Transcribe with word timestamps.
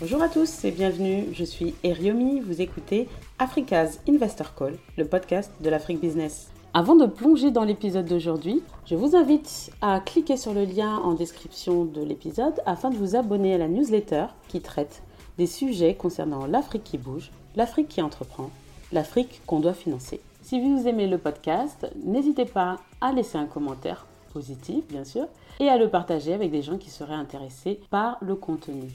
Bonjour 0.00 0.22
à 0.22 0.28
tous 0.28 0.64
et 0.64 0.70
bienvenue, 0.70 1.24
je 1.32 1.42
suis 1.42 1.74
Eriomi, 1.82 2.38
vous 2.38 2.62
écoutez 2.62 3.08
Africa's 3.40 3.98
Investor 4.08 4.54
Call, 4.54 4.76
le 4.96 5.04
podcast 5.04 5.50
de 5.60 5.68
l'Afrique 5.68 6.00
Business. 6.00 6.52
Avant 6.72 6.94
de 6.94 7.06
plonger 7.06 7.50
dans 7.50 7.64
l'épisode 7.64 8.04
d'aujourd'hui, 8.04 8.62
je 8.86 8.94
vous 8.94 9.16
invite 9.16 9.72
à 9.82 9.98
cliquer 9.98 10.36
sur 10.36 10.54
le 10.54 10.64
lien 10.64 10.98
en 10.98 11.14
description 11.14 11.84
de 11.84 12.00
l'épisode 12.00 12.62
afin 12.64 12.90
de 12.90 12.96
vous 12.96 13.16
abonner 13.16 13.54
à 13.54 13.58
la 13.58 13.66
newsletter 13.66 14.26
qui 14.46 14.60
traite 14.60 15.02
des 15.36 15.48
sujets 15.48 15.96
concernant 15.96 16.46
l'Afrique 16.46 16.84
qui 16.84 16.96
bouge, 16.96 17.32
l'Afrique 17.56 17.88
qui 17.88 18.00
entreprend, 18.00 18.50
l'Afrique 18.92 19.40
qu'on 19.46 19.58
doit 19.58 19.74
financer. 19.74 20.20
Si 20.42 20.60
vous 20.60 20.86
aimez 20.86 21.08
le 21.08 21.18
podcast, 21.18 21.90
n'hésitez 22.04 22.44
pas 22.44 22.76
à 23.00 23.10
laisser 23.10 23.36
un 23.36 23.46
commentaire 23.46 24.06
positif, 24.32 24.86
bien 24.86 25.02
sûr, 25.02 25.26
et 25.58 25.68
à 25.68 25.76
le 25.76 25.88
partager 25.88 26.34
avec 26.34 26.52
des 26.52 26.62
gens 26.62 26.78
qui 26.78 26.90
seraient 26.90 27.14
intéressés 27.14 27.80
par 27.90 28.18
le 28.20 28.36
contenu. 28.36 28.92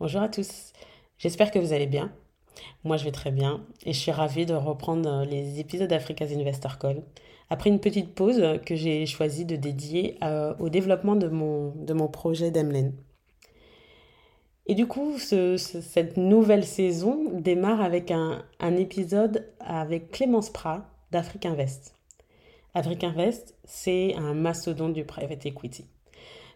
Bonjour 0.00 0.22
à 0.22 0.30
tous, 0.30 0.72
j'espère 1.18 1.50
que 1.50 1.58
vous 1.58 1.74
allez 1.74 1.86
bien. 1.86 2.10
Moi 2.84 2.96
je 2.96 3.04
vais 3.04 3.12
très 3.12 3.30
bien 3.30 3.66
et 3.84 3.92
je 3.92 3.98
suis 3.98 4.10
ravie 4.10 4.46
de 4.46 4.54
reprendre 4.54 5.26
les 5.26 5.60
épisodes 5.60 5.90
d'Africa's 5.90 6.32
Investor 6.32 6.78
Call 6.78 7.02
après 7.50 7.68
une 7.68 7.80
petite 7.80 8.14
pause 8.14 8.42
que 8.64 8.76
j'ai 8.76 9.04
choisi 9.04 9.44
de 9.44 9.56
dédier 9.56 10.16
euh, 10.24 10.54
au 10.58 10.70
développement 10.70 11.16
de 11.16 11.28
mon, 11.28 11.74
de 11.74 11.92
mon 11.92 12.08
projet 12.08 12.50
d'Emlen. 12.50 12.94
Et 14.64 14.74
du 14.74 14.86
coup, 14.86 15.18
cette 15.18 16.16
nouvelle 16.16 16.64
saison 16.64 17.38
démarre 17.38 17.82
avec 17.82 18.10
un, 18.10 18.42
un 18.58 18.76
épisode 18.78 19.52
avec 19.60 20.12
Clémence 20.12 20.48
Prat 20.48 20.88
d'Afrique 21.10 21.44
Invest. 21.44 21.94
Afrique 22.72 23.04
Invest, 23.04 23.54
c'est 23.64 24.14
un 24.14 24.32
mastodonte 24.32 24.94
du 24.94 25.04
private 25.04 25.44
equity. 25.44 25.84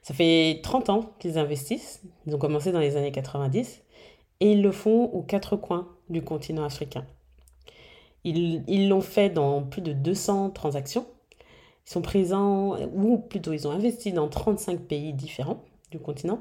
Ça 0.04 0.12
fait 0.12 0.60
30 0.62 0.90
ans 0.90 1.14
qu'ils 1.18 1.38
investissent. 1.38 2.02
Ils 2.26 2.34
ont 2.34 2.38
commencé 2.38 2.72
dans 2.72 2.78
les 2.78 2.98
années 2.98 3.10
90 3.10 3.80
et 4.40 4.52
ils 4.52 4.60
le 4.60 4.70
font 4.70 5.04
aux 5.06 5.22
quatre 5.22 5.56
coins 5.56 5.88
du 6.10 6.22
continent 6.22 6.62
africain. 6.62 7.06
Ils 8.22 8.88
l'ont 8.88 9.00
fait 9.00 9.30
dans 9.30 9.62
plus 9.62 9.80
de 9.80 9.94
200 9.94 10.50
transactions. 10.50 11.06
Ils 11.86 11.90
sont 11.90 12.02
présents, 12.02 12.76
ou 12.94 13.16
plutôt 13.16 13.54
ils 13.54 13.66
ont 13.66 13.70
investi 13.70 14.12
dans 14.12 14.28
35 14.28 14.80
pays 14.80 15.14
différents 15.14 15.64
du 15.90 15.98
continent 15.98 16.40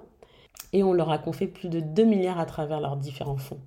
et 0.73 0.84
on 0.84 0.91
leur 0.91 1.09
a 1.09 1.17
confié 1.17 1.47
plus 1.47 1.69
de 1.69 1.80
2 1.80 2.03
milliards 2.03 2.39
à 2.39 2.45
travers 2.45 2.81
leurs 2.81 2.97
différents 2.97 3.38
fonds. 3.38 3.61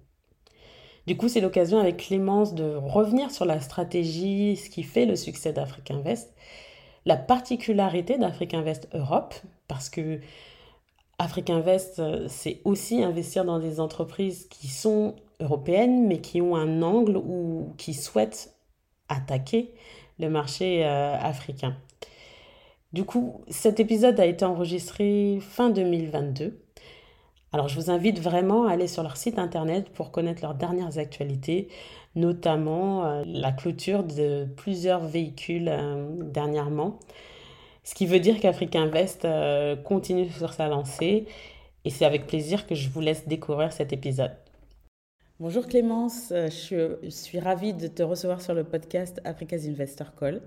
Du 1.07 1.17
coup, 1.17 1.29
c'est 1.29 1.41
l'occasion 1.41 1.79
avec 1.79 1.97
Clémence 1.97 2.55
de 2.55 2.75
revenir 2.75 3.31
sur 3.31 3.47
la 3.47 3.61
stratégie, 3.61 4.57
ce 4.57 4.69
qui 4.69 4.83
fait 4.83 5.07
le 5.07 5.17
succès 5.17 5.55
d'Afrique 5.55 5.91
Invest 5.91 6.35
la 7.07 7.17
particularité 7.17 8.19
d'Afrique 8.19 8.53
Invest 8.53 8.89
Europe, 8.93 9.35
parce 9.69 9.89
que 9.89 10.21
Afrique 11.19 11.49
Invest, 11.49 12.03
c'est 12.29 12.61
aussi 12.65 13.03
investir 13.03 13.47
dans 13.47 13.59
des 13.59 13.81
entreprises 13.81 14.49
qui 14.51 14.69
sont 14.69 15.15
européennes, 15.41 16.07
mais 16.07 16.21
qui 16.21 16.43
ont 16.43 16.57
un 16.57 16.83
angle 16.83 17.17
ou 17.17 17.73
qui 17.79 17.95
souhaitent 17.95 18.55
attaquer 19.09 19.73
le 20.19 20.29
marché 20.29 20.85
euh, 20.85 21.17
africain. 21.19 21.77
Du 22.93 23.05
coup, 23.05 23.43
cet 23.49 23.81
épisode 23.81 24.19
a 24.21 24.27
été 24.27 24.45
enregistré 24.45 25.39
fin 25.41 25.71
2022. 25.71 26.63
Alors, 27.53 27.69
je 27.69 27.77
vous 27.77 27.91
invite 27.91 28.21
vraiment 28.21 28.67
à 28.67 28.73
aller 28.73 28.89
sur 28.89 29.03
leur 29.03 29.17
site 29.17 29.39
internet 29.39 29.91
pour 29.91 30.11
connaître 30.11 30.43
leurs 30.43 30.55
dernières 30.55 30.99
actualités, 30.99 31.69
notamment 32.17 33.05
euh, 33.05 33.23
la 33.27 33.53
clôture 33.53 34.03
de 34.03 34.47
plusieurs 34.57 35.05
véhicules 35.05 35.69
euh, 35.69 36.09
dernièrement. 36.23 36.99
Ce 37.85 37.95
qui 37.95 38.07
veut 38.07 38.19
dire 38.19 38.41
qu'Africa 38.41 38.81
Invest 38.81 39.25
euh, 39.25 39.77
continue 39.77 40.29
sur 40.31 40.53
sa 40.53 40.67
lancée 40.67 41.27
et 41.85 41.91
c'est 41.91 42.05
avec 42.05 42.27
plaisir 42.27 42.67
que 42.67 42.75
je 42.75 42.89
vous 42.89 43.01
laisse 43.01 43.29
découvrir 43.29 43.73
cet 43.73 43.93
épisode. 43.93 44.33
Bonjour 45.39 45.67
Clémence, 45.67 46.33
je 46.33 46.97
suis 47.11 47.39
ravie 47.39 47.75
de 47.75 47.89
te 47.89 48.03
recevoir 48.03 48.41
sur 48.41 48.55
le 48.55 48.65
podcast 48.65 49.21
Africa's 49.25 49.67
Investor 49.67 50.15
Call. 50.19 50.41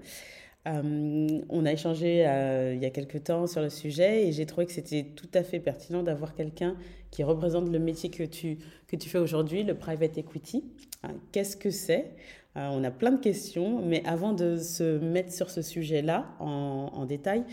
Euh, 0.69 1.41
on 1.49 1.65
a 1.65 1.71
échangé 1.71 2.27
euh, 2.27 2.73
il 2.75 2.81
y 2.81 2.85
a 2.85 2.89
quelques 2.89 3.23
temps 3.23 3.47
sur 3.47 3.61
le 3.61 3.69
sujet 3.69 4.27
et 4.27 4.31
j'ai 4.31 4.45
trouvé 4.45 4.65
que 4.65 4.71
c'était 4.71 5.03
tout 5.15 5.29
à 5.33 5.41
fait 5.41 5.59
pertinent 5.59 6.03
d'avoir 6.03 6.35
quelqu'un 6.35 6.75
qui 7.11 7.23
représente 7.23 7.69
le 7.69 7.79
métier 7.79 8.11
que 8.11 8.23
tu, 8.23 8.59
que 8.87 8.95
tu 8.95 9.09
fais 9.09 9.17
aujourd'hui, 9.17 9.63
le 9.63 9.75
private 9.75 10.17
equity. 10.17 10.63
Hein, 11.03 11.13
qu'est-ce 11.31 11.57
que 11.57 11.71
c'est? 11.71 12.11
Euh, 12.57 12.69
On 12.71 12.83
a 12.83 12.91
plein 12.91 13.11
de 13.11 13.19
questions, 13.19 13.83
mais 13.83 14.05
avant 14.05 14.33
de 14.33 14.57
se 14.57 14.99
mettre 14.99 15.31
sur 15.33 15.49
ce 15.49 15.61
sujet-là 15.61 16.25
en, 16.39 17.05
détail, 17.05 17.45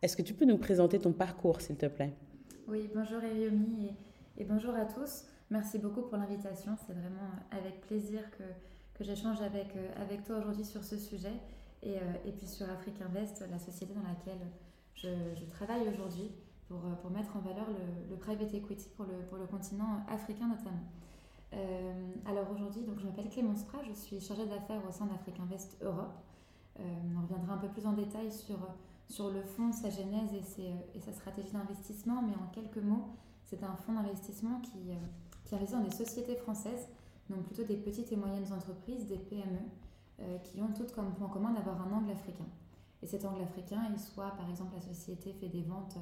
est-ce 0.00 0.16
que 0.16 0.22
tu 0.22 0.32
peux 0.32 0.46
nous 0.46 0.58
présenter 0.58 0.98
ton 0.98 1.12
parcours, 1.12 1.60
s'il 1.60 1.76
te 1.76 1.86
plaît? 1.86 2.12
Oui, 2.66 2.88
bonjour 2.94 3.22
Eriomi 3.22 3.90
et, 4.38 4.42
et, 4.42 4.44
bonjour 4.44 4.74
à 4.74 4.86
tous. 4.86 5.24
Merci 5.50 5.78
beaucoup 5.78 6.02
pour 6.02 6.16
l'invitation. 6.16 6.72
C'est 6.86 6.94
vraiment 6.94 7.30
avec 7.50 7.82
plaisir 7.82 8.20
que, 8.38 8.44
que 8.98 9.04
j'échange 9.04 9.42
avec, 9.42 9.66
avec 10.00 10.24
toi 10.24 10.38
aujourd'hui 10.38 10.64
sur 10.64 10.82
ce 10.82 10.96
sujet. 10.96 11.32
Et, 11.84 11.98
euh, 11.98 12.00
et, 12.24 12.32
puis 12.32 12.46
sur 12.46 12.68
Afrique 12.70 13.00
Invest, 13.02 13.44
la 13.50 13.58
société 13.58 13.92
dans 13.92 14.08
laquelle 14.08 14.40
je, 14.94 15.44
travaille 15.50 15.86
aujourd'hui 15.88 16.30
pour, 16.66 16.78
euh, 16.78 16.94
pour, 17.02 17.10
mettre 17.10 17.36
en 17.36 17.40
valeur 17.40 17.66
le, 18.10 18.16
private 18.16 18.54
equity 18.54 18.88
pour 18.96 19.04
le, 19.04 19.24
pour 19.28 19.36
le 19.36 19.46
continent 19.46 20.02
africain 20.08 20.48
notamment. 20.48 20.84
Euh, 21.52 22.12
alors 22.24 22.50
aujourd'hui, 22.50 22.82
je 22.98 23.06
m'appelle 23.06 23.28
Clémence 23.28 23.64
Prat, 23.64 23.82
je 23.86 23.92
suis 23.92 24.18
chargée 24.18 24.46
d'affaires 24.46 24.80
au 24.88 24.92
sein 24.92 25.06
d'Afrique 25.06 25.38
Invest 25.38 25.76
Europe. 25.82 26.16
on 26.78 27.22
reviendra 27.22 27.54
un 27.54 27.58
peu 27.58 27.68
plus 27.68 27.86
en 27.86 27.92
détail 27.92 28.32
sur, 28.32 28.56
sur 29.08 29.30
le 29.30 29.42
fonds, 29.42 29.70
sa 29.70 29.90
genèse 29.90 30.32
et, 30.58 30.96
et 30.96 31.00
sa 31.00 31.12
stratégie 31.12 31.52
d'investissement, 31.52 32.22
mais 32.22 32.34
en 32.34 32.46
quelques 32.52 32.82
mots, 32.82 33.10
c'est 33.44 33.62
un 33.62 33.76
fonds 33.76 33.92
d'investissement 33.92 34.60
qui, 34.62 34.90
qui 35.44 35.54
investit 35.54 35.74
dans 35.74 35.82
des 35.82 35.94
sociétés 35.94 36.34
françaises, 36.34 36.88
donc 37.28 37.44
plutôt 37.44 37.64
des 37.64 37.76
petites 37.76 38.10
et 38.10 38.16
moyennes 38.16 38.50
entreprises, 38.52 39.06
des 39.06 39.18
PME, 39.18 39.60
qui 40.44 40.62
ont 40.62 40.72
toutes 40.72 40.92
comme 40.92 41.12
point 41.14 41.28
commun 41.28 41.52
d'avoir 41.52 41.80
un 41.82 41.92
angle 41.92 42.12
africain. 42.12 42.46
Et 43.04 43.06
cet 43.06 43.26
angle 43.26 43.42
africain, 43.42 43.82
il 43.90 43.98
soit 43.98 44.30
par 44.30 44.48
exemple 44.48 44.74
la 44.74 44.80
société 44.80 45.34
fait 45.34 45.48
des 45.48 45.60
ventes 45.60 45.98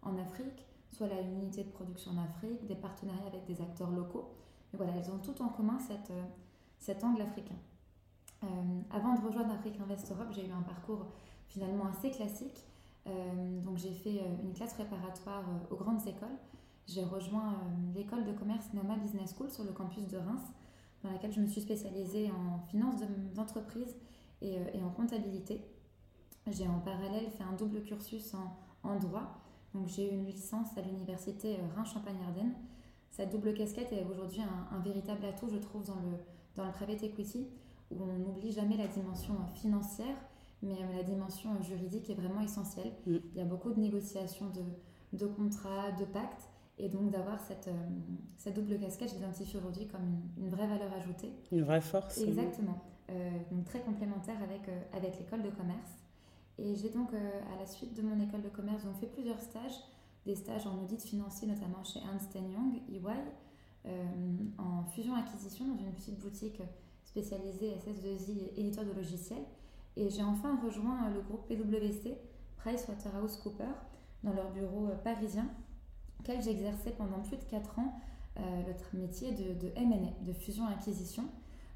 en 0.00 0.16
Afrique, 0.16 0.66
soit 0.90 1.06
la 1.06 1.20
unité 1.20 1.64
de 1.64 1.68
production 1.68 2.12
en 2.12 2.24
Afrique, 2.24 2.66
des 2.66 2.74
partenariats 2.74 3.26
avec 3.26 3.44
des 3.44 3.60
acteurs 3.60 3.90
locaux. 3.90 4.30
Mais 4.72 4.78
voilà, 4.78 4.94
elles 4.96 5.10
ont 5.10 5.18
toutes 5.18 5.42
en 5.42 5.48
commun 5.48 5.78
euh, 5.90 6.24
cet 6.78 7.04
angle 7.04 7.20
africain. 7.20 7.56
Euh, 8.42 8.46
avant 8.90 9.16
de 9.16 9.20
rejoindre 9.20 9.52
Afrique 9.52 9.78
Invest 9.80 10.10
Europe, 10.10 10.28
j'ai 10.30 10.46
eu 10.46 10.50
un 10.50 10.62
parcours 10.62 11.06
finalement 11.46 11.86
assez 11.86 12.10
classique. 12.10 12.64
donc 13.06 13.76
j'ai 13.76 13.92
fait 13.92 14.20
une 14.42 14.52
classe 14.52 14.74
préparatoire 14.74 15.44
aux 15.70 15.76
grandes 15.76 16.06
écoles. 16.06 16.38
J'ai 16.88 17.04
rejoint 17.04 17.54
l'école 17.94 18.24
de 18.24 18.32
commerce 18.32 18.72
Noma 18.72 18.96
Business 18.96 19.34
School 19.36 19.50
sur 19.50 19.64
le 19.64 19.72
campus 19.72 20.06
de 20.08 20.16
Reims 20.16 20.42
dans 21.06 21.12
laquelle 21.12 21.32
je 21.32 21.40
me 21.40 21.46
suis 21.46 21.60
spécialisée 21.60 22.30
en 22.30 22.58
finance 22.66 23.00
d'entreprise 23.34 23.96
et, 24.42 24.58
euh, 24.58 24.64
et, 24.74 24.82
en 24.82 24.90
comptabilité. 24.90 25.62
J'ai 26.48 26.68
en 26.68 26.78
parallèle 26.80 27.30
fait 27.30 27.44
un 27.44 27.52
double 27.52 27.82
cursus 27.82 28.34
en, 28.34 28.56
en 28.88 28.98
droit. 28.98 29.40
Donc 29.74 29.88
j'ai 29.88 30.10
eu 30.10 30.14
une 30.14 30.26
licence 30.26 30.76
à 30.76 30.82
l'université 30.82 31.56
euh, 31.56 31.74
Reims-Champagne-Ardenne. 31.76 32.54
Cette 33.10 33.30
double 33.30 33.54
casquette 33.54 33.92
est 33.92 34.04
aujourd'hui 34.04 34.42
un, 34.42 34.78
véritable 34.80 35.24
atout, 35.24 35.48
je 35.48 35.56
trouve, 35.56 35.84
dans 35.84 35.96
le, 35.96 36.18
dans 36.54 36.66
le 36.66 36.72
private 36.72 37.02
equity, 37.02 37.48
où 37.90 38.02
on 38.02 38.18
n'oublie 38.18 38.52
jamais 38.52 38.76
la 38.76 38.88
dimension 38.88 39.34
financière, 39.54 40.16
mais 40.62 40.76
la 40.94 41.02
dimension 41.02 41.62
juridique 41.62 42.10
est 42.10 42.14
vraiment 42.14 42.42
essentielle. 42.42 42.92
Mm. 43.06 43.16
Il 43.32 43.38
y 43.38 43.40
a 43.40 43.46
beaucoup 43.46 43.72
de 43.72 43.80
négociations 43.80 44.50
de, 44.50 45.16
de 45.16 45.26
contrats, 45.26 45.92
de 45.92 46.04
pactes, 46.04 46.50
et 46.78 46.88
donc 46.88 47.10
d'avoir 47.10 47.40
cette, 47.40 47.68
euh, 47.68 47.86
cette, 48.36 48.54
double 48.54 48.78
casquette, 48.78 49.10
j'identifie 49.10 49.56
aujourd'hui 49.56 49.86
comme 49.86 50.20
une, 50.36 50.50
vraie 50.50 50.66
valeur 50.66 50.92
ajoutée. 50.92 51.32
Une 51.50 51.62
vraie 51.62 51.80
force. 51.80 52.18
Exactement. 52.18 52.82
Euh, 53.10 53.30
donc 53.50 53.64
très 53.64 53.80
complémentaire 53.80 54.36
avec, 54.42 54.68
euh, 54.68 54.80
avec 54.92 55.18
l'école 55.18 55.42
de 55.42 55.50
commerce. 55.50 55.90
Et 56.58 56.74
j'ai 56.74 56.88
donc, 56.88 57.12
à 57.12 57.60
la 57.60 57.66
suite 57.66 57.94
de 57.94 58.00
mon 58.00 58.18
école 58.18 58.40
de 58.40 58.48
commerce, 58.48 58.82
donc 58.82 58.98
fait 58.98 59.08
plusieurs 59.08 59.38
stages, 59.38 59.78
des 60.24 60.34
stages 60.34 60.66
en 60.66 60.82
audit 60.82 61.02
financier, 61.02 61.46
notamment 61.46 61.84
chez 61.84 62.00
Ernst 62.00 62.34
Young, 62.34 62.80
EY, 62.88 63.90
en 64.56 64.82
fusion-acquisition 64.84 65.66
dans 65.68 65.76
une 65.76 65.92
petite 65.92 66.18
boutique 66.18 66.62
spécialisée 67.04 67.74
SS2I, 67.74 68.58
éditeur 68.58 68.86
de 68.86 68.92
logiciels. 68.92 69.44
Et 69.96 70.08
j'ai 70.08 70.22
enfin 70.22 70.58
rejoint 70.64 71.10
le 71.10 71.20
groupe 71.20 71.46
PwC, 71.46 72.16
PricewaterhouseCoopers, 72.56 73.84
dans 74.24 74.32
leur 74.32 74.50
bureau 74.52 74.88
parisien, 75.04 75.46
j'exerçais 76.40 76.90
pendant 76.90 77.20
plus 77.20 77.36
de 77.36 77.44
4 77.44 77.78
ans 77.78 78.00
euh, 78.38 78.62
métier 78.92 79.32
de, 79.32 79.54
de 79.54 79.72
M&A, 79.76 80.24
de 80.24 80.32
fusion-acquisition. 80.32 81.24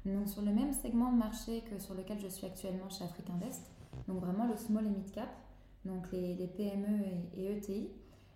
Donc 0.05 0.27
sur 0.27 0.41
le 0.41 0.51
même 0.51 0.73
segment 0.73 1.11
de 1.11 1.17
marché 1.17 1.61
que 1.61 1.79
sur 1.79 1.93
lequel 1.93 2.19
je 2.19 2.27
suis 2.27 2.45
actuellement 2.45 2.89
chez 2.89 3.03
Afrique 3.03 3.29
Invest, 3.29 3.71
donc 4.07 4.19
vraiment 4.19 4.47
le 4.47 4.55
small 4.57 4.85
et 4.85 4.89
mid 4.89 5.11
cap, 5.11 5.29
donc 5.85 6.11
les, 6.11 6.47
PME 6.47 7.05
et, 7.35 7.57
ETI, 7.57 7.89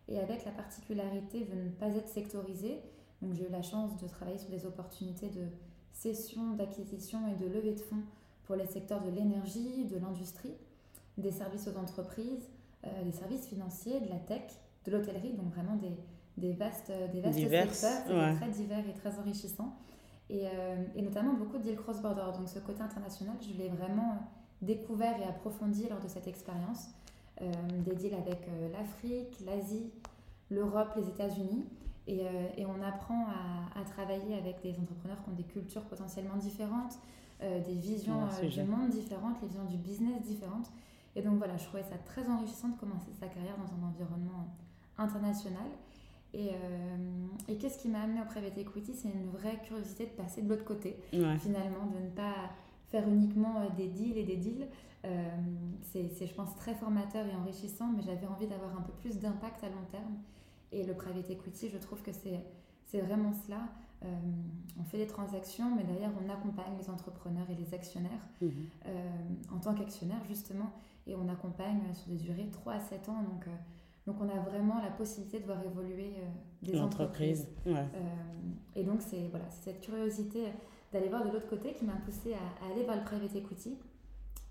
et 0.07 0.19
avec 0.19 0.46
la 0.46 0.52
particularité 0.52 1.46
de 1.46 1.56
ne 1.56 1.69
pas 1.69 1.96
être 1.96 2.10
sectorisé. 2.10 2.81
Donc 3.22 3.34
j'ai 3.34 3.48
eu 3.48 3.51
la 3.51 3.62
chance 3.62 3.98
de 3.98 4.08
travailler 4.08 4.38
sur 4.38 4.50
des 4.50 4.66
opportunités 4.66 5.30
de 5.30 5.48
cession, 5.94 6.54
d'acquisition 6.54 7.19
et 7.28 7.36
de 7.36 7.48
levée 7.48 7.74
de 7.74 7.80
fonds 7.80 8.04
pour 8.44 8.56
les 8.56 8.68
secteurs 8.68 9.01
de 9.01 9.10
l'énergie, 9.10 9.86
de 9.86 9.98
l'industrie, 9.98 10.54
des 11.18 11.31
services 11.31 11.68
aux 11.68 11.78
entreprises, 11.78 12.50
euh, 12.86 13.04
des 13.04 13.12
services 13.12 13.48
financiers, 13.48 14.00
de 14.01 14.10
la 14.10 14.19
tech, 14.19 14.44
de 14.86 14.92
l'hôtellerie, 14.92 15.34
donc 15.34 15.54
vraiment 15.54 15.76
des, 15.76 15.92
des 16.38 16.54
vastes, 16.54 16.92
des 17.12 17.22
vastes 17.22 17.40
secteurs, 17.40 18.36
très 18.36 18.50
divers 18.50 18.88
et 18.88 18.94
très 18.94 19.18
enrichissants. 19.20 19.76
Et, 20.30 20.46
et 20.96 21.02
notamment 21.04 21.34
beaucoup 21.34 21.60
de 21.60 21.64
deals 21.64 21.76
cross-border. 21.76 22.38
Donc 22.38 22.50
ce 22.50 22.58
côté 22.58 22.82
international, 22.82 23.36
je 23.42 23.56
l'ai 23.62 23.70
vraiment 23.70 24.24
découvert 24.62 25.20
et 25.22 25.24
approfondi 25.24 25.88
lors 25.88 26.00
de 26.00 26.08
cette 26.08 26.28
expérience. 26.28 26.90
des 27.40 27.94
deals 27.94 28.16
avec 28.16 28.48
l'Afrique, 28.74 29.40
l'Asie, 29.46 29.92
l'Europe, 30.50 30.94
les 30.96 31.08
États-Unis. 31.10 31.66
Et, 32.08 32.22
et, 32.58 32.66
on 32.66 32.82
apprend 32.82 33.28
à, 33.28 33.80
à, 33.80 33.84
travailler 33.84 34.36
avec 34.36 34.62
des 34.64 34.80
entrepreneurs 34.80 35.22
qui 35.24 35.30
ont 35.30 35.34
des 35.34 35.44
cultures 35.44 35.84
potentiellement 35.84 36.38
différentes, 36.38 36.98
euh, 37.44 37.60
des 37.60 37.76
visions 37.76 38.30
euh, 38.42 38.48
du 38.48 38.64
monde 38.64 38.90
différentes, 38.90 39.42
les 39.42 39.50
visions 39.50 39.66
du 39.66 39.76
business 39.76 40.22
différentes. 40.22 40.72
Et 41.18 41.22
donc 41.22 41.38
voilà, 41.38 41.58
je 41.58 41.66
trouvais 41.66 41.84
ça 41.84 41.98
très 42.06 42.30
enrichissant 42.30 42.70
de 42.70 42.78
commencer 42.78 43.12
sa 43.20 43.28
carrière 43.28 43.56
dans 43.58 43.74
un 43.74 43.90
environnement 43.90 44.48
international. 44.98 45.68
Et, 46.34 46.50
euh, 46.50 47.28
et 47.48 47.58
qu'est-ce 47.58 47.80
qui 47.80 47.88
m'a 47.88 48.02
amené 48.02 48.22
au 48.22 48.26
private 48.26 48.58
equity? 48.58 48.94
C'est 48.94 49.08
une 49.08 49.30
vraie 49.30 49.60
curiosité 49.64 50.06
de 50.06 50.12
passer 50.12 50.42
de 50.42 50.50
l'autre 50.50 50.66
côté, 50.66 50.98
finalement, 51.12 51.86
de 51.96 52.04
ne 52.04 52.10
pas 52.10 52.52
faire 52.90 53.08
uniquement 53.08 53.62
des 53.78 53.88
deals 53.88 54.18
et 54.18 54.24
des 54.24 54.36
deals. 54.36 54.68
c'est, 55.82 56.28
je 56.28 56.34
pense, 56.34 56.56
très 56.58 56.76
formateur 56.76 57.26
et 57.26 57.36
enrichissant, 57.36 57.90
mais 57.96 58.02
j'avais 58.04 58.28
envie 58.28 58.48
d'avoir 58.48 58.78
un 58.78 58.82
peu 58.82 58.92
plus 58.94 59.20
d'impact 59.20 59.64
à 59.64 59.70
long 59.70 59.86
terme. 59.92 60.18
Et 60.74 60.84
le 60.84 60.94
private 60.94 61.30
equity, 61.30 61.70
je 61.70 61.78
trouve 61.78 62.02
que 62.02 62.12
c'est, 62.12 62.42
c'est 62.86 63.00
vraiment 63.00 63.32
cela. 63.32 63.62
Euh, 64.04 64.08
on 64.80 64.84
fait 64.84 64.98
des 64.98 65.08
transactions, 65.08 65.74
mais 65.76 65.84
d'ailleurs 65.84 66.12
on 66.24 66.30
accompagne 66.30 66.74
les 66.78 66.90
entrepreneurs 66.90 67.50
et 67.50 67.56
les 67.56 67.74
actionnaires 67.74 68.28
euh, 68.44 68.50
en 69.52 69.58
tant 69.58 69.74
qu'actionnaire 69.74 70.20
justement, 70.28 70.72
et 71.08 71.16
on 71.16 71.30
accompagne 71.30 71.82
sur 71.94 72.10
des 72.12 72.18
durées 72.18 72.50
3 72.52 72.74
à 72.74 72.80
7 72.80 73.10
ans. 73.10 73.24
Donc, 73.24 73.48
euh, 73.48 73.52
donc 74.06 74.18
on 74.22 74.30
a 74.30 74.40
vraiment 74.42 74.81
la 74.81 74.92
possibilité 74.92 75.40
de 75.40 75.46
voir 75.46 75.63
évoluer 75.63 76.13
des 76.62 76.80
entreprises. 76.80 77.48
et 78.75 78.84
donc 78.84 79.02
c'est 79.02 79.28
voilà, 79.30 79.50
cette 79.50 79.81
curiosité 79.81 80.46
d'aller 80.94 81.10
voir 81.10 81.25
de 81.25 81.31
l'autre 81.31 81.50
côté 81.50 81.74
qui 81.74 81.86
m'a 81.86 81.96
poussé 82.06 82.34
à, 82.34 82.72
aller 82.72 82.84
vers 82.84 82.96
le 82.96 83.04
private 83.04 83.36
equity. 83.36 83.78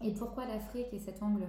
Et 0.03 0.13
pourquoi 0.13 0.45
l'Afrique 0.47 0.93
et 0.93 0.99
cet 0.99 1.23
angle 1.23 1.47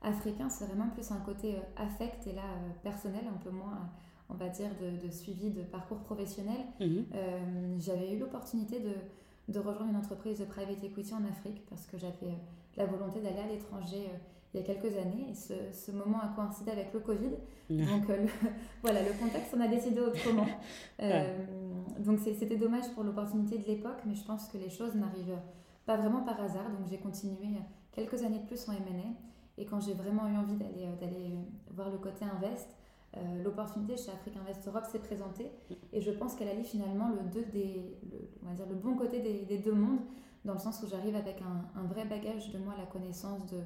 africain, 0.00 0.48
c'est 0.48 0.64
vraiment 0.64 0.88
plus 0.88 1.10
un 1.12 1.20
côté 1.20 1.56
affect 1.76 2.26
et 2.26 2.32
là 2.32 2.42
personnel, 2.82 3.24
un 3.28 3.38
peu 3.38 3.50
moins 3.50 3.90
on 4.32 4.36
va 4.36 4.48
dire, 4.48 4.70
de, 4.80 5.10
suivi 5.10 5.50
de 5.50 5.62
parcours 5.62 5.98
professionnel, 5.98 6.60
mhm. 6.80 7.04
euh, 7.14 7.76
j'avais 7.78 8.14
eu 8.14 8.18
l'opportunité 8.18 8.80
de, 8.80 9.58
rejoindre 9.58 9.90
une 9.90 9.96
entreprise 9.96 10.38
de 10.38 10.44
private 10.44 10.82
equity 10.82 11.12
en 11.12 11.24
Afrique 11.26 11.64
parce 11.68 11.86
que 11.86 11.98
j'avais 11.98 12.32
euh, 12.32 12.76
la 12.76 12.86
volonté 12.86 13.20
d'aller 13.20 13.40
à 13.40 13.46
l'étranger 13.46 14.06
euh, 14.08 14.16
il 14.54 14.60
y 14.60 14.62
a 14.62 14.66
quelques 14.66 14.96
années 14.96 15.28
et 15.30 15.34
ce, 15.34 15.90
moment 15.92 16.20
a 16.20 16.28
coïncidé 16.36 16.70
avec 16.70 16.92
le 16.92 17.00
Covid. 17.00 17.30
Donc 17.70 18.04
voilà, 18.82 19.02
le 19.02 19.12
contexte, 19.18 19.54
on 19.56 19.60
a 19.60 19.68
décidé 19.68 20.00
autrement. 20.00 20.46
Donc 21.98 22.18
c'était 22.18 22.56
dommage 22.56 22.90
pour 22.94 23.04
l'opportunité 23.04 23.58
de 23.58 23.64
l'époque, 23.64 24.02
mais 24.06 24.14
je 24.14 24.24
pense 24.24 24.48
que 24.48 24.58
les 24.58 24.68
choses 24.68 24.94
n'arrivent 24.94 25.38
pas 25.86 25.96
vraiment 25.96 26.22
par 26.22 26.40
hasard. 26.40 26.70
Donc 26.70 26.86
j'ai 26.90 26.98
continué 26.98 27.48
quelques 27.92 28.22
années 28.24 28.40
de 28.40 28.46
plus 28.46 28.68
en 28.68 28.72
M&A 28.72 29.14
et 29.58 29.64
quand 29.64 29.80
j'ai 29.80 29.94
vraiment 29.94 30.26
eu 30.28 30.36
envie 30.36 30.56
d'aller 30.56 31.36
voir 31.70 31.90
le 31.90 31.98
côté 31.98 32.24
invest, 32.24 32.68
euh, 33.16 33.42
l'opportunité 33.42 33.96
chez 33.96 34.10
Afrique 34.10 34.36
Invest 34.38 34.66
Europe 34.66 34.86
s'est 34.90 34.98
présentée 34.98 35.50
et 35.92 36.00
je 36.00 36.10
pense 36.10 36.34
qu'elle 36.34 36.48
allie 36.48 36.64
finalement 36.64 37.10
le, 37.10 37.28
deux 37.30 37.44
des, 37.52 37.98
on 38.42 38.46
va 38.48 38.54
dire 38.54 38.66
le 38.66 38.74
bon 38.74 38.96
côté 38.96 39.20
des, 39.20 39.58
deux 39.58 39.74
mondes 39.74 40.00
dans 40.46 40.54
le 40.54 40.58
sens 40.58 40.82
où 40.82 40.86
j'arrive 40.86 41.14
avec 41.14 41.42
un, 41.42 41.82
vrai 41.82 42.06
bagage 42.06 42.50
de 42.50 42.58
moi 42.58 42.74
la 42.78 42.86
connaissance 42.86 43.44
de, 43.50 43.58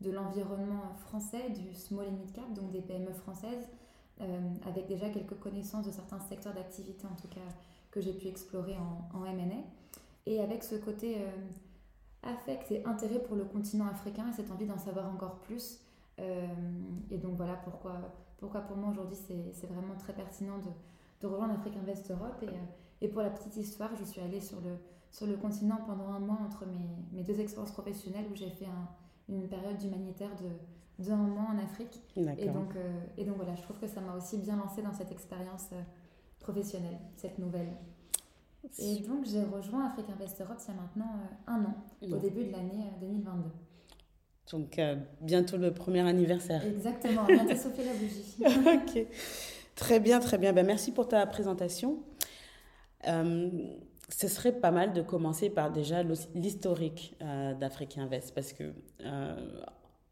de 0.00 0.10
l'environnement 0.10 0.94
français, 0.96 1.50
du 1.50 1.74
small 1.74 2.06
and 2.08 2.12
mid 2.12 2.32
cap, 2.32 2.52
donc 2.52 2.70
des 2.70 2.80
PME 2.80 3.12
françaises, 3.12 3.68
euh, 4.20 4.40
avec 4.66 4.86
déjà 4.86 5.08
quelques 5.10 5.38
connaissances 5.38 5.86
de 5.86 5.90
certains 5.90 6.20
secteurs 6.20 6.54
d'activité 6.54 7.06
en 7.06 7.14
tout 7.20 7.28
cas 7.28 7.40
que 7.90 8.00
j'ai 8.00 8.12
pu 8.12 8.28
explorer 8.28 8.76
en, 8.76 9.18
en 9.18 9.24
M&A 9.24 9.62
et 10.26 10.40
avec 10.40 10.64
ce 10.64 10.74
côté 10.76 11.18
euh, 11.18 11.30
affect 12.22 12.70
et 12.72 12.84
intérêt 12.84 13.20
pour 13.20 13.36
le 13.36 13.44
continent 13.44 13.86
africain 13.86 14.26
et 14.28 14.32
cette 14.32 14.50
envie 14.50 14.66
d'en 14.66 14.78
savoir 14.78 15.06
encore 15.06 15.36
plus 15.40 15.80
et 16.18 17.18
donc 17.18 17.36
voilà 17.36 17.56
pourquoi 17.56 17.92
pourquoi 18.38 18.60
pour 18.60 18.76
moi 18.76 18.90
aujourd'hui 18.90 19.16
c'est 19.52 19.66
vraiment 19.66 19.94
très 19.98 20.12
pertinent 20.12 20.58
de, 20.58 20.70
de, 21.20 21.26
rejoindre 21.26 21.54
Afrique 21.54 21.76
Invest 21.76 22.10
Europe. 22.10 22.42
Et, 22.42 22.48
euh, 22.48 23.00
et, 23.00 23.08
pour 23.08 23.22
la 23.22 23.30
petite 23.30 23.56
histoire, 23.56 23.90
je 23.96 24.04
suis 24.04 24.20
allée 24.20 24.40
sur 24.40 24.60
le, 24.60 24.76
sur 25.10 25.26
le 25.26 25.36
continent 25.36 25.78
pendant 25.86 26.08
un 26.08 26.18
mois 26.18 26.38
entre 26.44 26.66
mes, 26.66 26.88
mes 27.12 27.22
deux 27.22 27.40
expériences 27.40 27.72
professionnelles 27.72 28.26
où 28.30 28.34
j'ai 28.34 28.50
fait 28.50 28.66
un, 28.66 28.88
une 29.28 29.48
période 29.48 29.82
humanitaire 29.82 30.30
de, 30.36 31.04
d'un 31.04 31.16
mois 31.16 31.48
en 31.52 31.58
Afrique. 31.58 32.00
Et 32.16 32.46
donc, 32.46 32.76
euh, 32.76 33.00
et 33.16 33.24
donc 33.24 33.36
voilà, 33.36 33.54
je 33.54 33.62
trouve 33.62 33.78
que 33.78 33.86
ça 33.86 34.00
m'a 34.00 34.14
aussi 34.14 34.38
bien 34.38 34.56
lancé 34.56 34.82
dans 34.82 34.92
cette 34.92 35.12
expérience 35.12 35.68
euh, 35.72 35.82
professionnelle, 36.40 36.98
cette 37.16 37.38
nouvelle. 37.38 37.68
Et 38.78 38.96
donc 39.00 39.24
j'ai 39.24 39.44
rejoint 39.44 39.86
Afrique 39.86 40.06
Invest 40.10 40.40
Europe 40.40 40.58
il 40.66 40.74
y 40.74 40.76
a 40.76 40.80
maintenant 40.80 41.20
un 41.46 41.64
an, 41.64 41.74
au 42.02 42.18
début 42.18 42.44
de 42.44 42.52
l'année 42.52 42.90
2022. 43.00 43.50
Donc, 44.50 44.78
euh, 44.78 44.96
bientôt 45.20 45.56
le 45.56 45.72
premier 45.72 46.00
anniversaire. 46.00 46.64
Exactement, 46.64 47.24
bientôt 47.26 47.56
Sophie 47.56 47.82
la 47.84 47.92
bougie. 47.94 48.96
ok. 48.96 49.06
Très 49.74 50.00
bien, 50.00 50.20
très 50.20 50.38
bien. 50.38 50.52
Ben, 50.52 50.64
merci 50.64 50.92
pour 50.92 51.08
ta 51.08 51.26
présentation. 51.26 51.98
Euh, 53.06 53.50
ce 54.08 54.28
serait 54.28 54.52
pas 54.52 54.70
mal 54.70 54.92
de 54.92 55.02
commencer 55.02 55.50
par 55.50 55.70
déjà 55.70 56.02
l'historique 56.34 57.16
euh, 57.22 57.54
Invest 57.96 58.34
parce 58.34 58.52
que 58.52 58.72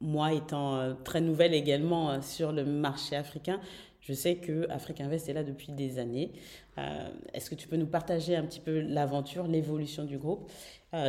moi, 0.00 0.32
étant 0.32 0.94
très 1.04 1.20
nouvelle 1.20 1.54
également 1.54 2.20
sur 2.20 2.52
le 2.52 2.64
marché 2.64 3.16
africain, 3.16 3.60
je 4.00 4.12
sais 4.12 4.36
que 4.36 4.68
Afrique 4.70 5.00
Invest 5.00 5.28
est 5.28 5.32
là 5.32 5.44
depuis 5.44 5.72
des 5.72 5.98
années. 5.98 6.32
Est-ce 7.32 7.48
que 7.48 7.54
tu 7.54 7.68
peux 7.68 7.76
nous 7.76 7.86
partager 7.86 8.36
un 8.36 8.42
petit 8.42 8.60
peu 8.60 8.80
l'aventure, 8.80 9.46
l'évolution 9.46 10.04
du 10.04 10.18
groupe 10.18 10.50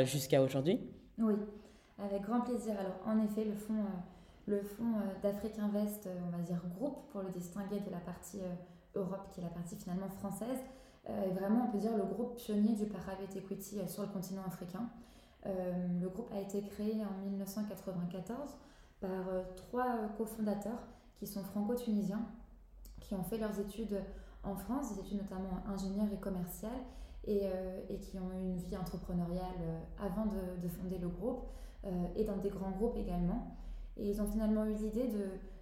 jusqu'à 0.05 0.41
aujourd'hui? 0.41 0.79
Oui. 1.17 1.33
Avec 1.97 2.23
grand 2.23 2.41
plaisir. 2.41 2.73
Alors, 2.77 2.99
en 3.05 3.23
effet, 3.23 3.45
le 3.45 3.53
fonds, 3.53 3.85
euh, 4.49 4.51
le 4.51 4.57
euh, 4.57 5.63
Invest, 5.63 6.07
euh, 6.07 6.19
on 6.27 6.37
va 6.37 6.43
dire 6.43 6.61
groupe, 6.77 7.09
pour 7.11 7.21
le 7.21 7.29
distinguer 7.29 7.79
de 7.79 7.89
la 7.89 7.99
partie 7.99 8.39
Europe, 8.95 9.29
qui 9.31 9.39
est 9.39 9.43
la 9.43 9.49
partie 9.49 9.75
finalement 9.77 10.09
française, 10.09 10.59
est 11.07 11.31
vraiment, 11.31 11.65
on 11.67 11.71
peut 11.71 11.77
dire, 11.77 11.95
le 11.95 12.03
groupe 12.03 12.35
pionnier 12.35 12.73
du 12.73 12.85
private 12.85 13.35
equity 13.35 13.77
sur 13.87 14.03
le 14.03 14.09
continent 14.09 14.43
africain. 14.45 14.89
le 15.45 16.07
groupe 16.07 16.31
a 16.33 16.39
été 16.39 16.61
créé 16.61 17.03
en 17.05 17.29
1994 17.29 18.57
par 18.99 19.09
trois 19.55 20.07
cofondateurs 20.17 20.87
qui 21.15 21.27
sont 21.27 21.43
franco-tunisiens, 21.43 22.25
qui 23.01 23.13
ont 23.13 23.23
fait 23.23 23.37
leurs 23.37 23.59
études 23.59 24.01
en 24.43 24.55
France, 24.55 24.95
des 24.95 25.01
études 25.01 25.21
notamment 25.21 25.61
ingénieurs 25.71 26.11
et 26.11 26.17
commerciales, 26.17 26.71
et, 27.27 27.49
qui 28.01 28.17
ont 28.17 28.31
eu 28.33 28.41
une 28.41 28.57
vie 28.57 28.77
entrepreneuriale 28.77 29.83
avant 29.99 30.25
de, 30.25 30.61
de 30.61 30.67
fonder 30.67 30.97
le 30.97 31.09
groupe. 31.09 31.45
Euh, 31.85 32.05
et 32.15 32.23
dans 32.23 32.37
des 32.37 32.49
grands 32.49 32.71
groupes 32.71 32.97
également. 32.97 33.55
Et 33.97 34.09
ils 34.09 34.21
ont 34.21 34.25
finalement 34.25 34.65
eu 34.65 34.73
l'idée 34.73 35.07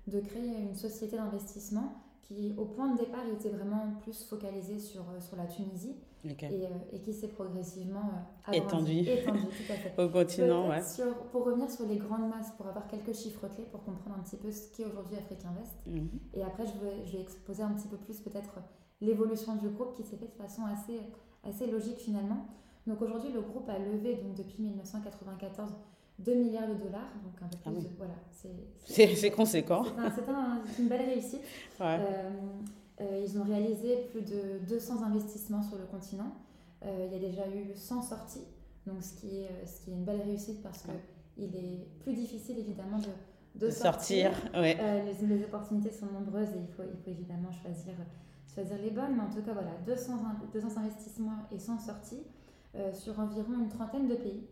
de, 0.08 0.20
créer 0.22 0.62
une 0.62 0.76
société 0.76 1.18
d'investissement 1.18 2.02
qui, 2.24 2.53
au 2.58 2.65
point 2.65 2.94
de 2.94 2.98
départ, 2.98 3.25
était 3.27 3.50
vraiment 3.50 3.94
plus 4.01 4.24
focalisée 4.24 4.80
sur, 4.80 5.01
euh, 5.01 5.20
sur 5.20 5.38
la 5.38 5.46
Tunisie 5.46 5.96
et, 6.24 6.32
euh, 6.44 6.68
et, 6.94 7.00
qui 7.00 7.13
s'est 7.13 7.27
progressivement 7.27 8.12
étendue 8.51 9.00
étendu, 9.00 9.39
au 9.98 10.08
continent. 10.08 10.70
Ouais. 10.70 10.82
Sur, 10.82 11.13
pour 11.32 11.44
revenir 11.46 11.70
sur 11.70 11.86
les 11.86 11.98
grandes 11.98 12.30
masses, 12.30 12.51
pour 12.58 12.68
avoir 12.68 12.88
quelques 12.88 13.13
chiffres 13.13 13.48
clés, 13.48 13.65
pour 13.72 13.84
comprendre 13.84 14.15
un 14.18 14.24
petit 14.24 14.38
peu 14.38 14.51
ce 14.51 14.72
qu'est 14.75 14.86
aujourd'hui 14.86 15.18
Afrique 15.18 15.46
Invest. 15.46 15.86
Mhm. 15.86 16.10
Et 16.34 16.44
après, 16.44 16.65
je 16.65 16.74
vais, 16.74 17.06
je 17.06 17.18
vais 17.18 17.22
exposer 17.22 17.63
un 17.63 17.74
petit 17.74 17.88
peu 17.88 17.98
plus 17.98 18.20
peut-être 18.22 18.56
l'évolution 19.01 19.56
du 19.58 19.70
groupe 19.70 19.96
qui 19.96 20.03
s'est 20.03 20.15
fait 20.15 20.27
de 20.27 20.42
façon 20.42 20.63
assez, 20.65 21.00
assez 21.44 21.68
logique 21.68 21.98
finalement. 21.98 22.48
Donc 22.88 23.01
aujourd'hui, 23.01 23.32
le 23.32 23.42
groupe 23.42 23.70
a 23.70 23.77
levé 23.80 24.15
donc, 24.15 24.36
depuis 24.36 24.62
1994 24.62 25.72
2 26.24 26.36
milliards 26.36 26.68
de 26.68 26.75
dollars, 26.75 27.12
donc 27.24 27.34
un 27.42 27.48
peu 27.48 27.58
ah 27.65 27.72
plus. 27.72 27.88
voilà, 27.98 28.13
c'est 28.86 29.32
conséquent. 29.32 29.86
C'est 30.15 30.82
une 30.82 30.88
belle 30.88 31.06
réussite. 31.06 31.42
Euh, 31.82 32.30
euh, 33.01 33.25
ils 33.25 33.38
ont 33.38 33.44
réalisé 33.44 34.08
plus 34.12 34.22
de 34.22 34.60
200 34.68 35.03
investissements 35.03 35.63
sur 35.63 35.77
le 35.77 35.86
continent. 35.86 36.36
Euh, 36.86 37.08
il 37.08 37.13
y 37.13 37.25
a 37.25 37.30
déjà 37.30 37.48
eu 37.48 37.74
100 37.75 38.01
sorties, 38.01 38.46
donc 38.86 39.01
ce 39.01 39.13
qui 39.13 39.39
est, 39.39 39.65
ce 39.65 39.82
qui 39.82 39.92
est 39.92 39.94
une 39.94 40.03
belle 40.03 40.22
réussite 40.22 40.62
parce 40.62 40.84
qu'il 40.84 41.56
est 41.56 41.88
plus 42.01 42.13
difficile 42.13 42.60
évidemment 42.60 43.00
de, 43.00 43.65
de, 43.65 43.72
sortir. 43.72 44.32
les, 44.53 44.75
les, 44.75 45.44
opportunités 45.46 45.92
sont 45.92 46.08
nombreuses 46.08 46.50
et 46.50 46.60
il 46.60 46.74
faut, 46.75 46.84
il 46.84 47.00
faut 47.03 47.10
évidemment 47.10 47.51
choisir, 47.51 47.94
choisir 48.53 48.77
les 48.77 48.92
bonnes. 48.92 49.15
Mais 49.15 49.24
en 49.24 49.30
tout 49.30 49.42
cas, 49.42 49.53
voilà, 49.53 49.72
200, 49.86 50.13
200 50.53 50.68
investissements 50.77 51.48
et 51.51 51.60
100 51.60 51.80
sorties 51.80 52.24
sur 52.94 53.20
environ 53.20 53.53
une 53.62 53.70
trentaine 53.70 54.08
de 54.08 54.15
pays. 54.15 54.44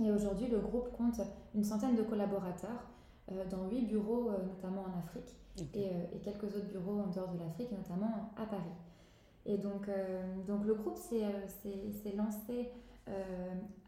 Et 0.00 0.10
aujourd'hui, 0.10 0.48
le 0.48 0.58
groupe 0.58 0.90
compte 0.96 1.20
une 1.54 1.64
centaine 1.64 1.94
de 1.94 2.02
collaborateurs 2.02 2.88
euh, 3.30 3.44
dans 3.48 3.68
huit 3.68 3.86
bureaux, 3.86 4.30
euh, 4.30 4.44
notamment 4.46 4.82
en 4.82 4.98
Afrique, 4.98 5.36
et, 5.58 5.86
euh, 5.86 6.04
et, 6.12 6.18
quelques 6.18 6.44
autres 6.44 6.68
bureaux 6.68 6.98
en 6.98 7.08
dehors 7.08 7.28
de 7.28 7.38
l'Afrique, 7.38 7.70
notamment 7.70 8.32
à 8.36 8.46
Paris. 8.46 8.62
Et 9.44 9.58
donc, 9.58 9.90
donc 10.46 10.64
le 10.64 10.74
groupe 10.74 10.96
s'est 10.96 11.24
lancé 12.16 12.70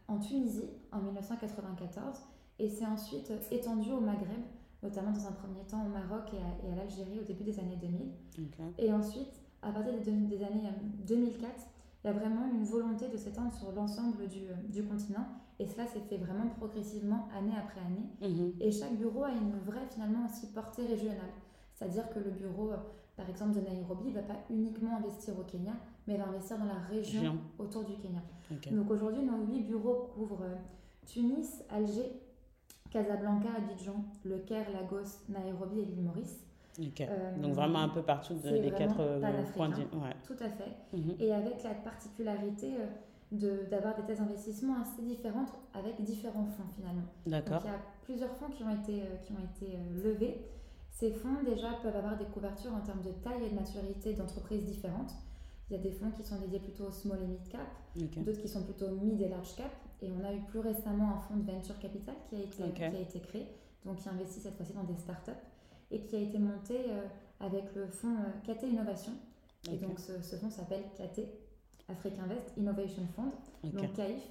en 0.09 0.19
Tunisie 0.19 0.69
en 0.91 0.99
1994 0.99 2.23
et 2.59 2.67
s'est 2.67 2.85
ensuite 2.85 3.31
étendu 3.51 3.93
au 3.93 4.01
Maghreb, 4.01 4.41
notamment 4.83 5.11
dans 5.11 5.25
un 5.25 5.31
premier 5.31 5.61
temps 5.65 5.85
au 5.85 5.87
Maroc 5.87 6.33
et 6.33 6.69
à, 6.69 6.75
l'Algérie 6.75 7.21
au 7.21 7.23
début 7.23 7.45
des 7.45 7.57
années 7.57 7.77
2000. 7.77 8.49
Et 8.79 8.91
ensuite 8.91 9.31
à 9.61 9.71
partir 9.71 9.93
des, 9.93 10.11
des 10.11 10.43
années 10.43 10.69
2004, 11.07 11.49
il 12.05 12.09
y 12.09 12.11
a 12.11 12.13
vraiment 12.13 12.45
une 12.53 12.63
volonté 12.63 13.07
de 13.07 13.17
s'étendre 13.17 13.51
sur 13.51 13.71
l'ensemble 13.71 14.27
du, 14.27 14.41
du, 14.69 14.83
continent. 14.83 15.25
Et 15.57 15.65
cela 15.65 15.87
s'est 15.87 16.01
fait 16.07 16.17
vraiment 16.17 16.49
progressivement 16.49 17.27
année 17.35 17.55
après 17.57 17.81
année. 17.81 18.05
Mhm. 18.21 18.53
Et 18.59 18.71
chaque 18.71 18.95
bureau 18.95 19.23
a 19.23 19.31
une 19.31 19.57
vraie, 19.65 19.87
finalement, 19.91 20.27
aussi 20.27 20.51
portée 20.51 20.85
régionale. 20.85 21.33
C'est-à-dire 21.73 22.07
que 22.11 22.19
le 22.19 22.29
bureau, 22.29 22.69
par 23.17 23.27
exemple, 23.27 23.55
de 23.55 23.61
Nairobi, 23.61 24.09
ne 24.09 24.13
va 24.13 24.21
pas 24.21 24.37
uniquement 24.51 24.97
investir 24.97 25.33
au 25.39 25.43
Kenya, 25.45 25.73
mais 26.05 26.15
va 26.17 26.27
investir 26.27 26.59
dans 26.59 26.65
la 26.65 26.79
région 26.91 27.39
autour 27.57 27.83
du 27.83 27.95
Kenya. 27.95 28.21
Donc 28.71 28.91
aujourd'hui, 28.91 29.23
nos 29.23 29.43
huit 29.47 29.63
bureaux 29.63 30.11
couvrent 30.13 30.43
euh, 30.43 30.55
Tunis, 31.07 31.63
Alger, 31.71 32.21
Casablanca, 32.91 33.49
Abidjan, 33.57 34.05
Le 34.23 34.37
Caire, 34.39 34.67
Lagos, 34.71 35.23
Nairobi 35.27 35.79
et 35.79 35.85
l'île 35.85 36.03
Maurice. 36.03 36.44
Euh, 36.79 37.37
Donc 37.41 37.53
vraiment 37.53 37.79
un 37.79 37.89
peu 37.89 38.01
partout 38.01 38.33
de, 38.35 38.57
des 38.57 38.71
quatre 38.71 38.99
euh, 38.99 39.43
coins 39.55 39.69
du... 39.69 39.81
Ouais. 39.81 40.15
Tout 40.25 40.35
à 40.39 40.49
fait. 40.49 40.71
Mhm. 40.93 41.15
Et 41.19 41.33
avec 41.33 41.63
la 41.63 41.73
particularité 41.73 42.73
euh, 42.79 42.85
de- 43.31 43.69
d'avoir 43.69 43.95
des 43.95 44.03
thèses 44.03 44.19
d'investissement 44.19 44.75
assez 44.81 45.01
différentes 45.01 45.51
avec 45.73 46.01
différents 46.03 46.45
fonds 46.45 46.67
finalement. 46.75 47.01
Donc 47.25 47.31
D'accord. 47.31 47.61
il 47.65 47.71
y 47.71 47.73
a 47.73 47.79
plusieurs 48.03 48.35
fonds 48.35 48.49
qui 48.49 48.63
ont 48.63 48.69
été, 48.69 49.03
qui 49.23 49.31
ont 49.33 49.43
été 49.55 49.77
levés. 50.03 50.41
Ces 50.91 51.11
fonds 51.11 51.43
déjà 51.43 51.73
peuvent 51.81 51.95
avoir 51.95 52.17
des 52.17 52.25
couvertures 52.25 52.73
en 52.73 52.79
termes 52.81 53.01
de 53.01 53.11
taille 53.11 53.43
et 53.45 53.49
de 53.49 53.55
maturité 53.55 54.13
d'entreprises 54.13 54.63
différentes. 54.63 55.11
Il 55.69 55.75
y 55.75 55.79
a 55.79 55.81
des 55.81 55.91
fonds 55.91 56.11
qui 56.11 56.23
sont 56.23 56.39
dédiés 56.39 56.59
plutôt 56.59 56.85
au 56.85 56.91
small 56.91 57.19
et 57.23 57.27
mid 57.27 57.47
cap, 57.49 57.67
d'autres 58.23 58.39
qui 58.39 58.47
sont 58.47 58.63
plutôt 58.63 58.89
mid 58.91 59.19
et 59.19 59.27
large 59.29 59.55
cap. 59.55 59.71
Et 60.01 60.11
on 60.11 60.23
a 60.23 60.31
eu 60.33 60.41
plus 60.41 60.59
récemment 60.59 61.15
un 61.15 61.19
fonds 61.19 61.37
de 61.37 61.51
venture 61.51 61.79
capital 61.79 62.13
qui 62.29 62.35
a 62.35 62.39
été, 62.39 62.63
qui 62.73 62.83
a 62.83 62.99
été 62.99 63.19
créé, 63.19 63.47
donc 63.83 63.95
qui 63.97 64.07
investit 64.09 64.39
cette 64.39 64.55
fois-ci 64.55 64.73
dans 64.73 64.83
des 64.83 64.95
startups 64.95 65.31
et 65.91 66.01
qui 66.01 66.15
a 66.15 66.19
été 66.19 66.39
monté 66.39 66.75
euh, 66.89 67.05
avec 67.39 67.73
le 67.75 67.87
fonds 67.87 68.15
euh, 68.15 68.53
KT 68.53 68.63
Innovation. 68.63 69.13
Et 69.71 69.77
donc 69.77 69.99
ce, 69.99 70.21
ce 70.21 70.35
fonds 70.35 70.49
s'appelle 70.49 70.83
KT 70.95 71.21
Africa 71.87 72.23
Invest 72.23 72.53
Innovation 72.57 73.03
Fund, 73.15 73.31
donc 73.63 73.93
CAIF. 73.93 74.21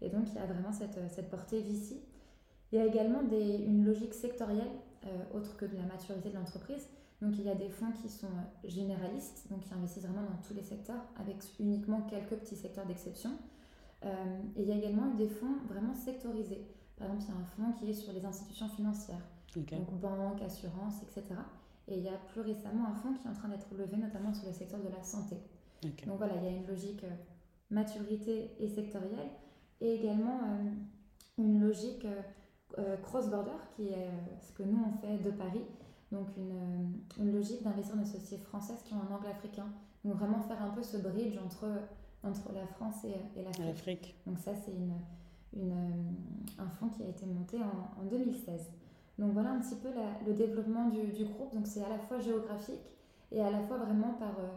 Et 0.00 0.08
donc 0.08 0.28
il 0.28 0.34
y 0.34 0.38
a 0.38 0.46
vraiment 0.46 0.72
cette, 0.72 0.96
euh, 0.98 1.08
cette 1.08 1.30
portée 1.30 1.60
VC. 1.60 1.96
Il 2.72 2.78
y 2.78 2.82
a 2.82 2.86
également 2.86 3.22
des, 3.22 3.56
une 3.58 3.84
logique 3.84 4.14
sectorielle 4.14 4.70
euh, 5.06 5.38
autre 5.38 5.56
que 5.56 5.64
de 5.64 5.76
la 5.76 5.84
maturité 5.84 6.30
de 6.30 6.34
l'entreprise. 6.34 6.86
Donc 7.20 7.34
il 7.38 7.44
y 7.44 7.50
a 7.50 7.54
des 7.54 7.68
fonds 7.68 7.92
qui 7.92 8.08
sont 8.08 8.26
euh, 8.26 8.68
généralistes, 8.68 9.46
donc 9.50 9.60
qui 9.60 9.74
investissent 9.74 10.04
vraiment 10.04 10.22
dans 10.22 10.38
tous 10.46 10.54
les 10.54 10.62
secteurs, 10.62 11.02
avec 11.18 11.36
uniquement 11.58 12.02
quelques 12.02 12.36
petits 12.36 12.56
secteurs 12.56 12.86
d'exception. 12.86 13.30
Euh, 14.04 14.08
et 14.56 14.62
il 14.62 14.68
y 14.68 14.72
a 14.72 14.76
également 14.76 15.14
des 15.14 15.28
fonds 15.28 15.56
vraiment 15.68 15.94
sectorisés. 15.94 16.66
Par 16.96 17.08
exemple, 17.08 17.24
il 17.28 17.34
y 17.34 17.36
a 17.36 17.40
un 17.40 17.44
fonds 17.44 17.72
qui 17.78 17.90
est 17.90 17.94
sur 17.94 18.12
les 18.12 18.24
institutions 18.24 18.68
financières, 18.68 19.22
Donc 19.76 19.90
banque, 20.00 20.42
assurance, 20.42 21.02
etc. 21.02 21.34
Et 21.88 21.96
il 21.98 22.04
y 22.04 22.08
a 22.08 22.18
plus 22.32 22.40
récemment 22.40 22.86
un 22.88 22.94
fonds 22.94 23.14
qui 23.14 23.26
est 23.26 23.30
en 23.30 23.34
train 23.34 23.48
d'être 23.48 23.74
levé, 23.74 23.96
notamment 23.96 24.32
sur 24.32 24.46
le 24.46 24.52
secteur 24.52 24.80
de 24.80 24.88
la 24.88 25.02
santé. 25.02 25.36
Donc 26.06 26.18
voilà, 26.18 26.34
il 26.36 26.44
y 26.44 26.46
a 26.46 26.50
une 26.50 26.66
logique 26.66 27.04
euh, 27.04 27.10
maturité 27.70 28.50
et 28.60 28.68
sectorielle, 28.68 29.30
et 29.80 29.94
également 29.94 30.38
euh, 30.44 30.70
une 31.38 31.60
logique 31.60 32.06
euh, 32.78 32.96
cross-border, 32.98 33.56
qui 33.76 33.88
est 33.88 34.10
ce 34.40 34.52
que 34.52 34.62
nous 34.62 34.78
on 34.86 34.92
fait 34.98 35.18
de 35.18 35.30
Paris. 35.30 35.62
Donc 36.12 36.28
une, 36.36 37.00
une 37.18 37.32
logique 37.32 37.62
d'investir 37.62 37.96
dans 37.96 38.02
des 38.02 38.08
sociétés 38.08 38.42
françaises 38.42 38.82
qui 38.84 38.94
ont 38.94 39.00
un 39.10 39.14
angle 39.14 39.28
africain. 39.28 39.66
Donc 40.04 40.14
vraiment 40.14 40.40
faire 40.40 40.62
un 40.62 40.70
peu 40.70 40.82
ce 40.82 40.96
bridge 40.98 41.38
entre, 41.44 41.66
entre 42.22 42.52
la 42.52 42.66
France 42.66 43.04
et, 43.04 43.38
et 43.40 43.44
l'Afrique. 43.44 43.64
Donc 44.26 44.38
ça, 44.38 44.52
c'est 44.54 44.72
une, 44.72 44.92
une, 45.54 46.14
un 46.58 46.68
fonds 46.68 46.88
qui 46.88 47.02
a 47.04 47.08
été 47.08 47.26
monté 47.26 47.58
en, 47.62 48.00
en 48.00 48.04
2016. 48.06 48.70
Donc 49.20 49.32
voilà 49.32 49.50
un 49.52 49.60
petit 49.60 49.76
peu 49.76 49.88
la- 49.94 50.18
le 50.26 50.32
développement 50.34 50.88
du, 50.88 51.06
du 51.12 51.24
groupe. 51.26 51.54
Donc 51.54 51.66
c'est 51.66 51.84
à 51.84 51.88
la 51.88 51.98
fois 51.98 52.18
géographique 52.18 52.96
et 53.30 53.40
à 53.40 53.50
la 53.50 53.60
fois 53.60 53.76
vraiment 53.76 54.14
par, 54.14 54.36
euh, 54.40 54.48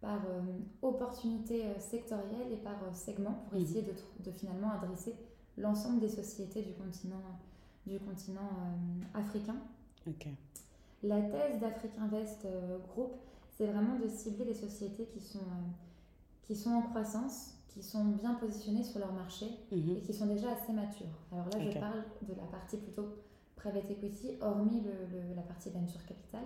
par 0.00 0.20
euh, 0.26 0.40
opportunité 0.82 1.66
euh, 1.66 1.78
sectorielle 1.78 2.50
et 2.52 2.56
par 2.56 2.82
euh, 2.82 2.92
segment 2.92 3.44
pour 3.48 3.58
Mhm. 3.58 3.64
essayer 3.64 3.82
de, 4.24 4.30
finalement 4.32 4.70
adresser 4.70 5.14
l'ensemble 5.58 6.00
des 6.00 6.08
sociétés 6.08 6.62
du 6.62 6.72
continent, 6.72 7.20
du 7.86 7.98
continent 8.00 8.40
euh, 9.14 9.18
africain. 9.20 9.56
La 11.02 11.20
thèse 11.22 11.60
d'Afrique 11.60 11.92
Invest 12.00 12.44
euh, 12.46 12.78
Group, 12.94 13.12
c'est 13.56 13.66
vraiment 13.66 13.98
de 13.98 14.08
cibler 14.08 14.44
les 14.46 14.54
sociétés 14.54 15.06
qui 15.06 15.20
sont, 15.20 15.38
euh, 15.40 15.72
qui 16.46 16.56
sont 16.56 16.70
en 16.70 16.82
croissance, 16.82 17.52
qui 17.68 17.82
sont 17.82 18.04
bien 18.06 18.34
positionnées 18.34 18.82
sur 18.84 18.98
leur 19.00 19.12
marché 19.12 19.46
Mhm. 19.72 19.96
et 19.98 20.00
qui 20.00 20.14
sont 20.14 20.26
déjà 20.26 20.52
assez 20.52 20.72
matures. 20.72 21.06
Alors 21.32 21.46
là, 21.50 21.58
je 21.60 21.78
parle 21.78 22.02
de 22.22 22.34
la 22.34 22.44
partie 22.46 22.76
plutôt 22.78 23.08
private 23.56 23.90
equity, 23.90 24.36
hormis 24.40 24.80
le, 24.80 24.92
le- 25.12 25.34
la 25.34 25.42
partie 25.42 25.70
venture 25.70 26.04
capital, 26.06 26.42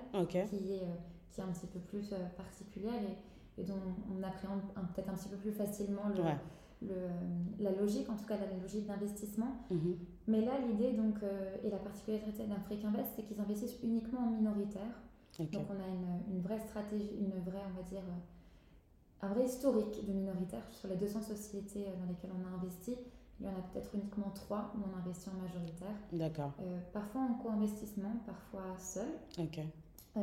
qui 0.49 0.73
est, 0.73 0.83
euh, 0.83 0.95
qui 1.33 1.41
est 1.41 1.45
un 1.45 1.49
petit 1.53 1.67
peu 1.67 1.79
plus 1.81 2.13
euh, 2.13 2.17
particulière 2.37 2.95
et, 3.57 3.61
et 3.61 3.65
dont 3.65 3.75
on 4.11 4.23
appréhende 4.23 4.61
peut-être 4.95 5.09
un 5.11 5.15
petit 5.15 5.29
peu 5.29 5.37
plus 5.37 5.53
facilement 5.53 6.09
le, 6.09 6.23
Ouais. 6.23 6.37
le, 6.83 6.93
euh, 6.93 7.09
la 7.59 7.73
logique, 7.73 8.09
en 8.09 8.17
tout 8.17 8.25
cas 8.25 8.37
la 8.39 8.57
logique 8.63 8.87
d'investissement. 8.87 9.57
Mhm. 9.71 9.97
Mais 10.29 10.41
là, 10.45 10.53
l'idée 10.67 10.93
donc 10.93 11.23
euh, 11.23 11.57
et 11.65 11.69
la 11.71 11.79
particularité 11.79 12.47
d'Afrique 12.47 12.85
Invest, 12.85 13.11
c'est 13.17 13.23
qu'ils 13.25 13.41
investissent 13.41 13.77
uniquement 13.83 14.21
en 14.21 14.31
minoritaire. 14.31 15.03
Donc 15.53 15.67
on 15.71 15.81
a 15.83 15.87
une, 15.89 16.35
une 16.37 16.41
vraie 16.43 16.59
stratégie, 16.59 17.17
une 17.19 17.41
vraie, 17.43 17.63
on 17.73 17.77
va 17.77 17.83
dire, 17.89 18.03
un 19.23 19.29
vrai 19.29 19.45
historique 19.45 20.05
de 20.07 20.13
minoritaire 20.13 20.63
sur 20.71 20.89
les 20.89 20.97
200 20.97 21.23
sociétés 21.23 21.87
dans 21.99 22.07
lesquelles 22.07 22.31
on 22.33 22.45
a 22.47 22.59
investi. 22.61 22.95
Il 23.41 23.47
y 23.47 23.49
en 23.49 23.53
a 23.53 23.63
peut-être 23.73 23.91
uniquement 23.95 24.31
trois 24.35 24.73
où 24.77 24.81
on 24.93 24.99
investit 24.99 25.31
en 25.31 25.41
majoritaire. 25.43 25.97
D'accord. 26.13 26.53
Euh, 26.61 26.79
parfois 26.93 27.23
en 27.23 27.35
co-investissement, 27.35 28.13
parfois 28.27 28.77
seul. 28.79 29.09
Ok. 29.39 29.61
Euh, 30.17 30.21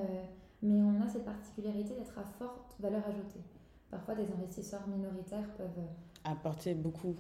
mais 0.62 0.82
on 0.82 1.02
a 1.02 1.08
cette 1.08 1.26
particularité 1.26 1.96
d'être 1.96 2.18
à 2.20 2.24
forte 2.38 2.76
valeur 2.80 3.02
ajoutée. 3.08 3.42
Parfois 3.90 4.16
des 4.16 4.32
investisseurs 4.32 4.88
minoritaires 4.88 5.50
peuvent... 5.58 5.68
euh, 5.80 6.30
Apporter 6.32 6.74
beaucoup. 6.76 7.16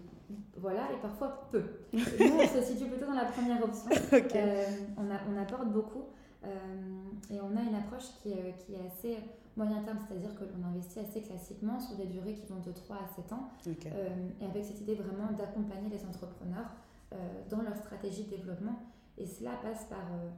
voilà, 0.58 0.92
et 0.92 0.98
parfois 1.01 1.48
peu. 1.51 1.63
Nous, 1.94 2.00
on 2.00 2.48
se 2.48 2.62
situe 2.62 2.89
plutôt 2.89 3.06
dans 3.08 3.13
la 3.13 3.25
première 3.25 3.63
option. 3.63 3.89
Ok. 4.18 4.36
Euh, 4.36 4.66
on, 4.98 5.10
a- 5.10 5.22
on 5.34 5.38
apporte 5.42 5.72
beaucoup 5.72 6.04
euh, 6.44 7.04
et 7.32 7.39
on 7.42 7.56
a 7.56 7.62
une 7.62 7.75
approche 7.75 8.04
qui 8.22 8.32
est 8.34 8.54
assez 8.86 9.18
moyen 9.58 9.82
terme, 9.84 9.98
c'est-à-dire 10.08 10.34
que 10.36 10.44
l'on 10.46 10.68
investit 10.68 11.00
assez 11.00 11.22
classiquement 11.22 11.80
sur 11.80 11.98
des 11.98 12.06
durées 12.06 12.34
qui 12.36 12.46
vont 12.46 12.60
de 12.60 12.72
3 12.72 12.96
à 12.98 13.08
7 13.16 13.34
ans 13.34 13.50
euh, 13.94 14.30
et 14.40 14.46
avec 14.46 14.64
cette 14.64 14.80
idée 14.82 14.96
vraiment 14.96 15.32
d'accompagner 15.38 15.90
les 15.90 16.06
entrepreneurs 16.06 16.70
euh, 17.14 17.18
dans 17.50 17.62
leur 17.62 17.76
stratégie 17.76 18.26
de 18.26 18.30
développement. 18.30 18.80
Et 19.18 19.26
cela 19.26 19.52
passe 19.64 19.86
par, 19.86 20.06
euh, 20.14 20.30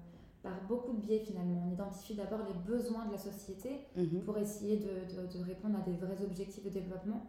par 0.42 0.54
beaucoup 0.68 0.94
de 0.94 1.02
biais 1.02 1.20
finalement. 1.20 1.64
On 1.68 1.72
identifie 1.74 2.16
d'abord 2.16 2.40
les 2.48 2.54
besoins 2.54 3.06
de 3.08 3.12
la 3.12 3.18
société 3.18 3.86
Mhm. 3.98 4.22
pour 4.22 4.38
essayer 4.38 4.78
de, 4.78 4.88
de- 5.22 5.38
de 5.38 5.44
répondre 5.44 5.78
à 5.78 5.82
des 5.82 5.98
vrais 5.98 6.24
objectifs 6.24 6.64
de 6.64 6.70
développement. 6.70 7.22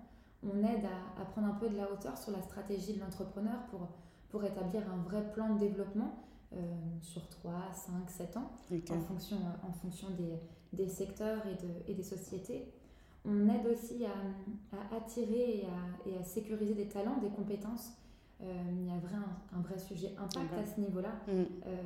On 0.45 0.59
aide 0.59 0.85
à, 0.85 1.21
à 1.21 1.25
prendre 1.25 1.49
un 1.49 1.55
peu 1.55 1.69
de 1.69 1.77
la 1.77 1.91
hauteur 1.91 2.17
sur 2.17 2.31
la 2.33 2.41
stratégie 2.41 2.95
de 2.95 3.01
l'entrepreneur 3.01 3.67
pour, 3.71 3.89
pour 4.31 4.45
établir 4.45 4.83
un 4.91 5.03
vrai 5.03 5.31
plan 5.33 5.55
de 5.55 5.59
développement 5.59 6.15
euh, 6.53 6.57
sur 7.03 7.29
3, 7.29 7.53
5, 7.73 8.09
7 8.09 8.37
ans 8.37 8.51
en 8.97 9.01
fonction, 9.01 9.37
en 9.69 9.73
fonction 9.73 10.09
des, 10.11 10.41
des 10.73 10.89
secteurs 10.89 11.43
et, 11.47 11.55
de, 11.55 11.71
et 11.89 11.95
des 11.95 12.03
sociétés. 12.03 12.65
On 13.25 13.49
aide 13.49 13.67
aussi 13.67 14.05
à, 14.05 14.77
à 14.77 14.97
attirer 14.97 15.59
et 15.63 15.67
à, 15.67 16.09
et 16.09 16.17
à 16.19 16.23
sécuriser 16.25 16.75
des 16.75 16.87
talents, 16.89 17.19
des 17.19 17.29
compétences. 17.29 17.93
Euh, 18.43 18.45
il 18.73 18.87
y 18.87 18.91
a 18.91 18.97
vrai, 18.99 19.17
un, 19.17 19.59
un 19.59 19.61
vrai 19.61 19.79
sujet 19.79 20.15
impact 20.17 20.55
à 20.55 20.65
ce 20.65 20.81
niveau-là. 20.81 21.13
Mhm. 21.29 21.47
Euh, 21.67 21.83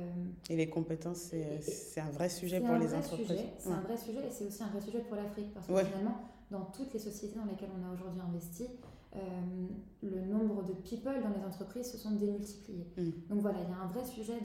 Et 0.49 0.55
les 0.55 0.69
compétences, 0.69 1.33
c'est 1.61 1.99
un 1.99 2.11
vrai 2.11 2.29
sujet 2.29 2.61
pour 2.61 2.75
les 2.75 2.93
entreprises. 2.93 3.27
C'est 3.59 3.67
Ouais. 3.69 3.75
un 3.75 3.81
vrai 3.81 3.97
sujet 3.97 4.27
et 4.27 4.31
c'est 4.31 4.45
aussi 4.45 4.63
un 4.63 4.67
vrai 4.67 4.79
sujet 4.81 4.99
pour 4.99 5.17
l'Afrique 5.17 5.53
parce 5.53 5.67
que 5.67 5.73
Ouais. 5.73 5.83
finalement, 5.83 6.17
dans 6.51 6.63
toutes 6.65 6.93
les 6.93 6.99
sociétés 6.99 7.35
dans 7.37 7.43
lesquelles 7.45 7.71
on 7.77 7.89
a 7.89 7.93
aujourd'hui 7.93 8.21
investi, 8.21 8.67
euh, 9.17 9.19
le 10.03 10.21
nombre 10.21 10.63
de 10.63 10.71
people 10.73 11.21
dans 11.21 11.29
les 11.37 11.45
entreprises 11.45 11.91
se 11.91 11.97
sont 11.97 12.11
démultipliés. 12.11 12.87
Mm. 12.97 13.09
Donc 13.29 13.39
voilà, 13.39 13.57
il 13.61 13.69
y 13.69 13.73
a 13.73 13.77
un 13.83 13.87
vrai 13.87 14.05
sujet 14.05 14.39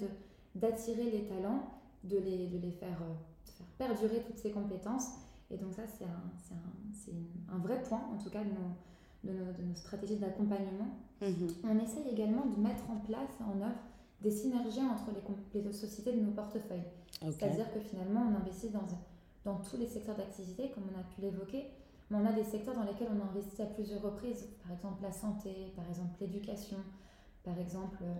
d'attirer 0.57 1.11
les 1.13 1.25
talents, 1.27 1.63
de 2.03 2.19
les, 2.19 2.49
de 2.49 2.59
les 2.59 2.73
faire, 2.73 2.99
faire 3.47 3.67
perdurer 3.89 4.23
toutes 4.27 4.39
ces 4.39 4.51
compétences. 4.51 5.09
Et 5.51 5.57
donc 5.57 5.73
ça, 5.75 5.83
c'est 5.87 6.05
un, 6.05 6.55
un, 6.55 7.55
un 7.57 7.59
vrai 7.59 7.83
point, 7.83 8.03
en 8.13 8.19
tout 8.19 8.31
cas, 8.31 8.45
de 8.45 8.51
nos, 8.51 8.75
de 9.25 9.33
nos, 9.39 9.53
de 9.53 9.63
nos 9.63 9.75
stratégies 9.75 10.17
d'accompagnement. 10.17 10.89
Mhm. 11.21 11.49
On 11.65 11.79
essaye 11.79 12.09
également 12.11 12.47
de 12.47 12.61
mettre 12.61 12.89
en 12.91 12.97
place 12.97 13.37
en 13.41 13.61
œuvre 13.61 13.81
des 14.23 14.31
synergies 14.31 14.81
entre 14.83 15.11
les, 15.55 15.73
sociétés 15.73 16.13
de 16.13 16.21
nos 16.21 16.33
portefeuilles. 16.33 16.85
C'est-à-dire 17.23 17.73
que 17.73 17.81
finalement, 17.81 18.23
on 18.31 18.37
investit 18.37 18.69
dans, 18.69 18.87
dans 19.45 19.57
tous 19.59 19.77
les 19.77 19.87
secteurs 19.87 20.17
d'activité, 20.17 20.71
comme 20.71 20.85
on 20.95 20.99
a 20.99 21.03
pu 21.03 21.21
l'évoquer, 21.21 21.71
mais 22.11 22.19
on 22.19 22.27
a 22.27 22.33
des 22.33 22.45
secteurs 22.45 22.75
dans 22.75 22.85
lesquels 22.85 23.09
on 23.11 23.21
a 23.21 23.31
investi 23.31 23.63
à 23.63 23.67
plusieurs 23.67 24.03
reprises, 24.03 24.47
par 24.63 24.73
exemple 24.73 25.03
la 25.03 25.13
santé, 25.13 25.73
par 25.77 25.89
exemple 25.89 26.17
l'éducation, 26.21 26.79
par 27.45 27.59
exemple 27.59 27.99
euh, 28.03 28.15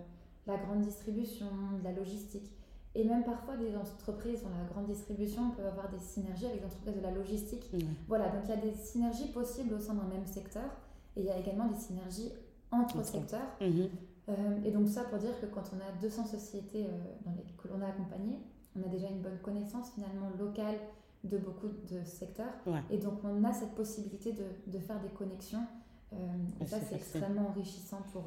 la 0.47 0.57
grande 0.57 0.81
distribution, 0.81 1.47
de 1.79 1.83
la 1.83 1.91
logistique. 1.91 2.49
Et 2.93 3.05
même 3.05 3.23
parfois, 3.23 3.55
des 3.55 3.75
entreprises 3.75 4.43
dans 4.43 4.49
la 4.49 4.65
grande 4.71 4.87
distribution 4.87 5.51
peuvent 5.51 5.67
avoir 5.67 5.89
des 5.89 5.99
synergies 5.99 6.45
avec 6.45 6.59
des 6.59 6.65
entreprises 6.65 6.95
de 6.95 7.01
la 7.01 7.11
logistique. 7.11 7.69
Ouais. 7.73 7.79
Voilà, 8.07 8.29
donc 8.29 8.41
il 8.45 8.49
y 8.49 8.53
a 8.53 8.57
des 8.57 8.73
synergies 8.73 9.29
possibles 9.29 9.73
au 9.73 9.79
sein 9.79 9.93
d'un 9.93 10.07
même 10.07 10.25
secteur, 10.25 10.69
et 11.15 11.21
il 11.21 11.25
y 11.25 11.29
a 11.29 11.37
également 11.37 11.67
des 11.67 11.79
synergies 11.79 12.31
entre 12.69 13.03
secteurs. 13.03 13.47
Mhm. 13.61 13.89
Euh, 14.29 14.33
et 14.63 14.71
donc 14.71 14.87
ça 14.87 15.03
pour 15.05 15.17
dire 15.17 15.39
que 15.41 15.47
quand 15.47 15.63
on 15.73 15.77
a 15.77 15.99
200 15.99 16.25
sociétés 16.25 16.85
euh, 16.85 16.89
dans 17.25 17.31
les, 17.31 17.43
que 17.57 17.67
l'on 17.67 17.81
a 17.81 17.87
accompagnées, 17.87 18.39
on 18.77 18.83
a 18.83 18.87
déjà 18.87 19.07
une 19.07 19.21
bonne 19.21 19.39
connaissance 19.41 19.91
finalement 19.91 20.29
locale 20.37 20.75
de 21.23 21.37
beaucoup 21.37 21.67
de 21.67 22.03
secteurs. 22.03 22.53
Et 22.89 22.97
donc, 22.97 23.19
on 23.23 23.43
a 23.43 23.53
cette 23.53 23.75
possibilité 23.75 24.31
de, 24.31 24.45
de 24.71 24.79
faire 24.79 24.99
des 25.01 25.09
connexions. 25.09 25.63
et 26.59 26.65
ça, 26.65 26.77
c'est 26.79 26.95
extrêmement 26.95 27.49
enrichissant 27.49 28.01
pour, 28.11 28.23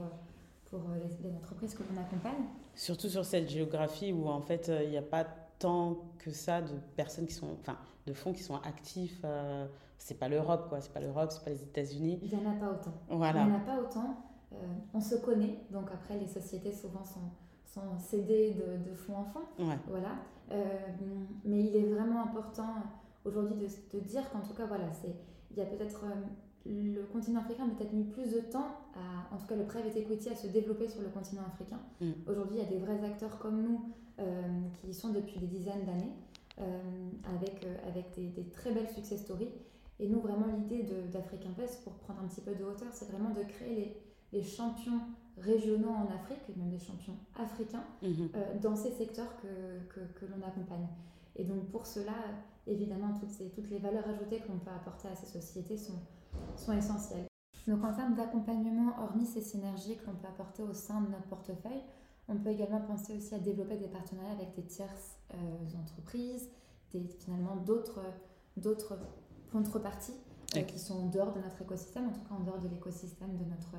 pour 0.78 0.90
les, 0.95 1.28
les 1.28 1.37
entreprises 1.37 1.75
que 1.75 1.83
l'on 1.83 2.00
accompagne. 2.00 2.45
Surtout 2.75 3.09
sur 3.09 3.25
cette 3.25 3.49
géographie 3.49 4.12
où, 4.12 4.28
en 4.28 4.40
fait, 4.40 4.71
il 4.83 4.90
n'y 4.90 4.97
a 4.97 5.02
pas 5.02 5.25
tant 5.59 5.97
que 6.19 6.31
ça 6.31 6.61
de 6.61 6.75
personnes 6.97 7.26
qui 7.26 7.35
sont, 7.35 7.57
enfin, 7.61 7.78
de 8.07 8.12
fonds 8.12 8.33
qui 8.33 8.43
sont 8.43 8.57
actifs. 8.57 9.21
Euh, 9.25 9.66
c'est 9.99 10.19
pas 10.19 10.28
l'Europe, 10.28 10.69
quoi. 10.69 10.81
C'est 10.81 10.93
pas 10.93 11.00
l'Europe, 11.00 11.31
c'est 11.31 11.45
pas 11.45 11.50
les 11.50 11.62
États-Unis. 11.62 12.19
Il 12.23 12.33
y 12.33 12.37
en 12.37 12.50
a 12.50 12.54
pas 12.54 12.71
autant. 12.71 12.93
Voilà. 13.09 13.43
Il 13.43 13.49
y 13.49 13.52
en 13.52 13.57
a 13.57 13.61
pas 13.61 13.81
autant. 13.81 14.16
Euh, 14.52 14.57
on 14.93 15.00
se 15.00 15.16
connaît, 15.16 15.59
donc 15.71 15.88
après 15.93 16.16
les 16.19 16.28
sociétés 16.28 16.73
souvent 16.73 17.02
sont, 17.02 17.31
sont 17.64 17.99
cédées 17.99 18.52
de, 18.52 18.88
de 18.88 18.95
fonds 18.95 19.16
en 19.16 19.25
fonds. 19.25 19.47
Voilà. 19.88 20.16
Euh, 20.52 20.76
mais 21.45 21.61
il 21.64 21.76
est 21.76 21.93
vraiment 21.93 22.23
important 22.23 22.75
aujourd'hui 23.25 23.57
de, 23.57 23.99
de, 23.99 24.04
dire 24.04 24.31
qu'en 24.31 24.40
tout 24.40 24.54
cas, 24.54 24.66
voilà, 24.66 24.93
c'est 24.93 25.14
il 25.50 25.57
y 25.57 25.61
a 25.62 25.66
peut-être 25.66 26.04
le 26.66 27.02
continent 27.12 27.40
africain 27.40 27.64
a 27.64 27.75
peut-être 27.75 27.92
mis 27.92 28.04
plus 28.04 28.30
de 28.30 28.40
temps, 28.40 28.78
à, 28.94 29.35
en 29.35 29.38
tout 29.38 29.47
cas 29.47 29.56
le 29.56 29.64
private 29.64 29.97
equity, 29.97 30.30
à 30.30 30.37
se 30.37 30.47
développer 30.47 30.88
sur 30.88 31.02
le 31.02 31.09
continent 31.09 31.42
africain. 31.47 31.78
Mm. 32.00 32.12
Aujourd'hui, 32.26 32.56
il 32.59 32.62
y 32.62 32.66
a 32.66 32.71
des 32.71 32.78
vrais 32.78 33.04
acteurs 33.04 33.38
comme 33.38 33.62
nous 33.62 33.92
euh, 34.18 34.42
qui 34.80 34.88
y 34.88 34.94
sont 34.94 35.11
depuis 35.11 35.38
des 35.38 35.47
dizaines 35.47 35.85
d'années, 35.85 36.12
euh, 36.61 36.80
avec, 37.37 37.64
euh, 37.64 37.76
avec 37.88 38.14
des, 38.14 38.28
des, 38.28 38.49
très 38.49 38.73
belles 38.73 38.88
success 38.88 39.21
stories. 39.21 39.50
Et 40.00 40.09
nous, 40.09 40.21
vraiment, 40.21 40.47
l'idée 40.47 40.88
d'Afrique 41.12 41.47
Invest, 41.47 41.85
pour 41.85 41.92
prendre 41.94 42.21
un 42.21 42.28
petit 42.28 42.40
peu 42.40 42.54
de 42.54 42.64
hauteur, 42.64 42.88
c'est 42.92 43.11
vraiment 43.11 43.30
de 43.30 43.42
créer 43.42 43.75
les, 44.33 44.38
les, 44.38 44.42
champions 44.42 45.00
régionaux 45.38 45.90
en 45.90 46.06
Afrique, 46.14 46.40
et 46.49 46.59
même 46.59 46.71
des 46.71 46.78
champions 46.78 47.16
africains, 47.37 47.85
mm-hmm. 48.02 48.61
dans 48.61 48.75
ces 48.75 48.90
secteurs 48.90 49.37
que, 49.40 49.94
que, 49.94 50.00
que 50.18 50.26
l'on 50.26 50.44
accompagne. 50.47 50.87
Et 51.37 51.44
donc 51.44 51.66
pour 51.71 51.87
cela, 51.87 52.14
évidemment, 52.66 53.12
toutes, 53.18 53.30
ces, 53.30 53.50
toutes 53.50 53.71
les 53.71 53.78
valeurs 53.78 54.09
ajoutées 54.09 54.38
que 54.38 54.49
l'on 54.49 54.59
peut 54.59 54.71
apporter 54.71 55.09
à 55.09 55.14
ces 55.14 55.26
sociétés 55.26 55.76
sont, 55.76 56.00
sont 56.56 56.73
essentielles. 56.73 57.26
Donc 57.66 57.82
en 57.82 57.94
termes 57.94 58.14
d'accompagnement, 58.14 58.92
hormis 58.99 59.26
ces 59.26 59.40
synergies 59.40 59.96
que 59.96 60.06
l'on 60.06 60.14
peut 60.14 60.28
apporter 60.28 60.62
au 60.62 60.75
sein 60.75 61.00
de 61.00 61.08
notre 61.08 61.26
portefeuille, 61.26 61.82
on 62.28 62.37
peut 62.37 62.50
également 62.50 62.80
penser 62.80 63.16
aussi 63.16 63.34
à 63.34 63.38
développer 63.38 63.76
des 63.76 63.88
partenariats 63.88 64.32
avec 64.32 64.54
des 64.54 64.64
tierces 64.64 65.16
euh, 65.34 65.80
entreprises, 65.80 66.49
des, 66.92 67.06
finalement 67.20 67.56
d'autres, 67.56 68.02
d'autres 68.56 68.99
contreparties 69.52 70.16
euh, 70.56 70.62
qui 70.62 70.78
sont 70.78 70.94
en 70.94 71.06
dehors 71.06 71.32
de 71.32 71.40
notre 71.40 71.61
écosystème, 71.62 72.08
en 72.08 72.12
tout 72.12 72.20
cas 72.20 72.34
en 72.34 72.40
dehors 72.40 72.58
de 72.58 72.68
l'écosystème 72.68 73.37
de 73.37 73.44
notre, 73.44 73.76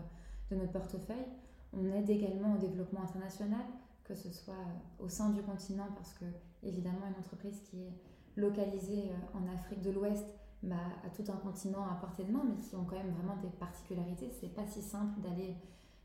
de 0.52 0.56
notre 0.56 0.72
portefeuille. 0.72 1.26
On 1.74 1.92
aide 1.94 2.10
également 2.10 2.56
au 2.56 2.58
développement 2.58 3.02
international, 3.02 3.66
que 4.04 4.16
ce 4.16 4.32
soit 4.32 4.54
au 5.00 5.10
sein 5.10 5.30
du 5.30 5.42
continent, 5.42 5.88
parce 5.96 6.14
que 6.14 6.26
évidemment 6.64 7.08
une 7.08 7.20
entreprise 7.20 7.60
qui 7.70 7.82
est 7.82 7.94
localisée 8.36 9.12
euh, 9.12 9.38
en 9.38 9.54
Afrique 9.54 9.82
de 9.82 9.92
l'Ouest 9.92 10.26
bah, 10.66 10.76
à 11.06 11.10
tout 11.10 11.24
un 11.32 11.38
continent 11.38 11.86
à 11.86 11.96
portée 11.96 12.24
de 12.24 12.32
main, 12.32 12.44
mais 12.48 12.56
qui 12.58 12.76
ont 12.76 12.86
quand 12.86 12.96
même 12.96 13.12
vraiment 13.12 13.38
des 13.42 13.50
particularités. 13.50 14.30
C'est 14.32 14.54
pas 14.54 14.66
si 14.66 14.82
simple 14.82 15.20
d'aller 15.22 15.56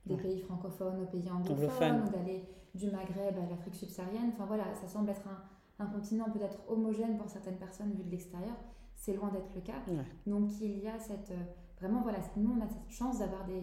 des 0.07 0.17
pays 0.17 0.41
francophones 0.41 1.03
aux 1.03 1.07
pays 1.07 1.31
anglophones, 1.31 2.05
ou 2.07 2.11
d'aller 2.11 2.45
du 2.75 2.91
Maghreb 2.91 3.37
à 3.39 3.51
l'Afrique 3.51 3.75
subsaharienne. 3.75 4.31
Enfin 4.33 4.47
voilà, 4.47 4.65
ça 4.75 4.89
semble 4.89 5.11
être 5.11 5.27
un, 5.27 5.85
un 5.85 5.87
continent 5.87 6.27
peut-être 6.31 6.59
homogène 6.69 7.17
pour 7.17 7.29
certaines 7.29 7.59
personnes 7.59 7.93
vu 7.93 8.05
de 8.05 8.11
l'extérieur. 8.11 8.55
C'est 8.95 9.15
loin 9.15 9.31
d'être 9.31 9.55
le 9.55 9.63
cas. 9.63 9.83
Donc 10.27 10.51
il 10.61 10.79
y 10.79 10.89
a 10.89 10.99
cette. 10.99 11.31
Euh, 11.31 11.43
vraiment, 11.79 12.03
voilà, 12.03 12.19
nous 12.37 12.55
on 12.57 12.63
a 12.63 12.69
cette 12.69 12.91
chance 12.91 13.19
d'avoir 13.21 13.47
des, 13.47 13.63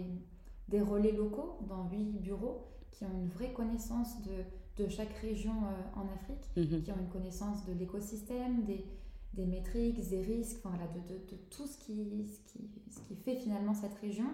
des 0.68 0.82
relais 0.82 1.12
locaux 1.12 1.60
dans 1.68 1.88
huit 1.90 2.20
bureaux 2.20 2.66
qui 2.92 3.06
ont 3.06 3.14
une 3.14 3.30
vraie 3.30 3.54
connaissance 3.54 4.24
de, 4.24 4.84
de 4.84 4.90
chaque 4.90 5.14
région 5.22 5.54
euh, 5.54 6.00
en 6.00 6.12
Afrique, 6.14 6.50
mhm. 6.56 6.82
qui 6.82 6.92
ont 6.92 6.98
une 7.00 7.10
connaissance 7.10 7.66
de 7.66 7.74
l'écosystème, 7.74 8.64
des, 8.64 8.86
des 9.34 9.46
métriques, 9.46 10.08
des 10.10 10.22
risques, 10.22 10.58
enfin, 10.60 10.76
voilà, 10.76 10.92
de, 10.94 11.00
de, 11.02 11.20
de, 11.20 11.38
tout 11.50 11.68
ce 11.68 11.78
qui, 11.78 12.26
ce, 12.28 12.52
qui, 12.52 12.70
ce 12.90 13.00
qui 13.02 13.16
fait 13.16 13.36
finalement 13.36 13.74
cette 13.74 13.94
région. 13.96 14.28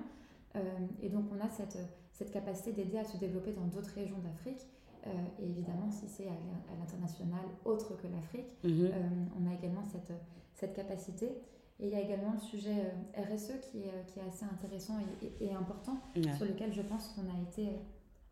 Euh, 0.56 0.62
et 1.02 1.10
donc 1.10 1.26
on 1.32 1.44
a 1.44 1.50
cette, 1.50 1.78
cette 2.12 2.32
capacité 2.32 2.72
d'aider 2.72 2.98
à 2.98 3.04
se 3.04 3.18
développer 3.18 3.52
dans 3.52 3.66
d'autres 3.66 3.94
régions 3.94 4.20
d'Afrique. 4.20 4.66
Euh, 5.06 5.10
et 5.40 5.50
évidemment, 5.50 5.92
si 5.92 6.08
c'est 6.08 6.28
à, 6.28 6.76
l'international 6.80 7.46
autre 7.66 7.98
que 7.98 8.08
l'Afrique, 8.08 8.48
mhm. 8.64 8.92
on 9.38 9.50
a 9.50 9.54
également 9.54 9.84
cette, 9.84 10.14
cette 10.54 10.74
capacité. 10.74 11.28
Et 11.80 11.88
il 11.88 11.90
y 11.90 11.96
a 11.96 12.02
également 12.02 12.34
le 12.34 12.40
sujet 12.40 12.94
RSE 13.18 13.60
qui 13.70 13.80
est, 13.80 14.06
qui 14.08 14.20
est 14.20 14.24
assez 14.28 14.46
intéressant 14.46 14.94
et, 15.22 15.46
et, 15.46 15.54
important, 15.54 15.98
sur 16.38 16.46
lequel 16.46 16.72
je 16.72 16.84
pense 16.84 17.10
qu'on 17.10 17.24
a 17.24 17.42
été 17.50 17.68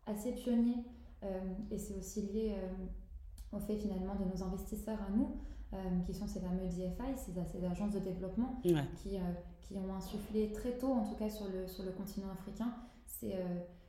assez 0.06 0.32
pionnier 0.32 0.76
euh, 1.24 1.54
et 1.70 1.78
c'est 1.78 1.94
aussi 1.94 2.22
lié 2.22 2.54
euh, 2.56 3.56
au 3.56 3.60
fait 3.60 3.76
finalement 3.76 4.14
de 4.16 4.24
nos 4.24 4.42
investisseurs 4.42 4.98
à 5.00 5.10
nous, 5.10 5.28
euh, 5.28 5.61
qui 6.06 6.12
sont 6.12 6.26
ces 6.26 6.40
fameux 6.40 6.66
DFI, 6.66 7.16
ces, 7.16 7.32
ces 7.46 7.64
agences 7.64 7.94
de 7.94 8.00
développement 8.00 8.60
qui, 8.62 9.18
qui 9.62 9.78
ont 9.78 9.94
insufflé 9.94 10.52
très 10.52 10.76
tôt, 10.76 10.92
en 10.92 11.04
tout 11.04 11.14
cas 11.14 11.30
sur 11.30 11.46
le, 11.48 11.66
sur 11.66 11.84
le 11.84 11.92
continent 11.92 12.30
africain, 12.30 12.74
ces, 13.06 13.34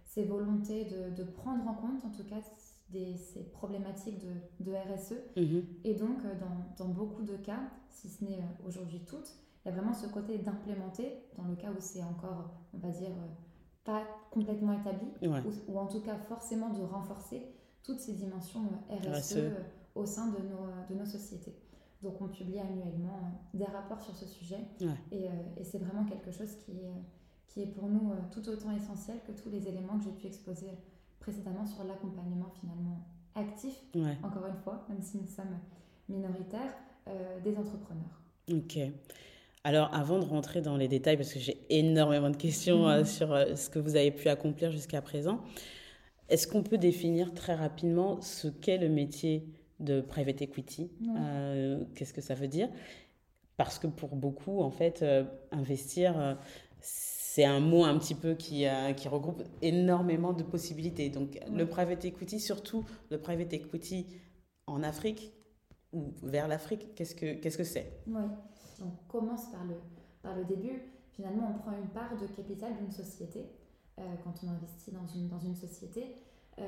ces 0.05 0.23
volontés 0.23 0.85
de, 0.85 1.15
de, 1.15 1.23
prendre 1.23 1.67
en 1.67 1.73
compte 1.73 2.05
en 2.05 2.09
tout 2.09 2.23
cas 2.23 2.39
des, 2.89 3.17
ces 3.17 3.43
problématiques 3.51 4.19
de, 4.19 4.63
de 4.63 4.71
RSE. 4.71 5.15
Mm-hmm. 5.35 5.63
Et 5.83 5.95
donc, 5.95 6.19
dans, 6.21 6.85
dans, 6.85 6.91
beaucoup 6.93 7.23
de 7.23 7.35
cas, 7.35 7.59
si 7.89 8.07
ce 8.09 8.23
n'est 8.23 8.39
aujourd'hui 8.65 9.01
toutes, 9.05 9.35
il 9.65 9.69
y 9.69 9.71
a 9.71 9.75
vraiment 9.75 9.93
ce 9.93 10.07
côté 10.07 10.37
d'implémenter, 10.37 11.23
dans 11.37 11.43
le 11.43 11.55
cas 11.55 11.71
où 11.71 11.79
c'est 11.79 12.03
encore, 12.03 12.51
on 12.73 12.77
va 12.77 12.89
dire, 12.89 13.11
pas 13.83 14.03
complètement 14.31 14.73
établi, 14.73 15.07
ou, 15.67 15.77
en 15.77 15.87
tout 15.87 16.01
cas 16.01 16.17
forcément 16.17 16.69
de 16.69 16.81
renforcer 16.81 17.45
toutes 17.83 17.99
ces 17.99 18.13
dimensions 18.13 18.61
RSE, 18.89 19.37
euh, 19.37 19.59
au 19.95 20.05
sein 20.05 20.27
de 20.27 20.37
nos, 20.37 20.65
euh, 20.65 20.85
de 20.89 20.95
nos 20.95 21.05
sociétés. 21.05 21.55
Donc 22.03 22.21
on 22.21 22.27
publie 22.27 22.59
annuellement 22.59 23.17
euh, 23.17 23.57
des 23.57 23.65
rapports 23.65 24.01
sur 24.01 24.15
ce 24.15 24.25
sujet 24.25 24.59
et, 25.11 25.25
et 25.57 25.63
c'est 25.63 25.79
vraiment 25.79 26.05
quelque 26.05 26.31
chose 26.31 26.55
qui 26.57 26.71
est, 26.71 27.01
qui 27.47 27.61
est 27.61 27.67
pour 27.67 27.87
nous 27.87 28.11
tout 28.31 28.47
autant 28.49 28.71
essentiel 28.71 29.17
que 29.25 29.31
tous 29.31 29.49
les 29.49 29.67
éléments 29.67 29.97
que 29.97 30.03
j'ai 30.03 30.11
pu 30.11 30.27
exposer 30.27 30.67
précédemment 31.19 31.65
sur 31.65 31.83
l'accompagnement 31.85 32.51
finalement 32.59 33.07
actif, 33.35 33.81
encore 34.21 34.45
une 34.45 34.57
fois, 34.57 34.85
même 34.89 35.01
si 35.01 35.17
nous 35.17 35.27
sommes 35.27 35.57
minoritaires, 36.09 36.75
des 37.43 37.57
entrepreneurs. 37.57 38.21
Ok. 38.51 38.77
Alors, 39.65 39.93
avant 39.93 40.19
de 40.19 40.25
rentrer 40.25 40.61
dans 40.61 40.75
les 40.75 40.89
détails, 40.89 41.15
parce 41.15 41.33
que 41.33 41.39
j'ai 41.39 41.57
énormément 41.69 42.29
de 42.29 42.35
questions 42.35 42.89
euh, 42.89 42.99
mhm. 42.99 43.05
sur 43.05 43.33
euh, 43.33 43.55
ce 43.55 43.69
que 43.69 43.79
vous 43.79 43.95
avez 43.95 44.11
pu 44.11 44.27
accomplir 44.27 44.71
jusqu'à 44.71 45.01
présent, 45.01 45.39
est-ce 46.27 46.47
qu'on 46.47 46.63
peut 46.63 46.77
définir 46.77 47.33
très 47.33 47.55
rapidement 47.55 48.19
ce 48.21 48.49
qu'est 48.49 48.77
le 48.77 48.89
métier 48.89 49.45
de 49.79 50.01
private 50.01 50.41
equity 50.41 50.91
euh, 51.17 51.83
Qu'est-ce 51.95 52.13
que 52.13 52.21
ça 52.21 52.35
veut 52.35 52.47
dire? 52.47 52.69
Parce 53.57 53.79
que 53.79 53.87
pour 53.87 54.15
beaucoup, 54.15 54.61
en 54.61 54.71
fait, 54.71 55.05
investir, 55.51 56.37
c'est 56.79 57.45
un 57.45 57.59
mot 57.59 57.83
un 57.83 57.97
petit 57.99 58.15
peu 58.15 58.33
qui, 58.33 58.65
qui 58.97 59.07
regroupe 59.07 59.43
énormément 59.61 60.33
de 60.33 60.41
possibilités. 60.41 61.09
Donc, 61.09 61.39
le 61.53 61.67
private 61.67 62.03
equity, 62.03 62.39
surtout 62.39 62.83
le 63.11 63.19
private 63.19 63.53
equity 63.53 64.07
en 64.65 64.81
Afrique 64.81 65.31
ou 65.91 66.13
vers 66.23 66.47
l'Afrique, 66.47 66.95
qu'est-ce 66.95 67.13
que 67.13 67.35
qu'est-ce 67.35 67.59
que 67.59 67.63
c'est? 67.63 68.01
On 68.07 68.89
commence 69.07 69.51
par 69.51 69.63
le, 69.65 69.75
par 70.23 70.35
le 70.35 70.45
début, 70.45 70.81
finalement, 71.11 71.53
on 71.55 71.59
prend 71.59 71.71
une 71.77 71.89
part 71.89 72.17
de 72.19 72.25
capital 72.27 72.75
d'une 72.77 72.91
société 72.91 73.45
euh, 73.99 74.01
quand 74.23 74.33
on 74.43 74.49
investit 74.49 74.91
dans 74.91 75.05
une, 75.07 75.27
dans 75.27 75.39
une 75.39 75.55
société. 75.55 76.15
Euh, 76.59 76.63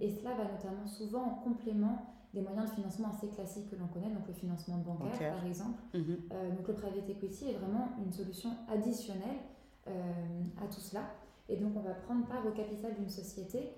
et 0.00 0.10
cela 0.10 0.34
va 0.34 0.44
notamment 0.44 0.86
souvent 0.86 1.22
en 1.22 1.34
complément 1.34 2.21
des 2.34 2.40
moyens 2.40 2.70
de 2.70 2.74
financement 2.74 3.10
assez 3.10 3.28
classiques 3.28 3.70
que 3.70 3.76
l'on 3.76 3.88
connaît, 3.88 4.10
donc 4.10 4.26
le 4.26 4.32
financement 4.32 4.78
bancaire 4.78 5.34
par 5.36 5.46
exemple. 5.46 5.78
Mhm. 5.94 6.16
Euh, 6.32 6.50
donc 6.50 6.68
le 6.68 6.74
private 6.74 7.08
equity 7.08 7.50
est 7.50 7.54
vraiment 7.54 7.88
une 8.04 8.12
solution 8.12 8.50
additionnelle 8.68 9.38
à 9.86 10.66
tout 10.68 10.80
cela. 10.80 11.02
Et 11.48 11.56
donc 11.56 11.72
on 11.76 11.80
va 11.80 11.90
prendre 11.90 12.24
part 12.26 12.46
au 12.46 12.52
capital 12.52 12.94
d'une 12.94 13.08
société 13.08 13.72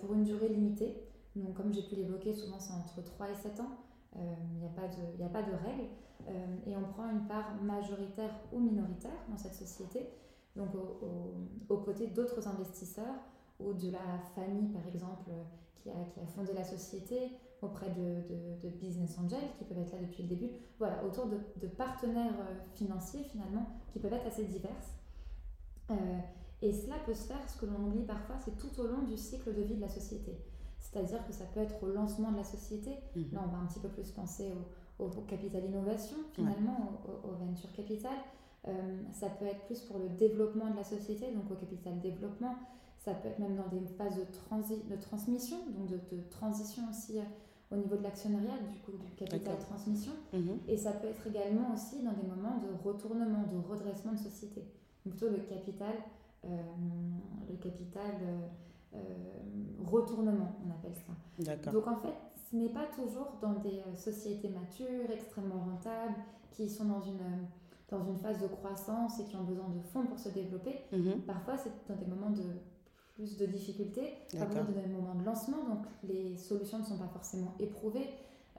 pour 0.00 0.14
une 0.14 0.24
durée 0.24 0.48
limitée. 0.48 0.96
Donc 1.36 1.54
comme 1.54 1.72
j'ai 1.72 1.82
pu 1.82 1.94
l'évoquer, 1.94 2.32
souvent 2.32 2.58
c'est 2.58 2.72
entre 2.72 3.02
3 3.04 3.30
et 3.30 3.34
7 3.34 3.60
ans. 3.60 3.76
Il 4.16 4.58
n'y 4.58 4.66
a, 4.66 4.70
pas 4.70 4.88
de, 4.88 5.22
a 5.22 5.28
pas 5.28 5.42
de 5.42 5.52
règle. 5.52 5.88
Euh, 6.28 6.56
et 6.66 6.76
on 6.76 6.82
prend 6.82 7.10
une 7.10 7.26
part 7.26 7.54
majoritaire 7.62 8.30
ou 8.52 8.60
minoritaire 8.60 9.10
dans 9.28 9.36
cette 9.36 9.54
société, 9.54 10.08
donc 10.54 10.68
aux 11.68 11.78
côtés 11.78 12.08
d'autres 12.08 12.46
investisseurs 12.46 13.14
ou 13.58 13.72
de 13.72 13.90
la 13.90 14.18
famille, 14.34 14.68
par 14.68 14.86
exemple, 14.86 15.30
qui 15.82 15.90
a, 15.90 16.04
qui 16.12 16.20
a 16.20 16.26
fondé 16.26 16.52
la 16.52 16.64
société, 16.64 17.32
auprès 17.62 17.90
de, 17.90 18.68
de, 18.68 18.68
business 18.68 19.16
angels 19.18 19.38
qui 19.56 19.64
peuvent 19.64 19.78
être 19.78 19.92
là 19.92 19.98
depuis 20.00 20.24
le 20.24 20.28
début. 20.28 20.50
Voilà, 20.78 21.04
autour 21.04 21.26
de, 21.26 21.38
de 21.60 21.66
partenaires 21.68 22.34
euh, 22.40 22.54
financiers 22.74 23.22
finalement 23.24 23.66
qui 23.92 24.00
peuvent 24.00 24.12
être 24.12 24.26
assez 24.26 24.44
diverses. 24.44 24.94
Euh, 25.90 25.94
et 26.60 26.72
cela 26.72 26.96
peut 27.06 27.14
se 27.14 27.24
faire, 27.24 27.48
ce 27.48 27.60
que 27.60 27.66
l'on 27.66 27.86
oublie 27.86 28.04
parfois, 28.04 28.36
c'est 28.44 28.56
tout 28.56 28.80
au 28.80 28.86
long 28.86 29.02
du 29.02 29.16
cycle 29.16 29.54
de 29.54 29.62
vie 29.62 29.76
de 29.76 29.80
la 29.80 29.88
société. 29.88 30.36
C'est-à-dire 30.78 31.24
que 31.26 31.32
ça 31.32 31.44
peut 31.44 31.60
être 31.60 31.82
au 31.82 31.86
lancement 31.86 32.32
de 32.32 32.36
la 32.36 32.44
société. 32.44 32.90
Mmh. 33.16 33.22
Là, 33.32 33.42
on 33.44 33.50
va 33.50 33.58
un 33.58 33.66
petit 33.66 33.80
peu 33.80 33.88
plus 33.88 34.10
penser 34.10 34.52
au, 34.98 35.04
au, 35.04 35.08
capital 35.22 35.64
innovation, 35.64 36.16
finalement, 36.32 37.00
au, 37.24 37.44
venture 37.44 37.72
capital. 37.72 38.12
Euh, 38.68 39.02
ça 39.12 39.28
peut 39.28 39.46
être 39.46 39.64
plus 39.66 39.80
pour 39.80 39.98
le 39.98 40.08
développement 40.08 40.70
de 40.70 40.76
la 40.76 40.84
société, 40.84 41.32
donc 41.32 41.50
au 41.50 41.54
capital 41.54 41.98
développement. 42.00 42.56
Ça 42.98 43.14
peut 43.14 43.28
être 43.28 43.40
même 43.40 43.56
dans 43.56 43.66
des 43.66 43.84
phases 43.98 44.16
de, 44.16 44.24
transi 44.32 44.76
de 44.88 44.96
transmission, 44.96 45.56
donc 45.76 45.88
de, 45.88 46.20
transition 46.30 46.84
aussi 46.90 47.18
au 47.72 47.76
niveau 47.76 47.96
de 47.96 48.02
l'actionnariat, 48.02 48.58
du 48.70 48.78
coup, 48.80 48.92
du 48.92 49.10
capital 49.16 49.58
transmission. 49.58 50.12
Mhm. 50.32 50.58
Et 50.68 50.76
ça 50.76 50.92
peut 50.92 51.08
être 51.08 51.26
également 51.26 51.72
aussi 51.72 52.02
dans 52.02 52.12
des 52.12 52.26
moments 52.26 52.58
de 52.58 52.86
retournement, 52.86 53.44
de 53.50 53.58
redressement 53.58 54.12
de 54.12 54.18
société. 54.18 54.64
Plutôt 55.02 55.28
le 55.28 55.38
capital, 55.38 55.94
euh, 56.44 56.48
le 57.48 57.56
capital 57.56 58.12
euh, 58.94 58.98
retournement, 59.84 60.52
on 60.66 60.70
appelle 60.70 60.94
ça. 60.94 61.72
Donc 61.72 61.86
en 61.86 61.96
fait, 61.96 62.14
ce 62.50 62.56
n'est 62.56 62.68
pas 62.68 62.86
toujours 62.94 63.38
dans 63.40 63.54
des 63.54 63.82
sociétés 63.96 64.48
matures, 64.48 65.10
extrêmement 65.10 65.60
rentables, 65.60 66.16
qui 66.50 66.68
sont 66.68 66.84
dans 66.84 67.00
une, 67.00 67.46
dans 67.88 68.04
une 68.04 68.18
phase 68.18 68.40
de 68.40 68.46
croissance 68.48 69.18
et 69.20 69.24
qui 69.24 69.36
ont 69.36 69.44
besoin 69.44 69.68
de 69.70 69.80
fonds 69.80 70.04
pour 70.04 70.18
se 70.18 70.28
développer. 70.28 70.74
Mhm. 70.92 71.22
Parfois, 71.26 71.56
c'est 71.56 71.72
dans 71.88 71.98
des 71.98 72.06
moments 72.06 72.30
de 72.30 72.42
plus 73.22 73.36
de 73.36 73.46
difficultés, 73.46 74.14
dans 74.34 74.46
des 74.46 74.88
moments 74.88 75.14
de 75.14 75.24
lancement, 75.24 75.58
donc 75.68 75.86
les 76.02 76.36
solutions 76.36 76.78
ne 76.78 76.84
sont 76.84 76.98
pas 76.98 77.06
forcément 77.06 77.54
éprouvées, 77.60 78.08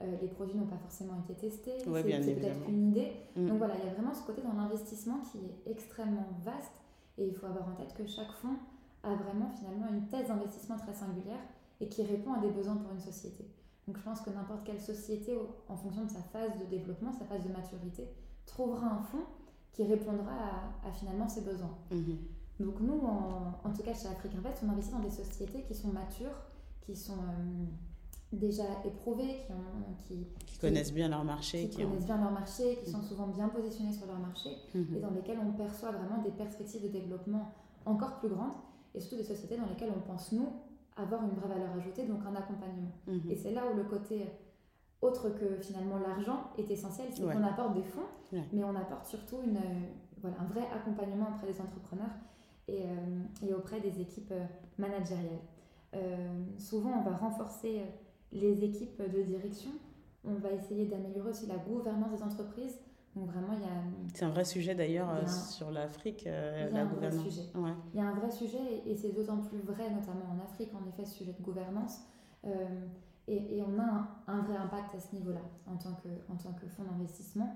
euh, 0.00 0.16
les 0.22 0.28
produits 0.28 0.56
n'ont 0.56 0.66
pas 0.66 0.78
forcément 0.78 1.14
été 1.22 1.34
testés, 1.34 1.86
Ouais, 1.86 2.02
c'est 2.02 2.34
peut-être 2.34 2.68
une 2.68 2.88
idée. 2.88 3.12
Mhm. 3.36 3.48
Donc 3.48 3.58
voilà, 3.58 3.74
il 3.76 3.84
y 3.86 3.88
a 3.90 3.92
vraiment 3.92 4.14
ce 4.14 4.22
côté 4.22 4.40
dans 4.40 4.54
l'investissement 4.54 5.18
qui 5.30 5.38
est 5.38 5.70
extrêmement 5.70 6.26
vaste 6.44 6.72
et 7.18 7.26
il 7.26 7.34
faut 7.34 7.46
avoir 7.46 7.68
en 7.68 7.72
tête 7.72 7.94
que 7.94 8.06
chaque 8.06 8.32
fonds 8.32 8.56
a 9.02 9.14
vraiment 9.14 9.50
finalement 9.50 9.86
une 9.92 10.06
thèse 10.06 10.28
d'investissement 10.28 10.78
très 10.78 10.94
singulière 10.94 11.44
et 11.80 11.88
qui 11.88 12.02
répond 12.02 12.32
à 12.32 12.38
des 12.40 12.50
besoins 12.50 12.76
pour 12.76 12.90
une 12.92 13.00
société. 13.00 13.44
Donc 13.86 13.98
je 13.98 14.02
pense 14.02 14.22
que 14.22 14.30
n'importe 14.30 14.64
quelle 14.64 14.80
société, 14.80 15.36
en 15.68 15.76
fonction 15.76 16.04
de 16.04 16.10
sa 16.10 16.22
phase 16.32 16.58
de 16.58 16.64
développement, 16.64 17.12
sa 17.12 17.26
phase 17.26 17.44
de 17.44 17.52
maturité, 17.52 18.08
trouvera 18.46 18.86
un 18.86 19.02
fonds 19.02 19.26
qui 19.72 19.84
répondra 19.84 20.32
à, 20.32 20.88
à 20.88 20.92
finalement 20.92 21.28
ses 21.28 21.42
besoins. 21.42 21.76
Mhm. 21.90 22.16
Donc 22.60 22.80
nous, 22.80 23.00
en, 23.00 23.58
en 23.64 23.72
tout 23.72 23.82
cas 23.82 23.94
chez 23.94 24.06
Afrique 24.08 24.32
Invest, 24.36 24.62
on 24.64 24.70
investit 24.70 24.92
dans 24.92 25.00
des 25.00 25.10
sociétés 25.10 25.62
qui 25.62 25.74
sont 25.74 25.88
matures, 25.88 26.36
qui 26.82 26.94
sont 26.94 27.14
euh, 27.14 27.64
déjà 28.32 28.64
éprouvées, 28.84 29.40
qui, 29.46 29.52
ont, 29.52 29.94
qui, 30.06 30.26
Qui 30.46 30.58
connaissent 30.58 30.92
bien 30.92 31.08
leur 31.08 31.24
marché. 31.24 31.68
qui 31.68 31.82
ont- 31.84 31.88
connaissent 31.88 32.04
bien 32.06 32.18
leur 32.20 32.30
marché, 32.30 32.76
qui 32.82 32.90
sont 32.90 33.02
souvent 33.02 33.26
bien 33.28 33.48
positionnés 33.48 33.92
sur 33.92 34.06
leur 34.06 34.18
marché 34.18 34.50
Mhm. 34.74 34.96
et 34.96 35.00
dans 35.00 35.10
lesquelles 35.10 35.38
on 35.44 35.52
perçoit 35.52 35.90
vraiment 35.90 36.22
des 36.22 36.30
perspectives 36.30 36.82
de 36.82 36.88
développement 36.88 37.52
encore 37.86 38.18
plus 38.18 38.28
grandes 38.28 38.52
et 38.94 39.00
surtout 39.00 39.16
des 39.16 39.24
sociétés 39.24 39.56
dans 39.56 39.66
lesquelles 39.66 39.92
on 39.96 40.00
pense, 40.00 40.30
nous, 40.32 40.48
avoir 40.96 41.24
une 41.24 41.30
vraie 41.30 41.48
valeur 41.48 41.72
ajoutée, 41.76 42.06
donc 42.06 42.20
un 42.24 42.36
accompagnement. 42.36 42.92
Mhm. 43.08 43.30
Et 43.30 43.34
c'est 43.34 43.50
là 43.50 43.62
où 43.72 43.76
le 43.76 43.82
côté 43.84 44.26
autre 45.02 45.28
que 45.30 45.56
finalement 45.60 45.98
l'argent 45.98 46.50
est 46.56 46.70
essentiel, 46.70 47.08
c'est 47.12 47.24
Ouais. 47.24 47.34
qu'on 47.34 47.42
apporte 47.42 47.74
des 47.74 47.82
fonds, 47.82 48.06
Ouais. 48.32 48.44
mais 48.52 48.62
on 48.62 48.76
apporte 48.76 49.06
surtout 49.06 49.38
une, 49.44 49.56
euh, 49.56 49.86
voilà, 50.22 50.36
un 50.40 50.44
vrai 50.44 50.62
accompagnement 50.72 51.26
auprès 51.34 51.52
des 51.52 51.60
entrepreneurs 51.60 52.14
et, 52.68 52.82
euh, 52.82 53.46
et 53.46 53.52
auprès 53.54 53.80
des 53.80 54.00
équipes 54.00 54.32
euh, 54.32 54.44
managériales. 54.78 55.38
Euh, 55.94 56.44
souvent, 56.58 56.90
on 56.98 57.02
va 57.08 57.16
renforcer 57.16 57.82
les 58.32 58.64
équipes 58.64 59.00
de 59.00 59.22
direction, 59.22 59.70
on 60.24 60.34
va 60.34 60.50
essayer 60.52 60.86
d'améliorer 60.86 61.30
aussi 61.30 61.46
la 61.46 61.56
gouvernance 61.58 62.10
des 62.18 62.22
entreprises. 62.22 62.78
Donc 63.14 63.26
vraiment, 63.28 63.52
il 63.52 63.60
y 63.60 63.64
a, 63.64 64.08
C'est 64.12 64.24
un 64.24 64.30
vrai 64.30 64.44
sujet 64.44 64.74
d'ailleurs 64.74 65.08
un- 65.08 65.26
sur 65.26 65.70
l'Afrique, 65.70 66.26
euh, 66.26 66.68
la 66.70 66.84
gouvernance. 66.84 67.24
Ouais. 67.54 67.70
Il 67.92 67.98
y 68.00 68.02
a 68.02 68.06
un 68.08 68.14
vrai 68.14 68.28
sujet 68.30 68.58
et, 68.84 68.90
et 68.90 68.96
c'est 68.96 69.12
d'autant 69.12 69.36
plus 69.38 69.58
vrai, 69.60 69.88
notamment 69.90 70.24
en 70.36 70.42
Afrique, 70.44 70.70
en 70.74 70.84
effet, 70.88 71.04
ce 71.04 71.14
sujet 71.18 71.32
de 71.32 71.42
gouvernance. 71.42 72.00
Euh, 72.44 72.50
et, 73.28 73.58
et 73.58 73.62
on 73.62 73.78
a 73.78 73.84
un, 73.84 74.08
un 74.26 74.42
vrai 74.42 74.56
impact 74.56 74.96
à 74.96 75.00
ce 75.00 75.14
niveau-là 75.14 75.40
en 75.66 75.76
tant 75.76 75.94
que, 75.94 76.08
en 76.32 76.34
tant 76.36 76.52
que 76.54 76.66
fonds 76.66 76.82
d'investissement. 76.82 77.54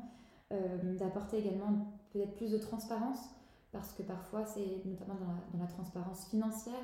Euh, 0.53 0.97
D'apporter 0.97 1.39
également 1.39 1.89
peut-être 2.13 2.35
plus 2.37 2.53
de 2.53 2.59
transparence, 2.59 3.29
parce 3.73 3.93
que 3.93 4.03
parfois, 4.03 4.45
c'est 4.45 4.83
notamment 4.85 5.15
dans 5.15 5.27
la, 5.27 5.41
dans 5.53 5.59
la 5.61 5.67
transparence 5.71 6.27
financière, 6.29 6.75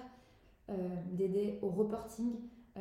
euh, 0.71 0.75
d'aider 1.13 1.59
au 1.63 1.69
reporting. 1.71 2.35
Euh, 2.77 2.81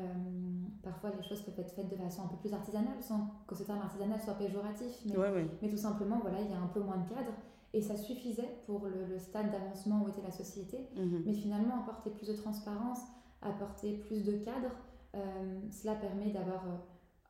parfois, 0.81 1.11
les 1.11 1.23
choses 1.23 1.41
peuvent 1.41 1.59
être 1.59 1.71
faites 1.73 1.89
de 1.89 1.95
façon 1.95 2.23
un 2.23 2.27
peu 2.27 2.37
plus 2.37 2.53
artisanale, 2.53 3.01
sans 3.01 3.27
que 3.47 3.55
ce 3.55 3.63
terme 3.63 3.79
artisanal 3.81 4.19
soit 4.21 4.33
péjoratif. 4.35 5.01
Mais 5.05 5.17
Ouais, 5.17 5.31
ouais. 5.31 5.47
mais 5.61 5.69
tout 5.69 5.77
simplement, 5.77 6.19
voilà, 6.21 6.41
il 6.41 6.49
y 6.49 6.53
a 6.53 6.59
un 6.59 6.67
peu 6.67 6.79
moins 6.81 6.97
de 6.97 7.07
cadre 7.09 7.31
et 7.73 7.81
ça 7.81 7.95
suffisait 7.97 8.57
pour 8.65 8.85
le, 8.85 9.05
le 9.05 9.19
stade 9.19 9.51
d'avancement 9.51 10.03
où 10.03 10.09
était 10.09 10.21
la 10.21 10.31
société. 10.31 10.89
Mhm. 10.95 11.23
Mais 11.25 11.33
finalement, 11.33 11.79
apporter 11.81 12.09
plus 12.11 12.27
de 12.27 12.33
transparence, 12.33 12.99
apporter 13.41 13.97
plus 13.97 14.23
de 14.23 14.33
cadre, 14.37 14.69
euh, 15.15 15.59
cela 15.71 15.95
permet 15.95 16.31
d'avoir, 16.31 16.65
euh, 16.65 16.77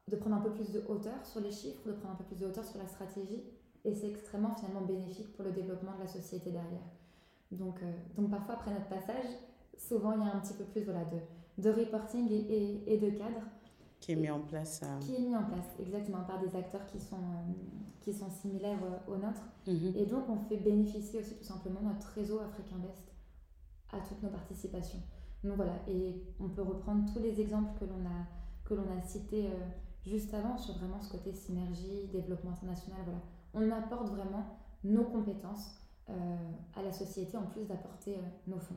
de 0.10 0.16
prendre 0.16 0.36
un 0.38 0.42
peu 0.42 0.52
plus 0.52 0.72
de 0.72 0.84
hauteur 0.88 1.26
sur 1.26 1.42
les 1.42 1.52
chiffres, 1.52 1.86
de 1.88 1.94
prendre 1.94 2.14
un 2.14 2.18
peu 2.18 2.24
plus 2.26 2.40
de 2.40 2.46
hauteur 2.46 2.64
sur 2.66 2.78
la 2.78 2.88
stratégie 2.88 3.44
et 3.86 3.94
c'est 3.96 4.10
extrêmement 4.10 4.56
finalement 4.56 4.82
bénéfique 4.82 5.34
pour 5.34 5.44
le 5.46 5.52
développement 5.52 5.96
de 5.96 6.02
la 6.02 6.08
société 6.08 6.52
derrière. 6.52 6.88
Donc, 7.52 7.82
euh, 7.84 7.92
donc 8.16 8.30
parfois, 8.32 8.56
après 8.56 8.72
notre 8.74 8.88
passage, 8.88 9.26
souvent 9.78 10.14
il 10.14 10.20
y 10.20 10.30
a 10.30 10.36
un 10.36 10.40
petit 10.40 10.54
peu 10.54 10.64
plus 10.64 10.84
voilà, 10.84 11.04
de, 11.06 11.18
de 11.62 11.70
reporting 11.70 12.30
et, 12.32 12.36
et- 12.38 12.94
et 12.94 12.98
de 12.98 13.10
cadre 13.18 13.42
Qui 14.00 14.14
est 14.14 14.16
mis 14.16 14.30
en 14.30 14.40
place. 14.40 14.82
euh, 14.84 15.00
qui 15.00 15.16
est 15.16 15.20
mis 15.20 15.36
en 15.36 15.44
place 15.44 15.68
exactement 15.80 16.24
par 16.24 16.40
des 16.40 16.56
acteurs 16.56 16.86
qui 16.88 17.00
sont, 17.00 17.18
euh, 17.18 17.54
qui 18.02 18.14
sont 18.14 18.30
similaires 18.30 18.80
euh, 18.84 19.12
aux 19.12 19.18
nôtres. 19.18 19.48
mhm. 19.68 19.94
Et 19.96 20.06
donc 20.06 20.28
on 20.30 20.38
fait 20.38 20.58
bénéficier 20.58 21.20
aussi 21.20 21.36
tout 21.36 21.44
simplement 21.44 21.82
notre 21.82 22.08
réseau 22.08 22.40
Afrique 22.40 22.72
Invest 22.74 23.12
à 23.92 24.00
toutes 24.00 24.24
nos 24.24 24.30
participations. 24.30 25.00
Donc 25.44 25.58
voilà, 25.58 25.76
et 25.90 26.24
on 26.40 26.48
peut 26.50 26.62
reprendre 26.64 27.12
tous 27.14 27.20
les 27.20 27.40
exemples 27.42 27.78
que 27.80 27.86
l'on 27.86 28.06
a, 28.06 28.26
que 28.66 28.74
l'on 28.74 28.90
a 28.98 29.02
cités 29.02 29.50
juste 30.06 30.34
avant 30.34 30.58
sur 30.58 30.74
vraiment 30.78 31.02
ce 31.02 31.12
côté 31.12 31.34
synergie, 31.34 32.08
développement 32.12 32.52
international. 32.52 33.00
Voilà. 33.04 33.20
On 33.54 33.70
apporte 33.72 34.10
vraiment 34.10 34.58
nos 34.84 35.04
compétences 35.04 35.80
euh, 36.10 36.14
à 36.76 36.82
la 36.82 36.92
société 36.92 37.38
en 37.38 37.44
plus 37.46 37.66
d'apporter 37.66 38.16
euh, 38.16 38.22
nos 38.48 38.60
fonds. 38.60 38.76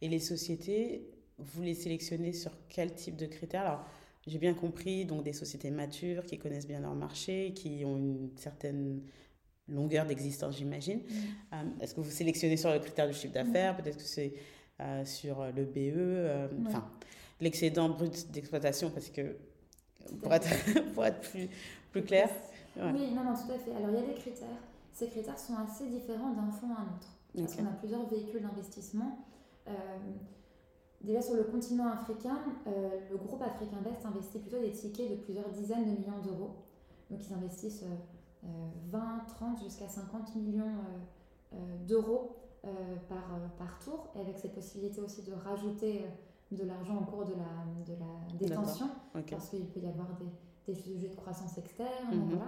Et 0.00 0.08
les 0.08 0.18
sociétés, 0.20 1.10
vous 1.38 1.62
les 1.62 1.74
sélectionnez 1.74 2.32
sur 2.32 2.52
quel 2.68 2.94
type 2.94 3.16
de 3.16 3.26
critères? 3.26 3.62
Alors, 3.62 3.84
j'ai 4.26 4.38
bien 4.38 4.54
compris, 4.54 5.04
donc 5.04 5.22
des 5.24 5.32
sociétés 5.32 5.70
matures 5.70 6.24
qui 6.24 6.38
connaissent 6.38 6.66
bien 6.66 6.80
leur 6.80 6.94
marché, 6.94 7.52
qui 7.54 7.84
ont 7.84 7.96
une 7.96 8.30
certaine 8.36 9.02
longueur 9.68 10.06
d'existence, 10.06 10.56
j'imagine. 10.56 11.00
Euh, 11.52 11.62
Est-ce 11.80 11.94
que 11.94 12.00
vous 12.00 12.10
sélectionnez 12.10 12.56
sur 12.56 12.72
le 12.72 12.78
critère 12.78 13.06
du 13.08 13.14
chiffre 13.14 13.34
d'affaires? 13.34 13.76
Peut-être 13.76 13.96
que 13.98 14.02
c'est 14.02 14.34
sur 15.04 15.42
le 15.56 15.64
BE, 15.64 15.96
Ouais. 15.96 16.66
enfin, 16.66 16.86
l'excédent 17.40 17.88
brut 17.88 18.30
d'exploitation, 18.30 18.90
parce 18.90 19.08
que 19.10 19.36
pour 20.22 20.32
être, 20.34 20.46
pour 20.94 21.04
être 21.06 21.20
plus, 21.30 21.48
plus 21.92 22.02
clair. 22.02 22.28
Ouais. 22.76 22.92
Oui, 22.92 23.14
non, 23.14 23.24
non, 23.24 23.34
tout 23.34 23.50
à 23.52 23.58
fait. 23.58 23.74
Alors 23.74 23.90
il 23.90 23.96
y 23.96 24.02
a 24.02 24.06
des 24.06 24.14
critères. 24.14 24.60
Ces 24.92 25.08
critères 25.08 25.38
sont 25.38 25.54
assez 25.56 25.86
différents 25.88 26.32
d'un 26.32 26.50
fonds 26.50 26.74
à 26.74 26.80
un 26.80 26.94
autre. 26.96 27.08
Parce 27.36 27.54
qu'on 27.54 27.66
a 27.66 27.72
plusieurs 27.72 28.06
véhicules 28.06 28.42
d'investissement. 28.42 29.18
Euh, 29.68 29.72
déjà 31.02 31.22
sur 31.22 31.34
le 31.34 31.44
continent 31.44 31.88
africain, 31.88 32.38
euh, 32.66 32.88
le 33.10 33.16
groupe 33.16 33.42
Afrique 33.42 33.70
Invest 33.72 34.04
investit 34.04 34.38
plutôt 34.38 34.60
des 34.60 34.72
tickets 34.72 35.10
de 35.10 35.16
plusieurs 35.16 35.48
dizaines 35.50 35.84
de 35.84 35.98
millions 35.98 36.18
d'euros. 36.22 36.56
Donc 37.10 37.20
ils 37.28 37.32
investissent 37.32 37.84
euh, 37.84 38.46
euh, 38.46 38.68
20, 38.90 39.24
30 39.28 39.62
jusqu'à 39.62 39.88
50 39.88 40.34
millions 40.36 40.72
d'euros 41.86 42.36
par, 43.08 43.38
par 43.56 43.78
tour, 43.78 44.08
et 44.16 44.20
avec 44.20 44.36
cette 44.36 44.52
possibilité 44.52 45.00
aussi 45.00 45.22
de 45.22 45.32
rajouter 45.32 46.04
de 46.50 46.64
l'argent 46.64 46.98
au 46.98 47.04
cours 47.04 47.24
de 47.24 47.32
la, 47.32 47.84
de 47.86 47.98
la 47.98 48.38
détention 48.38 48.86
parce 49.12 49.48
qu'il 49.48 49.64
peut 49.66 49.80
y 49.80 49.86
avoir 49.86 50.08
des, 50.18 50.26
des 50.66 50.74
sujets 50.74 51.08
de 51.08 51.14
croissance 51.16 51.56
externe. 51.58 51.88
Mhm. 52.12 52.28
Voilà. 52.28 52.46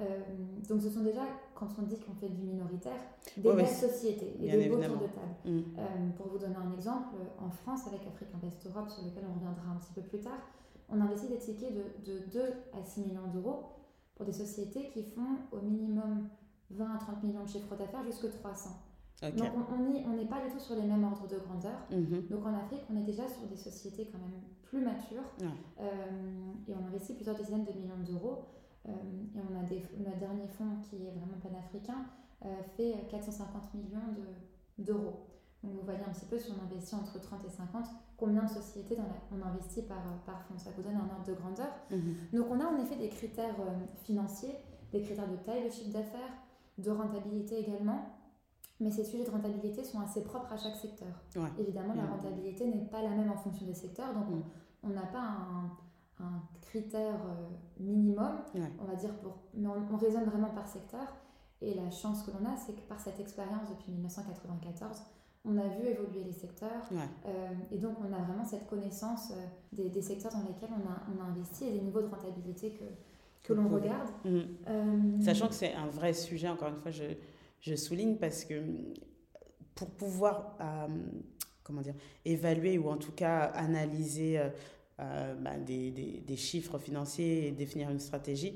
Euh, 0.00 0.20
donc 0.68 0.82
ce 0.82 0.90
sont 0.90 1.02
déjà, 1.02 1.22
quand 1.54 1.68
on 1.78 1.82
dit 1.82 1.96
qu'on 2.00 2.14
fait 2.14 2.28
du 2.28 2.42
minoritaire, 2.42 2.98
des 3.36 3.42
belles 3.54 3.68
sociétés 3.68 4.34
et 4.40 4.42
bien 4.42 4.56
des 4.58 4.68
beaux 4.68 4.76
tours 4.82 4.96
de 5.02 5.06
table. 5.06 5.34
Mm. 5.44 5.58
Euh, 5.78 5.82
pour 6.16 6.28
vous 6.28 6.38
donner 6.38 6.56
un 6.56 6.72
exemple, 6.72 7.14
en 7.40 7.48
France, 7.50 7.86
avec 7.86 8.00
Afrique 8.06 8.28
Invest 8.34 8.66
Europe, 8.66 8.90
sur 8.90 9.04
lequel 9.04 9.22
on 9.30 9.34
reviendra 9.34 9.70
un 9.72 9.76
petit 9.76 9.92
peu 9.94 10.02
plus 10.02 10.18
tard, 10.18 10.40
on 10.88 11.00
investit 11.00 11.28
des 11.28 11.38
tickets 11.38 11.72
de, 11.72 12.12
de 12.12 12.18
2 12.32 12.40
à 12.72 12.82
6 12.84 13.02
millions 13.02 13.28
d'euros 13.32 13.66
pour 14.16 14.26
des 14.26 14.32
sociétés 14.32 14.88
qui 14.92 15.04
font 15.04 15.38
au 15.52 15.60
minimum 15.60 16.28
20 16.70 16.94
à 16.94 16.98
30 16.98 17.22
millions 17.22 17.44
de 17.44 17.48
chiffre 17.48 17.76
d'affaires 17.76 18.02
jusque 18.04 18.28
300. 18.32 18.70
Ok. 19.22 19.36
Donc 19.36 19.46
on 19.70 19.74
on 19.80 19.92
y- 19.94 20.04
on 20.06 20.16
n'est 20.16 20.26
pas 20.26 20.40
du 20.44 20.50
tout 20.52 20.58
sur 20.58 20.74
les 20.74 20.82
mêmes 20.82 21.04
ordres 21.04 21.28
de 21.28 21.38
grandeur. 21.38 21.78
Mhm. 21.90 22.26
Donc 22.30 22.44
en 22.44 22.54
Afrique, 22.54 22.82
on 22.92 22.96
est 22.96 23.04
déjà 23.04 23.28
sur 23.28 23.46
des 23.46 23.56
sociétés 23.56 24.08
quand 24.10 24.18
même 24.18 24.40
plus 24.74 24.84
matures 24.84 25.22
Ouais. 25.40 25.46
Euh, 25.80 26.52
et 26.68 26.74
on 26.74 26.86
investit 26.86 27.14
plusieurs 27.14 27.36
dizaines 27.36 27.64
de 27.64 27.72
millions 27.72 27.98
d'euros. 28.06 28.44
Euh, 28.88 28.90
et 29.34 29.38
on 29.40 29.58
a 29.58 29.62
des, 29.62 29.82
notre 29.98 30.18
dernier 30.18 30.46
fonds 30.48 30.76
qui 30.82 30.96
est 31.06 31.10
vraiment 31.10 31.38
panafricain 31.42 32.04
euh, 32.44 32.48
fait 32.76 33.06
450 33.10 33.74
millions 33.74 34.08
de- 34.16 34.84
d'euros. 34.84 35.26
Donc 35.62 35.72
vous 35.72 35.82
voyez 35.84 36.00
un 36.06 36.12
petit 36.12 36.26
peu 36.26 36.38
si 36.38 36.50
on 36.52 36.62
investit 36.62 36.94
entre 36.94 37.18
30 37.18 37.44
et 37.46 37.48
50, 37.50 37.86
combien 38.18 38.42
de 38.42 38.48
sociétés 38.50 38.96
dans 38.96 39.04
la- 39.04 39.22
on 39.32 39.40
investit 39.48 39.82
par, 39.82 40.02
par 40.26 40.42
fonds? 40.42 40.58
Ça 40.58 40.70
vous 40.76 40.82
donne 40.82 40.96
un 40.96 41.08
ordre 41.08 41.24
de 41.26 41.32
grandeur. 41.32 41.72
Mhm. 41.90 42.14
Donc 42.34 42.46
on 42.50 42.60
a 42.60 42.66
en 42.66 42.76
effet 42.82 42.96
des 42.96 43.08
critères 43.08 43.56
financiers, 44.02 44.54
des 44.92 45.00
critères 45.00 45.28
de 45.30 45.36
taille 45.36 45.64
de 45.64 45.70
chiffre 45.70 45.92
d'affaires, 45.92 46.34
de 46.76 46.90
rentabilité 46.90 47.60
également. 47.60 48.10
Mais 48.80 48.90
ces 48.90 49.04
sujets 49.04 49.24
de 49.24 49.30
rentabilité 49.30 49.82
sont 49.84 50.00
assez 50.00 50.22
propres 50.24 50.52
à 50.52 50.56
chaque 50.58 50.74
secteur. 50.76 51.08
Ouais. 51.36 51.48
Évidemment, 51.58 51.94
la 51.94 52.04
rentabilité 52.06 52.66
n'est 52.66 52.84
pas 52.86 53.00
la 53.00 53.10
même 53.10 53.30
en 53.30 53.36
fonction 53.36 53.64
des 53.64 53.72
secteurs, 53.72 54.12
donc 54.12 54.28
Mhm. 54.28 54.42
On 54.84 54.90
n'a 54.90 55.06
pas 55.06 55.20
un, 55.20 56.24
un 56.24 56.42
critère 56.60 57.14
euh, 57.26 57.48
minimum, 57.80 58.36
Ouais. 58.54 58.70
on 58.80 58.84
va 58.84 58.94
dire, 58.94 59.14
pour, 59.18 59.38
mais 59.54 59.68
on, 59.68 59.92
on 59.92 59.96
raisonne 59.96 60.24
vraiment 60.24 60.50
par 60.50 60.66
secteur. 60.66 61.06
Et 61.60 61.74
la 61.74 61.90
chance 61.90 62.22
que 62.24 62.30
l'on 62.30 62.44
a, 62.46 62.56
c'est 62.56 62.74
que 62.74 62.82
par 62.88 63.00
cette 63.00 63.20
expérience 63.20 63.68
depuis 63.70 63.92
1994, 63.92 65.02
on 65.46 65.56
a 65.58 65.66
vu 65.68 65.86
évoluer 65.86 66.24
les 66.24 66.32
secteurs. 66.32 66.82
et 67.70 67.78
donc, 67.78 67.96
on 68.00 68.12
a 68.12 68.18
vraiment 68.22 68.44
cette 68.44 68.66
connaissance 68.66 69.32
des, 69.72 69.88
des, 69.90 70.02
secteurs 70.02 70.32
dans 70.32 70.42
lesquels 70.42 70.70
on 70.72 70.88
a, 70.88 71.02
on 71.14 71.22
a 71.22 71.30
investi 71.30 71.64
et 71.64 71.72
des 71.72 71.80
niveaux 71.80 72.00
de 72.02 72.06
rentabilité 72.06 72.72
que, 72.72 72.84
que 73.42 73.52
l'on 73.52 73.68
regarde. 73.68 74.08
Mm. 74.24 75.20
Sachant 75.22 75.48
que 75.48 75.54
c'est 75.54 75.74
un 75.74 75.86
vrai 75.86 76.12
sujet, 76.12 76.48
encore 76.48 76.68
une 76.68 76.76
fois, 76.78 76.90
je, 76.90 77.04
je 77.60 77.74
souligne 77.76 78.16
parce 78.16 78.44
que 78.44 78.62
pour 79.74 79.90
pouvoir 79.90 80.56
comment 81.64 81.80
dire, 81.80 81.94
évaluer 82.24 82.78
ou 82.78 82.88
en 82.88 82.96
tout 82.96 83.12
cas 83.12 83.40
analyser 83.40 84.38
euh, 85.00 85.34
bah, 85.34 85.56
des, 85.56 85.90
des, 85.90 86.22
des, 86.24 86.36
chiffres 86.36 86.78
financiers 86.78 87.48
et 87.48 87.50
définir 87.50 87.90
une 87.90 87.98
stratégie, 87.98 88.54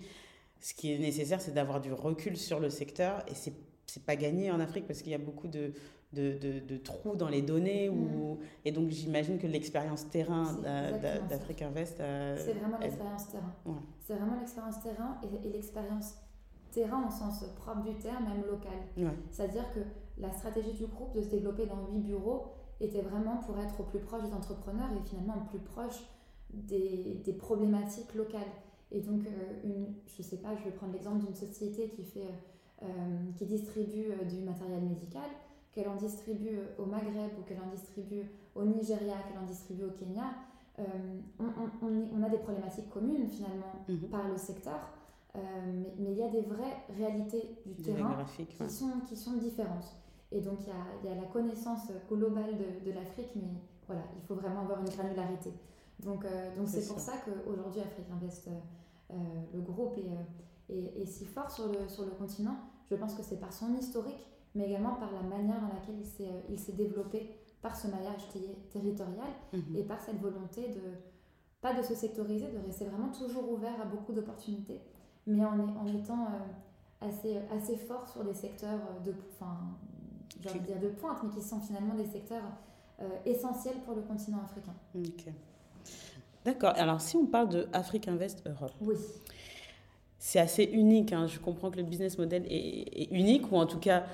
ce 0.60 0.72
qui 0.72 0.92
est 0.92 0.98
nécessaire, 0.98 1.40
c'est 1.40 1.52
d'avoir 1.52 1.80
du 1.80 1.92
recul 1.92 2.36
sur 2.36 2.60
le 2.60 2.70
secteur. 2.70 3.24
Et 3.28 3.34
c'est 3.34 3.52
n'est 3.96 4.02
pas 4.04 4.16
gagné 4.16 4.50
en 4.50 4.60
Afrique 4.60 4.86
parce 4.86 5.02
qu'il 5.02 5.12
y 5.12 5.14
a 5.14 5.18
beaucoup 5.18 5.48
de, 5.48 5.72
de, 6.12 6.38
de, 6.38 6.76
trous 6.76 7.16
dans 7.16 7.28
les 7.28 7.42
données. 7.42 7.88
Mm. 7.88 8.36
et 8.64 8.72
donc, 8.72 8.90
j'imagine 8.90 9.38
que 9.38 9.46
l'expérience 9.46 10.08
terrain 10.10 10.54
d'Afrique 11.28 11.62
Invest. 11.62 12.00
Euh, 12.00 12.36
c'est 12.38 12.52
vraiment 12.52 12.78
l'expérience 12.78 13.28
terrain. 13.28 13.54
C'est 14.00 14.14
vraiment 14.14 14.38
l'expérience 14.38 14.80
terrain 14.80 15.20
et, 15.22 15.48
l'expérience 15.48 16.14
terrain 16.70 17.04
au 17.06 17.10
sens 17.10 17.44
propre 17.56 17.82
du 17.82 17.94
terme, 17.96 18.24
même 18.24 18.44
local. 18.46 19.12
C'est-à-dire 19.30 19.64
que 19.72 19.80
la 20.18 20.32
stratégie 20.32 20.72
du 20.72 20.86
groupe 20.86 21.14
de 21.14 21.22
se 21.22 21.28
développer 21.28 21.66
dans 21.66 21.86
huit 21.90 22.00
bureaux 22.00 22.52
était 22.80 23.02
vraiment 23.02 23.38
pour 23.38 23.58
être 23.58 23.80
au 23.80 23.84
plus 23.84 23.98
proche 23.98 24.22
des 24.22 24.32
entrepreneurs 24.32 24.90
et 24.92 25.08
finalement 25.08 25.36
au 25.36 25.48
plus 25.48 25.58
proche 25.58 26.04
des, 26.52 27.20
des 27.24 27.32
problématiques 27.32 28.14
locales. 28.14 28.50
Et 28.90 29.00
donc, 29.00 29.26
euh, 29.26 29.60
une, 29.64 29.94
je 30.06 30.22
sais 30.22 30.38
pas, 30.38 30.56
je 30.56 30.64
vais 30.64 30.70
prendre 30.70 30.92
l'exemple 30.92 31.24
d'une 31.24 31.34
société 31.34 31.88
qui, 31.90 32.04
fait, 32.04 32.28
euh, 32.82 32.86
qui 33.36 33.44
distribue 33.44 34.12
euh, 34.12 34.24
du 34.24 34.42
matériel 34.42 34.82
médical, 34.82 35.28
qu'elle 35.72 35.88
en 35.88 35.96
distribue 35.96 36.58
au 36.78 36.86
Maghreb 36.86 37.30
ou 37.38 37.42
qu'elle 37.42 37.60
en 37.60 37.70
distribue 37.70 38.30
au 38.54 38.64
Nigeria, 38.64 39.14
qu'elle 39.28 39.38
en 39.38 39.46
distribue 39.46 39.84
au 39.84 39.90
Kenya. 39.90 40.24
On, 41.40 41.44
on, 41.82 42.08
on, 42.16 42.22
a 42.22 42.28
des 42.28 42.38
problématiques 42.38 42.88
communes 42.88 43.26
finalement 43.26 43.84
mhm. 43.88 44.08
par 44.10 44.28
le 44.28 44.36
secteur, 44.36 44.78
mais, 45.34 45.92
mais, 45.98 46.12
il 46.12 46.18
y 46.18 46.22
a 46.22 46.28
des 46.28 46.42
vraies 46.42 46.84
réalités 46.96 47.56
du 47.66 47.82
terrain 47.82 48.24
qui, 48.24 48.70
sont, 48.70 49.00
qui 49.08 49.16
sont 49.16 49.38
différentes. 49.38 49.96
Et 50.30 50.40
donc 50.40 50.58
il 50.60 50.68
y 50.68 51.08
a, 51.08 51.10
y 51.10 51.16
a, 51.16 51.20
la 51.20 51.26
connaissance 51.28 51.90
globale 52.08 52.56
de, 52.56 52.90
de 52.90 52.94
l'Afrique, 52.94 53.30
mais 53.36 53.48
voilà, 53.86 54.02
il 54.16 54.22
faut 54.26 54.34
vraiment 54.34 54.60
avoir 54.60 54.80
une 54.80 54.88
granularité. 54.88 55.52
Donc 56.00 56.24
euh, 56.24 56.56
donc 56.56 56.68
c'est 56.68 56.86
pour 56.86 57.00
ça, 57.00 57.12
qu'aujourd'hui 57.24 57.80
Afrique 57.80 58.06
Invest, 58.12 58.48
euh, 58.48 58.50
euh, 59.12 59.14
le 59.54 59.60
groupe 59.60 59.96
est, 59.98 60.74
est, 60.74 61.02
est, 61.02 61.06
si 61.06 61.24
fort 61.24 61.50
sur 61.50 61.68
le, 61.68 61.88
sur 61.88 62.04
le 62.04 62.10
continent. 62.12 62.56
Je 62.90 62.94
pense 62.94 63.14
que 63.14 63.22
c'est 63.22 63.40
par 63.40 63.52
son 63.52 63.74
historique, 63.74 64.26
mais 64.54 64.68
également 64.68 64.94
par 64.94 65.12
la 65.12 65.22
manière 65.22 65.60
dans 65.60 65.74
laquelle 65.74 66.00
il 66.48 66.58
s'est 66.58 66.72
développé 66.72 67.30
par 67.60 67.76
ce 67.76 67.88
maillage 67.88 68.28
territorial 68.70 69.28
mhm. 69.52 69.76
et 69.76 69.82
par 69.82 70.00
cette 70.00 70.20
volonté 70.20 70.68
de, 70.68 70.80
pas 71.60 71.74
de 71.74 71.82
se 71.82 71.94
sectoriser, 71.94 72.50
de 72.50 72.58
rester 72.64 72.86
vraiment 72.86 73.10
toujours 73.10 73.50
ouvert 73.50 73.78
à 73.80 73.84
beaucoup 73.84 74.12
d'opportunités, 74.12 74.80
mais 75.26 75.44
en, 75.44 75.58
en 75.58 75.86
étant 75.86 76.28
assez, 77.00 77.38
assez 77.50 77.76
fort 77.76 78.08
sur 78.08 78.24
des 78.24 78.32
secteurs 78.32 78.80
de, 79.04 79.12
enfin, 79.32 79.58
dire 80.40 80.80
de 80.80 80.88
pointe, 80.88 81.18
mais 81.22 81.30
qui 81.30 81.46
sont 81.46 81.60
finalement 81.60 81.94
des 81.94 82.06
secteurs 82.06 82.44
essentiels 83.24 83.76
pour 83.84 83.94
le 83.94 84.02
continent 84.02 84.40
africain. 84.44 84.74
D'accord. 86.44 86.72
Alors, 86.76 87.00
si 87.00 87.16
on 87.16 87.26
parle 87.26 87.48
de 87.48 87.68
Afrique 87.72 88.08
Invest 88.08 88.42
Europe. 88.46 88.72
Oui. 88.80 88.96
C'est 90.18 90.40
assez 90.40 90.64
unique. 90.64 91.12
Hein. 91.12 91.26
Je 91.26 91.38
comprends 91.38 91.70
que 91.70 91.76
le 91.76 91.82
business 91.82 92.18
model 92.18 92.44
est, 92.48 93.08
unique, 93.12 93.52
ou 93.52 93.56
en 93.56 93.66
tout 93.66 93.78
cas, 93.78 94.04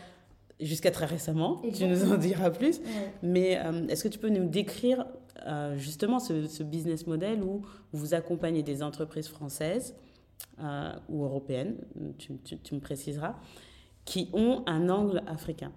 jusqu'à 0.60 0.90
très 0.90 1.06
récemment. 1.06 1.62
Tu 1.74 1.86
nous 1.86 2.12
en 2.12 2.16
diras 2.16 2.50
plus. 2.50 2.80
Mais 3.22 3.58
euh, 3.58 3.86
est-ce 3.88 4.04
que 4.04 4.08
tu 4.08 4.18
peux 4.18 4.28
nous 4.28 4.48
décrire 4.48 5.06
euh, 5.46 5.76
justement 5.76 6.18
ce, 6.18 6.62
business 6.62 7.06
model 7.06 7.42
où 7.42 7.62
vous 7.92 8.14
accompagnez 8.14 8.62
des 8.62 8.82
entreprises 8.82 9.28
françaises 9.28 9.94
euh, 10.60 10.92
ou 11.08 11.24
européennes, 11.24 11.76
tu, 12.18 12.36
tu, 12.38 12.74
me 12.74 12.80
préciseras, 12.80 13.36
qui 14.04 14.28
ont 14.32 14.62
un 14.66 14.88
angle 14.88 15.22
africain? 15.26 15.72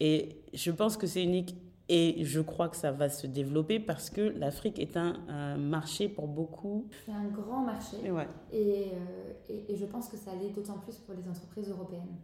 Et 0.00 0.42
je 0.52 0.70
pense 0.70 0.96
que 0.96 1.06
c'est 1.06 1.22
unique 1.22 1.56
et 1.88 2.24
je 2.24 2.40
crois 2.40 2.68
que 2.68 2.76
ça 2.76 2.92
va 2.92 3.10
se 3.10 3.26
développer 3.26 3.78
parce 3.78 4.08
que 4.08 4.22
l'Afrique 4.22 4.78
est 4.78 4.96
un, 4.96 5.56
marché 5.58 6.08
pour 6.08 6.28
beaucoup. 6.28 6.86
C'est 7.04 7.12
un 7.12 7.28
grand 7.28 7.60
marché. 7.60 7.98
Et, 8.02 8.10
ouais. 8.10 8.28
et, 8.52 8.92
euh, 8.94 9.32
et, 9.50 9.72
et, 9.72 9.76
je 9.76 9.84
pense 9.84 10.08
que 10.08 10.16
ça 10.16 10.34
l'est 10.34 10.50
d'autant 10.50 10.78
plus 10.78 10.96
pour 10.96 11.14
les 11.14 11.28
entreprises 11.28 11.68
européennes. 11.68 12.16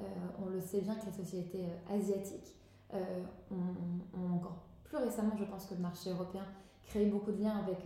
Euh, 0.00 0.02
on 0.44 0.48
le 0.48 0.60
sait 0.60 0.80
bien 0.80 0.96
que 0.96 1.06
les 1.06 1.12
sociétés 1.12 1.64
euh, 1.64 1.96
asiatiques 1.96 2.56
ont, 2.92 4.34
encore 4.34 4.64
plus 4.84 4.98
récemment, 4.98 5.36
je 5.36 5.44
pense, 5.44 5.66
que 5.66 5.74
le 5.74 5.80
marché 5.80 6.10
européen 6.10 6.44
créé 6.84 7.06
beaucoup 7.06 7.32
de 7.32 7.42
liens 7.42 7.56
avec, 7.56 7.78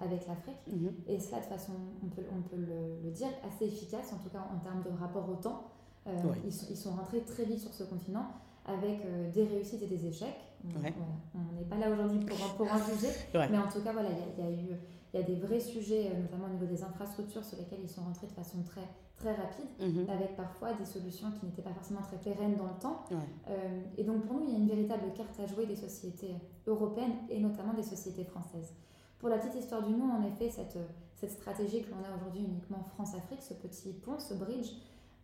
avec 0.00 0.26
l'Afrique. 0.26 0.56
Mhm. 0.66 0.92
Et 1.06 1.20
cela, 1.20 1.40
de 1.40 1.46
façon, 1.46 1.72
on 2.04 2.08
peut, 2.08 2.22
on 2.32 2.40
peut 2.42 2.56
le, 2.56 3.00
le, 3.04 3.10
dire, 3.10 3.28
assez 3.46 3.66
efficace, 3.66 4.12
en 4.12 4.18
tout 4.18 4.30
cas 4.30 4.48
en 4.52 4.58
termes 4.58 4.82
de 4.82 4.90
rapport 4.98 5.28
au 5.28 5.36
temps. 5.36 5.70
ils, 6.06 6.52
sont, 6.52 6.66
ils 6.70 6.76
sont 6.76 6.90
rentrés 6.92 7.20
très 7.20 7.44
vite 7.44 7.60
sur 7.60 7.72
ce 7.74 7.84
continent 7.84 8.26
avec 8.68 9.32
des 9.32 9.44
réussites 9.44 9.82
et 9.82 9.86
des 9.86 10.06
échecs. 10.06 10.40
On 10.74 10.80
n'est 10.80 11.64
pas 11.64 11.76
là 11.76 11.90
aujourd'hui 11.90 12.20
pour, 12.20 12.36
pour 12.54 12.72
en 12.72 12.78
juger, 12.78 13.12
mais 13.34 13.58
en 13.58 13.68
tout 13.68 13.80
cas, 13.80 13.92
voilà, 13.92 14.10
il 14.36 14.44
y, 14.44 14.46
a 14.46 14.50
eu 14.50 14.76
il 15.12 15.20
y 15.20 15.22
a 15.22 15.26
des 15.26 15.36
vrais 15.36 15.60
sujets, 15.60 16.10
euh, 16.12 16.20
notamment 16.20 16.46
au 16.46 16.50
niveau 16.50 16.66
des 16.66 16.82
infrastructures, 16.82 17.44
sur 17.44 17.58
lesquels 17.58 17.80
ils 17.82 17.88
sont 17.88 18.02
rentrés 18.02 18.26
de 18.26 18.32
façon 18.32 18.62
très, 18.62 18.86
très 19.16 19.34
rapide, 19.34 19.66
mhm. 19.80 20.08
avec 20.10 20.36
parfois 20.36 20.74
des 20.74 20.84
solutions 20.84 21.30
qui 21.32 21.46
n'étaient 21.46 21.62
pas 21.62 21.72
forcément 21.72 22.02
très 22.02 22.18
pérennes 22.18 22.56
dans 22.56 22.66
le 22.66 22.78
temps. 22.80 23.04
Euh, 23.48 23.82
et 23.96 24.04
donc 24.04 24.26
pour 24.26 24.38
nous, 24.40 24.46
il 24.48 24.52
y 24.52 24.54
a 24.56 24.58
une 24.58 24.68
véritable 24.68 25.12
carte 25.14 25.40
à 25.40 25.46
jouer 25.46 25.66
des 25.66 25.76
sociétés 25.76 26.34
européennes 26.66 27.14
et 27.30 27.40
notamment 27.40 27.72
des 27.72 27.82
sociétés 27.82 28.24
françaises. 28.24 28.74
Pour 29.18 29.30
la 29.30 29.38
petite 29.38 29.56
histoire 29.56 29.82
du 29.82 29.92
nom, 29.92 30.12
en 30.12 30.22
effet, 30.22 30.50
cette, 30.50 30.78
cette 31.14 31.32
stratégie 31.32 31.82
que 31.82 31.90
l'on 31.90 32.04
a 32.04 32.14
aujourd'hui 32.14 32.42
uniquement 32.44 32.84
France-Afrique, 32.94 33.42
ce 33.42 33.54
petit 33.54 33.92
pont, 33.94 34.18
ce 34.18 34.34
bridge, 34.34 34.72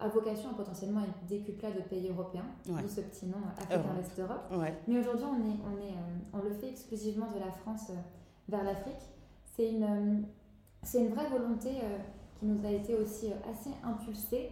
a 0.04 0.08
vocation 0.08 0.50
à 0.50 0.54
potentiellement 0.54 1.00
être 1.00 1.26
décuplé 1.26 1.72
de 1.72 1.80
pays 1.80 2.08
européens, 2.10 2.44
ouais. 2.68 2.86
ce 2.86 3.00
petit 3.00 3.26
nom 3.26 3.38
Afrique 3.56 3.86
Invest 3.90 4.20
Europe. 4.20 4.52
Mais 4.86 4.98
aujourd'hui, 4.98 5.24
on, 5.24 5.40
est, 5.40 5.58
on, 5.64 5.78
est, 5.78 5.92
euh, 5.92 6.34
on 6.34 6.38
le 6.38 6.52
fait 6.52 6.68
exclusivement 6.68 7.30
de 7.34 7.40
la 7.40 7.50
France 7.50 7.88
euh, 7.90 7.94
vers 8.48 8.64
l'Afrique. 8.64 9.00
C'est 9.56 9.70
une, 9.70 9.82
euh, 9.82 10.20
c'est 10.82 11.00
une 11.00 11.08
vraie 11.08 11.28
volonté 11.28 11.70
qui 12.38 12.46
nous 12.46 12.66
a 12.66 12.70
été 12.70 12.94
aussi 12.94 13.28
assez 13.50 13.70
impulsée 13.82 14.50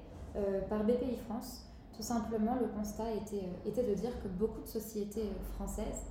par 0.70 0.84
BPI 0.84 1.16
France. 1.26 1.66
Tout 1.94 2.02
simplement, 2.02 2.54
le 2.58 2.68
constat 2.68 3.12
était, 3.12 3.48
était 3.66 3.82
de 3.82 3.92
dire 3.92 4.10
que 4.22 4.28
beaucoup 4.28 4.62
de 4.62 4.66
sociétés 4.66 5.28
françaises, 5.54 6.06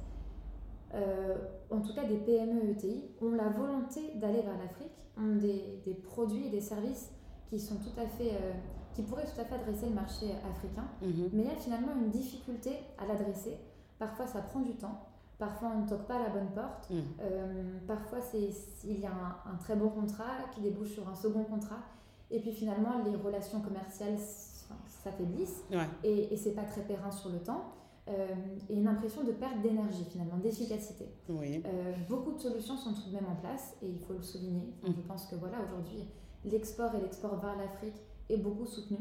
en 1.71 1.79
tout 1.79 1.95
cas 1.95 2.03
des 2.03 2.17
PME 2.17 2.69
ETI, 2.69 3.05
ont 3.21 3.31
la 3.31 3.49
volonté 3.49 4.11
d'aller 4.15 4.41
vers 4.41 4.57
l'Afrique, 4.59 4.91
ont 5.17 5.37
des, 5.37 5.81
des, 5.85 5.95
produits 5.95 6.47
et 6.47 6.49
des 6.49 6.61
services 6.61 7.09
qui 7.49 7.59
sont 7.59 7.77
tout 7.77 7.99
à 7.99 8.05
fait 8.05 8.37
qui 8.93 9.03
pourrait 9.03 9.25
tout 9.25 9.39
à 9.39 9.45
fait 9.45 9.55
adresser 9.55 9.87
le 9.87 9.95
marché 9.95 10.25
africain, 10.49 10.85
mhm. 11.01 11.29
mais 11.33 11.43
il 11.43 11.47
y 11.47 11.51
a 11.51 11.55
finalement 11.55 11.93
une 11.95 12.09
difficulté 12.09 12.71
à 12.97 13.05
l'adresser. 13.05 13.57
Parfois, 13.99 14.27
ça 14.27 14.41
prend 14.41 14.59
du 14.61 14.73
temps. 14.73 15.07
Parfois, 15.37 15.71
on 15.75 15.81
ne 15.81 15.87
toque 15.87 16.05
pas 16.05 16.15
à 16.15 16.23
la 16.23 16.29
bonne 16.29 16.49
porte. 16.53 16.89
Mhm. 16.89 17.03
Euh, 17.21 17.79
parfois, 17.87 18.19
il 18.33 18.99
y 18.99 19.05
a 19.05 19.11
un, 19.45 19.55
très 19.57 19.75
bon 19.75 19.89
contrat 19.89 20.49
qui 20.53 20.61
débouche 20.61 20.91
sur 20.91 21.07
un 21.07 21.15
second 21.15 21.43
contrat. 21.43 21.79
Et 22.29 22.39
puis 22.39 22.51
finalement, 22.51 23.03
les 23.03 23.15
relations 23.15 23.59
commerciales 23.59 24.17
s'affaiblissent 24.87 25.63
et, 26.03 26.33
et 26.33 26.37
c'est 26.37 26.53
pas 26.53 26.63
très 26.63 26.81
périn 26.81 27.11
sur 27.11 27.29
le 27.29 27.39
temps. 27.39 27.73
Euh, 28.07 28.27
et 28.69 28.73
une 28.73 28.87
impression 28.87 29.23
de 29.23 29.31
perte 29.31 29.61
d'énergie 29.61 30.05
finalement, 30.09 30.37
d'efficacité. 30.37 31.05
Oui. 31.29 31.61
Euh, 31.65 31.93
beaucoup 32.09 32.31
de 32.31 32.39
solutions 32.39 32.75
sont 32.75 32.93
tout 32.93 33.09
de 33.09 33.13
même 33.13 33.27
en 33.29 33.35
place 33.35 33.75
et 33.83 33.87
il 33.87 33.99
faut 33.99 34.13
le 34.13 34.23
souligner. 34.23 34.73
Mhm. 34.83 34.93
Je 34.95 35.01
pense 35.01 35.25
que 35.25 35.35
voilà, 35.35 35.57
aujourd'hui, 35.63 36.07
l'export 36.43 36.93
et 36.95 37.01
l'export 37.01 37.39
vers 37.39 37.55
l'Afrique 37.57 38.01
est 38.31 38.37
beaucoup 38.37 38.65
soutenu 38.65 38.97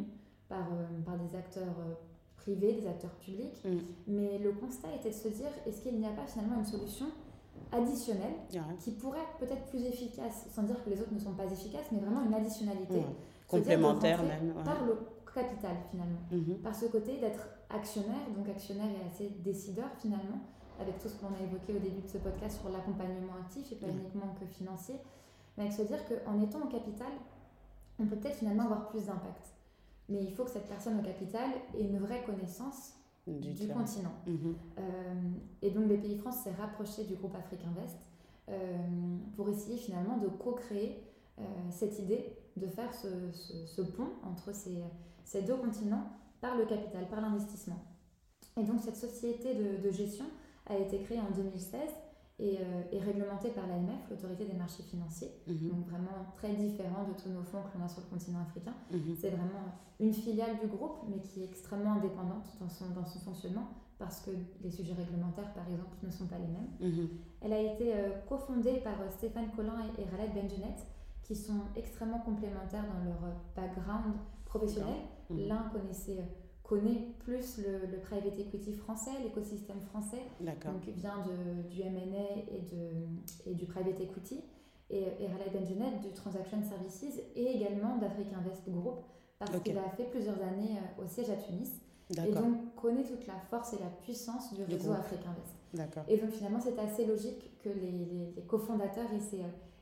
par, 0.48 0.66
euh, 0.72 1.02
par 1.04 1.16
des 1.16 1.36
acteurs 1.36 1.76
euh, 1.80 1.94
privés, 2.36 2.72
des 2.72 2.86
acteurs 2.86 3.14
publics. 3.14 3.62
Mm. 3.64 3.78
Mais 4.08 4.38
le 4.38 4.52
constat 4.52 4.88
était 4.94 5.10
de 5.10 5.14
se 5.14 5.28
dire, 5.28 5.50
est-ce 5.66 5.82
qu'il 5.82 5.98
n'y 5.98 6.06
a 6.06 6.10
pas 6.10 6.26
finalement 6.26 6.58
une 6.58 6.64
solution 6.64 7.06
additionnelle 7.72 8.34
qui 8.80 8.92
pourrait 8.92 9.26
peut-être 9.38 9.66
plus 9.66 9.84
efficace, 9.84 10.46
sans 10.50 10.62
dire 10.62 10.82
que 10.84 10.90
les 10.90 11.00
autres 11.00 11.12
ne 11.12 11.18
sont 11.18 11.34
pas 11.34 11.44
efficaces, 11.44 11.86
mais 11.92 11.98
vraiment 11.98 12.24
une 12.24 12.34
additionnalité. 12.34 13.02
Complémentaire 13.46 14.22
même. 14.22 14.54
Par 14.64 14.84
le 14.84 14.96
capital 15.32 15.76
finalement. 15.90 16.20
Mm-hmm. 16.32 16.62
Par 16.62 16.74
ce 16.74 16.86
côté 16.86 17.18
d'être 17.18 17.48
actionnaire, 17.68 18.26
donc 18.36 18.48
actionnaire 18.48 18.88
et 18.88 19.06
assez 19.06 19.30
décideur 19.44 19.88
finalement, 20.00 20.40
avec 20.80 20.98
tout 20.98 21.08
ce 21.08 21.14
qu'on 21.14 21.34
a 21.34 21.42
évoqué 21.42 21.74
au 21.74 21.78
début 21.78 22.02
de 22.02 22.08
ce 22.08 22.18
podcast 22.18 22.58
sur 22.60 22.70
l'accompagnement 22.70 23.34
actif 23.40 23.70
et 23.70 23.76
pas 23.76 23.88
uniquement 23.88 24.34
que 24.40 24.46
financier, 24.46 24.96
mais 25.56 25.64
avec 25.64 25.76
se 25.76 25.82
dire 25.82 25.98
qu'en 26.08 26.40
étant 26.40 26.62
au 26.62 26.68
capital, 26.68 27.12
on 28.00 28.06
peut 28.06 28.16
peut-être 28.16 28.36
finalement 28.36 28.64
avoir 28.64 28.88
plus 28.88 29.06
d'impact. 29.06 29.54
Mais 30.08 30.24
il 30.24 30.32
faut 30.32 30.44
que 30.44 30.50
cette 30.50 30.68
personne 30.68 30.98
au 30.98 31.02
capital 31.02 31.50
ait 31.78 31.82
une 31.82 31.98
vraie 31.98 32.22
connaissance 32.24 32.94
du, 33.26 33.68
continent. 33.68 34.12
Mhm. 34.26 34.56
Euh, 34.78 34.82
et 35.62 35.70
donc 35.70 35.86
BPI 35.86 36.16
France 36.16 36.42
s'est 36.42 36.52
rapproché 36.52 37.04
du 37.04 37.14
groupe 37.14 37.34
Afrique 37.36 37.60
Invest 37.64 37.96
euh, 38.48 38.76
pour 39.36 39.48
essayer 39.48 39.76
finalement 39.76 40.16
de 40.16 40.26
co-créer 40.26 41.04
euh, 41.38 41.42
cette 41.70 41.98
idée 41.98 42.36
de 42.56 42.66
faire 42.66 42.92
ce, 42.92 43.82
pont 43.82 44.08
entre 44.24 44.52
ces, 44.52 44.82
ces, 45.24 45.42
deux 45.42 45.56
continents 45.56 46.08
par 46.40 46.56
le 46.56 46.66
capital, 46.66 47.08
par 47.08 47.20
l'investissement. 47.20 47.78
et 48.56 48.64
donc 48.64 48.80
cette 48.80 48.96
société 48.96 49.54
de, 49.54 49.76
de, 49.82 49.90
gestion 49.90 50.24
a 50.66 50.76
été 50.76 50.98
créée 51.00 51.20
en 51.20 51.30
2016 51.30 51.80
et 52.40 52.58
est 52.90 52.98
réglementée 52.98 53.50
par 53.50 53.66
l'AMF, 53.66 54.08
l'autorité 54.10 54.46
des 54.46 54.54
marchés 54.54 54.82
financiers. 54.82 55.30
Mhm. 55.46 55.68
Donc 55.68 55.86
vraiment 55.86 56.24
très 56.36 56.54
différent 56.54 57.04
de 57.06 57.12
tous 57.20 57.28
nos 57.28 57.42
fonds 57.42 57.62
que 57.62 57.78
l'on 57.78 57.84
a 57.84 57.88
sur 57.88 58.00
le 58.00 58.06
continent 58.06 58.40
africain. 58.40 58.72
Mhm. 58.90 59.14
C'est 59.20 59.30
vraiment 59.30 59.76
une 60.00 60.14
filiale 60.14 60.58
du 60.58 60.66
groupe, 60.66 61.04
mais 61.08 61.20
qui 61.20 61.42
est 61.42 61.44
extrêmement 61.44 61.92
indépendante 61.92 62.46
dans 62.58 62.68
son, 62.68 62.90
dans 62.90 63.04
son 63.04 63.18
fonctionnement 63.18 63.68
parce 64.00 64.20
que 64.20 64.30
les 64.62 64.70
sujets 64.70 64.94
réglementaires, 64.94 65.52
par 65.52 65.68
exemple, 65.68 65.94
ne 66.02 66.10
sont 66.10 66.26
pas 66.26 66.38
les 66.38 66.46
mêmes. 66.48 66.70
Mhm. 66.80 67.08
Elle 67.42 67.52
a 67.52 67.60
été 67.60 67.94
euh, 67.94 68.08
cofondée 68.26 68.80
par 68.82 68.98
euh, 69.02 69.10
Stéphane 69.10 69.50
Collin 69.54 69.76
et, 69.98 70.00
et 70.00 70.04
Raled 70.06 70.32
Benjenet, 70.34 70.76
qui 71.22 71.36
sont 71.36 71.60
extrêmement 71.76 72.20
complémentaires 72.20 72.86
dans 72.92 73.04
leur 73.04 73.22
euh, 73.24 73.34
background 73.54 74.14
professionnel. 74.46 74.96
L'un 75.30 75.68
connaissait, 75.72 76.18
euh, 76.18 76.22
connaît 76.70 77.08
plus 77.24 77.58
le, 77.58 77.86
le 77.90 77.98
private 77.98 78.38
equity 78.38 78.72
français, 78.74 79.10
l'écosystème 79.24 79.80
français, 79.80 80.22
donc 80.72 80.84
vient 80.94 81.18
de, 81.26 81.68
du 81.68 81.80
M&A 81.82 82.38
et, 82.56 82.60
de, 82.72 83.50
et 83.50 83.54
du 83.54 83.66
private 83.66 84.00
equity, 84.00 84.40
et, 84.88 85.02
et 85.20 85.26
Raled 85.26 85.52
Benjenet 85.52 85.98
du 86.00 86.12
Transaction 86.12 86.62
Services 86.62 87.18
et 87.34 87.56
également 87.56 87.96
d'Africa 87.98 88.36
Invest 88.38 88.68
Group, 88.70 89.00
parce 89.40 89.50
Ok. 89.56 89.64
qu'il 89.64 89.78
a 89.78 89.88
fait 89.96 90.04
plusieurs 90.10 90.40
années 90.42 90.76
euh, 90.78 91.02
au 91.04 91.08
siège 91.08 91.30
à 91.30 91.36
Tunis 91.36 91.72
et 92.10 92.32
donc 92.42 92.74
connaît 92.76 93.04
toute 93.04 93.26
la 93.26 93.38
force 93.50 93.72
et 93.72 93.78
la 93.80 93.90
puissance 94.02 94.54
du 94.54 94.62
réseau. 94.64 94.92
Afrique 94.92 95.20
Invest. 95.26 95.54
Et 96.08 96.18
donc 96.18 96.30
finalement, 96.30 96.60
c'est 96.60 96.78
assez 96.78 97.04
logique 97.06 97.56
que 97.62 97.68
les, 97.68 97.90
les- 97.92 98.32
les 98.36 98.42
cofondateurs 98.42 99.12
aient 99.12 99.20
ces, 99.20 99.40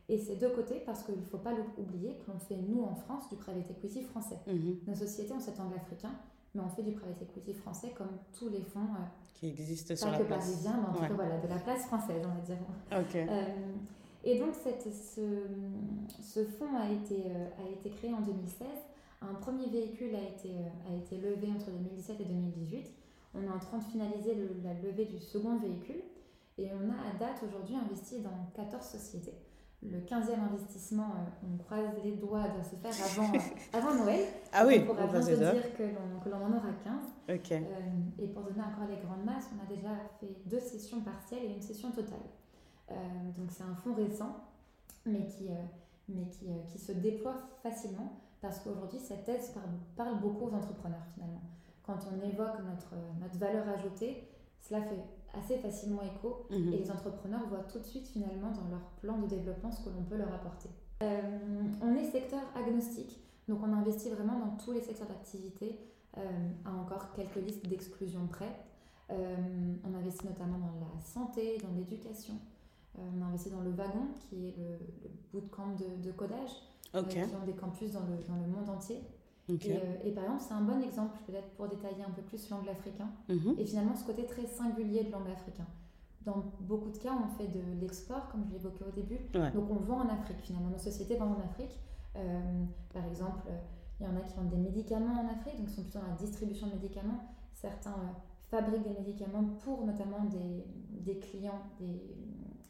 aient 0.08 0.18
ces 0.18 0.36
deux 0.36 0.50
côtés 0.50 0.82
parce 0.86 1.02
qu'il 1.02 1.16
ne 1.16 1.22
faut 1.24 1.38
pas 1.38 1.52
oublier 1.78 2.16
que 2.18 2.30
l'on 2.30 2.38
fait, 2.38 2.56
nous, 2.56 2.82
en 2.82 2.94
France, 2.94 3.28
du 3.30 3.36
private 3.36 3.70
equity 3.70 4.02
français. 4.02 4.38
Mhm. 4.46 4.78
Nos 4.86 4.94
sociétés 4.94 5.32
ont 5.32 5.40
cet 5.40 5.58
angle 5.60 5.76
africain, 5.76 6.12
mais 6.54 6.62
on 6.62 6.68
fait 6.68 6.82
du 6.82 6.92
private 6.92 7.20
equity 7.22 7.54
français 7.54 7.92
comme 7.96 8.10
tous 8.36 8.48
les 8.48 8.62
fonds, 8.62 8.80
euh, 8.80 9.04
Qui 9.34 9.48
existe 9.48 9.94
sur 9.94 10.06
pas 10.06 10.12
la 10.12 10.18
que 10.18 10.24
place. 10.24 10.44
parisiens, 10.46 10.76
mais 10.80 10.88
en 10.88 10.92
tout 10.94 11.02
Ouais. 11.02 11.08
cas 11.08 11.14
voilà, 11.14 11.38
de 11.38 11.48
la 11.48 11.58
place 11.58 11.86
française, 11.86 12.22
on 12.24 12.34
va 12.34 12.40
dire. 12.40 12.56
Euh, 13.14 13.44
et 14.24 14.38
donc 14.38 14.54
cette, 14.54 14.82
ce, 14.92 15.20
ce 16.22 16.44
fonds 16.44 16.76
a 16.76 16.90
été, 16.90 17.24
euh, 17.26 17.48
a 17.66 17.70
été 17.70 17.90
créé 17.90 18.12
en 18.12 18.20
2016. 18.20 18.66
Un 19.22 19.34
premier 19.34 19.66
véhicule 19.68 20.14
a 20.14 20.22
été, 20.22 20.48
euh, 20.50 20.92
a 20.92 20.96
été 20.96 21.16
levé 21.18 21.48
entre 21.50 21.70
2017 21.70 22.20
et 22.20 22.24
2018. 22.24 22.86
On 23.34 23.42
est 23.42 23.48
en 23.48 23.58
train 23.58 23.78
de 23.78 23.84
finaliser 23.84 24.34
le- 24.34 24.56
la 24.64 24.74
levée 24.74 25.04
du 25.04 25.18
second 25.18 25.56
véhicule 25.58 26.02
et 26.56 26.70
on 26.72 26.90
a 26.90 26.94
à 26.94 27.18
date 27.18 27.42
aujourd'hui 27.46 27.76
investi 27.76 28.20
dans 28.20 28.50
14 28.54 28.84
sociétés. 28.84 29.34
Le 29.80 30.00
15e 30.00 30.40
investissement, 30.52 31.04
euh, 31.04 31.46
on 31.46 31.56
croise 31.62 31.94
les 32.02 32.12
doigts, 32.12 32.48
doit 32.48 32.64
se 32.64 32.74
faire 32.74 32.92
avant, 33.04 33.32
avant 33.72 34.04
Noël. 34.04 34.26
Ah 34.52 34.66
oui, 34.66 34.80
on 34.82 34.86
pourra 34.86 35.06
bien 35.06 35.22
se 35.22 35.30
dire 35.30 35.76
que 35.76 35.82
l'on 35.84 36.20
que 36.20 36.28
l'on 36.28 36.44
en 36.44 36.56
aura 36.56 36.72
15. 36.82 37.36
Ok. 37.36 37.52
Euh, 37.52 37.64
et 38.18 38.26
pour 38.28 38.42
donner 38.42 38.60
encore 38.60 38.88
les 38.88 38.96
grandes 38.96 39.24
masses, 39.24 39.48
on 39.54 39.62
a 39.62 39.76
déjà 39.76 39.94
fait 40.18 40.34
deux 40.46 40.58
sessions 40.58 41.00
partielles 41.00 41.44
et 41.44 41.54
une 41.54 41.62
session 41.62 41.92
totale. 41.92 42.18
Euh, 42.90 42.94
donc 43.36 43.50
c'est 43.52 43.62
un 43.62 43.74
fonds 43.76 43.94
récent, 43.94 44.36
mais 45.06 45.26
qui, 45.26 45.48
euh, 45.48 45.54
mais 46.08 46.28
qui, 46.28 46.46
qui 46.66 46.78
se 46.78 46.92
déploie 46.92 47.36
facilement 47.62 48.20
parce 48.40 48.60
qu'aujourd'hui 48.60 48.98
cette 48.98 49.24
thèse 49.24 49.50
parle, 49.50 49.70
parle 49.96 50.20
beaucoup 50.20 50.46
aux 50.46 50.54
entrepreneurs 50.54 51.06
finalement. 51.14 51.42
Quand 51.84 51.98
on 52.12 52.26
évoque 52.26 52.58
notre, 52.66 52.94
notre 53.20 53.36
valeur 53.38 53.68
ajoutée, 53.68 54.28
cela 54.60 54.82
fait 54.82 55.02
assez 55.34 55.56
facilement 55.58 56.02
écho 56.02 56.46
Mhm. 56.50 56.72
et 56.72 56.78
les 56.78 56.90
entrepreneurs 56.90 57.46
voient 57.48 57.64
tout 57.70 57.78
de 57.78 57.84
suite 57.84 58.06
finalement 58.08 58.50
dans 58.50 58.68
leur 58.70 58.80
plan 59.00 59.18
de 59.18 59.26
développement 59.26 59.70
ce 59.70 59.82
que 59.84 59.90
l'on 59.90 60.02
peut 60.02 60.16
leur 60.16 60.32
apporter. 60.32 60.68
Euh, 61.02 61.20
on 61.82 61.94
est 61.94 62.04
secteur 62.10 62.40
agnostique, 62.56 63.20
donc 63.48 63.60
on 63.62 63.72
investit 63.72 64.10
vraiment 64.10 64.38
dans 64.38 64.56
tous 64.56 64.72
les 64.72 64.80
secteurs 64.80 65.06
d'activité, 65.08 65.78
euh, 66.16 66.20
à 66.64 66.72
encore 66.72 67.12
quelques 67.12 67.36
listes 67.36 67.66
d'exclusion 67.68 68.26
près. 68.26 68.52
Euh, 69.10 69.36
on 69.84 69.94
investit 69.94 70.26
notamment 70.26 70.58
dans 70.58 70.94
la 70.94 71.00
santé, 71.00 71.58
dans 71.62 71.72
l'éducation. 71.76 72.34
On 72.98 73.22
investit 73.22 73.50
dans 73.50 73.60
le 73.60 73.70
wagon, 73.70 74.08
qui 74.28 74.48
est 74.48 74.54
le, 74.58 74.72
le 75.04 75.10
bootcamp 75.32 75.76
de, 75.76 76.02
de 76.04 76.10
codage, 76.12 76.50
euh, 76.94 77.00
Ok. 77.02 77.08
qui 77.10 77.18
ont 77.20 77.46
des 77.46 77.52
campus 77.52 77.92
dans 77.92 78.00
le, 78.00 78.16
dans 78.26 78.34
le 78.36 78.46
monde 78.48 78.68
entier. 78.68 79.00
Et, 79.48 79.72
euh, 79.72 79.78
et 80.04 80.12
par 80.12 80.24
exemple, 80.24 80.42
c'est 80.46 80.54
un 80.54 80.60
bon 80.60 80.80
exemple, 80.82 81.16
peut-être 81.26 81.48
pour 81.56 81.68
détailler 81.68 82.02
un 82.06 82.10
peu 82.10 82.22
plus 82.22 82.50
l'angle 82.50 82.68
africain, 82.68 83.08
Mhm. 83.28 83.54
et 83.58 83.64
finalement 83.64 83.94
ce 83.94 84.04
côté 84.04 84.26
très 84.26 84.46
singulier 84.46 85.04
de 85.04 85.10
l'angle 85.12 85.30
africain. 85.30 85.66
Dans 86.24 86.44
beaucoup 86.60 86.90
de 86.90 86.98
cas, 86.98 87.12
on 87.24 87.28
fait 87.38 87.48
de 87.48 87.60
l'export, 87.80 88.28
comme 88.28 88.44
je 88.44 88.52
l'évoquais 88.52 88.84
au 88.86 88.90
début, 88.90 89.18
Ouais. 89.34 89.50
donc 89.52 89.70
on 89.70 89.76
vend 89.76 90.00
en 90.00 90.08
Afrique 90.08 90.40
finalement, 90.42 90.68
nos 90.68 90.78
sociétés 90.78 91.16
vendent 91.16 91.36
en 91.38 91.44
Afrique. 91.44 91.78
Euh, 92.16 92.64
par 92.92 93.04
exemple, 93.06 93.48
il 94.00 94.04
y 94.04 94.08
en 94.08 94.16
a 94.16 94.20
qui 94.20 94.36
vendent 94.36 94.50
des 94.50 94.56
médicaments 94.58 95.14
en 95.22 95.28
Afrique, 95.28 95.56
donc 95.58 95.68
ils 95.70 95.74
sont 95.74 95.82
plutôt 95.82 96.00
dans 96.00 96.08
la 96.08 96.14
distribution 96.16 96.66
de 96.66 96.72
médicaments. 96.74 97.20
Certains 97.54 97.92
euh, 97.92 98.12
fabriquent 98.50 98.82
des 98.84 98.94
médicaments 98.94 99.44
pour 99.64 99.84
notamment 99.86 100.24
des, 100.24 100.64
des 100.90 101.18
clients, 101.18 101.62
des, 101.80 102.02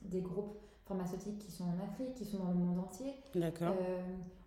des 0.05 0.21
groupes 0.21 0.57
pharmaceutiques 0.87 1.38
qui 1.38 1.51
sont 1.51 1.64
en 1.64 1.85
Afrique, 1.85 2.14
qui 2.14 2.25
sont 2.25 2.38
dans 2.38 2.51
le 2.51 2.55
monde 2.55 2.79
entier. 2.79 3.14
D'accord. 3.35 3.75
Euh, 3.81 4.01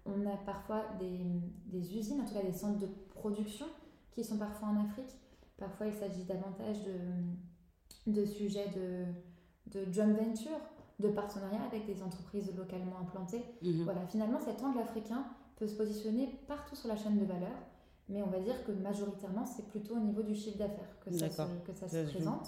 on 0.06 0.26
a 0.26 0.38
parfois 0.38 0.84
des, 1.00 1.20
des 1.66 1.98
usines, 1.98 2.22
en 2.22 2.26
tout 2.26 2.34
cas 2.34 2.44
des 2.44 2.52
centres 2.54 2.80
de 2.80 2.88
production 3.16 3.68
qui 4.12 4.24
sont 4.24 4.38
parfois 4.38 4.70
en 4.70 4.86
Afrique. 4.86 5.16
Parfois, 5.58 5.88
il 5.88 5.94
s'agit 5.94 6.24
davantage 6.24 6.78
de, 6.84 8.12
de 8.12 8.26
sujets 8.26 8.68
de, 8.76 9.06
de 9.80 9.92
joint 9.92 10.12
venture, 10.14 10.60
de 11.00 11.10
partenariat 11.10 11.64
avec 11.64 11.86
des 11.86 12.02
entreprises 12.02 12.52
localement 12.56 13.00
implantées. 13.00 13.44
Mhm. 13.62 13.84
Voilà, 13.84 14.06
finalement, 14.08 14.40
cet 14.40 14.64
angle 14.64 14.80
africain 14.80 15.26
peut 15.56 15.68
se 15.68 15.76
positionner 15.76 16.40
partout 16.48 16.76
sur 16.76 16.88
la 16.90 16.96
chaîne 16.96 17.20
de 17.20 17.26
valeur, 17.26 17.56
mais 18.10 18.24
on 18.24 18.28
va 18.28 18.40
dire 18.40 18.64
que 18.66 18.72
majoritairement, 18.72 19.46
c'est 19.46 19.68
plutôt 19.68 19.96
au 19.96 20.00
niveau 20.00 20.24
du 20.24 20.36
chiffre 20.36 20.58
d'affaires 20.58 21.00
que 21.06 21.12
ça 21.12 21.30
se, 21.30 21.42
que 21.66 21.74
ça 21.74 21.88
se 21.88 22.10
présente. 22.10 22.48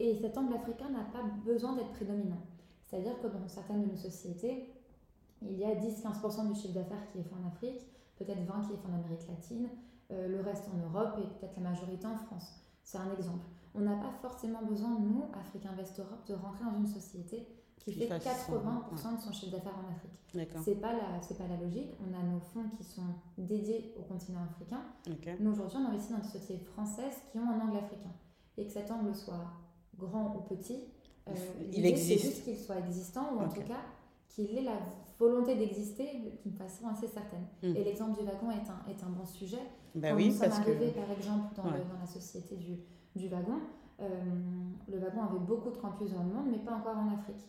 Et 0.00 0.16
cet 0.20 0.36
angle 0.36 0.54
africain 0.54 0.90
n'a 0.90 1.04
pas 1.04 1.22
besoin 1.44 1.74
d'être 1.76 1.92
prédominant. 1.92 2.42
C'est-à-dire 2.84 3.18
que 3.22 3.28
dans 3.28 3.46
certaines 3.46 3.82
de 3.82 3.90
nos 3.92 3.96
sociétés, 3.96 4.68
il 5.48 5.58
y 5.58 5.64
a 5.64 5.74
10-15% 5.74 6.48
du 6.48 6.54
chiffre 6.58 6.74
d'affaires 6.74 7.10
qui 7.12 7.18
est 7.18 7.22
fait 7.22 7.34
en 7.34 7.46
Afrique, 7.48 7.86
peut-être 8.16 8.40
20% 8.40 8.66
qui 8.66 8.72
est 8.74 8.76
fait 8.76 8.88
en 8.88 8.94
Amérique 8.94 9.26
latine, 9.28 9.68
euh, 10.10 10.28
le 10.28 10.40
reste 10.40 10.64
en 10.68 10.76
Europe 10.76 11.18
et 11.18 11.22
peut-être 11.38 11.56
la 11.56 11.70
majorité 11.70 12.06
en 12.06 12.16
France. 12.16 12.62
C'est 12.82 12.98
un 12.98 13.12
exemple. 13.12 13.46
On 13.74 13.80
n'a 13.80 13.96
pas 13.96 14.12
forcément 14.20 14.62
besoin, 14.62 14.98
nous, 15.00 15.24
Afrique 15.38 15.64
Invest 15.66 15.98
Europe, 15.98 16.26
de 16.26 16.34
rentrer 16.34 16.64
dans 16.64 16.76
une 16.76 16.86
société 16.86 17.46
qui 17.78 17.92
Qui 17.92 18.00
fait 18.00 18.06
fasse 18.06 18.48
80% 18.48 19.16
de 19.16 19.20
son 19.20 19.32
chiffre 19.32 19.52
d'affaires 19.52 19.76
en 19.76 19.90
Afrique. 19.90 20.12
C'est 20.64 20.76
pas 20.76 20.92
la, 20.92 21.20
c'est 21.20 21.36
pas 21.36 21.48
la 21.48 21.56
logique. 21.56 21.90
On 22.00 22.14
a 22.14 22.22
nos 22.22 22.38
fonds 22.40 22.68
qui 22.76 22.84
sont 22.84 23.02
dédiés 23.36 23.94
au 23.98 24.02
continent 24.02 24.44
africain. 24.44 24.82
Nous, 25.40 25.52
aujourd'hui, 25.52 25.78
on 25.80 25.88
investit 25.88 26.12
dans 26.12 26.18
des 26.18 26.24
sociétés 26.24 26.58
françaises 26.64 27.16
qui 27.30 27.38
ont 27.38 27.50
un 27.50 27.60
angle 27.60 27.78
africain. 27.78 28.12
Et 28.56 28.66
que 28.66 28.72
cet 28.72 28.90
angle 28.90 29.14
soit 29.14 29.46
grand 29.98 30.36
ou 30.36 30.54
petit, 30.54 30.84
euh, 31.28 31.32
Il 31.60 31.76
l'idée, 31.76 31.88
existe. 31.88 32.20
C'est 32.20 32.28
juste 32.28 32.44
qu'il 32.44 32.56
soit 32.56 32.78
existant, 32.78 33.34
ou 33.34 33.40
en 33.40 33.48
tout 33.48 33.62
cas 33.62 33.80
qu'il 34.28 34.56
ait 34.56 34.62
la 34.62 34.78
volonté 35.22 35.54
d'exister 35.56 36.08
d'une 36.44 36.52
façon 36.54 36.88
assez 36.88 37.06
certaine. 37.06 37.46
Mm. 37.62 37.76
Et 37.76 37.84
l'exemple 37.84 38.18
du 38.18 38.24
wagon 38.26 38.50
est 38.50 38.68
un, 38.68 38.90
est 38.90 39.02
un 39.04 39.10
bon 39.10 39.24
sujet. 39.24 39.62
Bah 39.94 40.10
Quand 40.10 40.16
oui, 40.16 40.26
nous 40.28 40.32
sommes 40.32 40.48
parce 40.48 40.60
que. 40.60 40.70
arrivés, 40.70 40.90
par 40.92 41.10
exemple, 41.16 41.54
dans, 41.56 41.64
le- 41.64 41.70
Ouais. 41.70 41.84
dans 41.92 42.00
la 42.00 42.06
société 42.06 42.56
du, 42.56 42.74
du 43.14 43.28
wagon, 43.28 43.60
euh, 44.00 44.06
le 44.88 44.98
wagon 44.98 45.22
avait 45.22 45.38
beaucoup 45.38 45.70
de 45.70 45.76
campus 45.76 46.10
dans 46.12 46.22
le 46.24 46.32
monde, 46.34 46.46
mais 46.50 46.58
pas 46.58 46.74
encore 46.76 46.96
en 46.96 47.12
Afrique. 47.14 47.44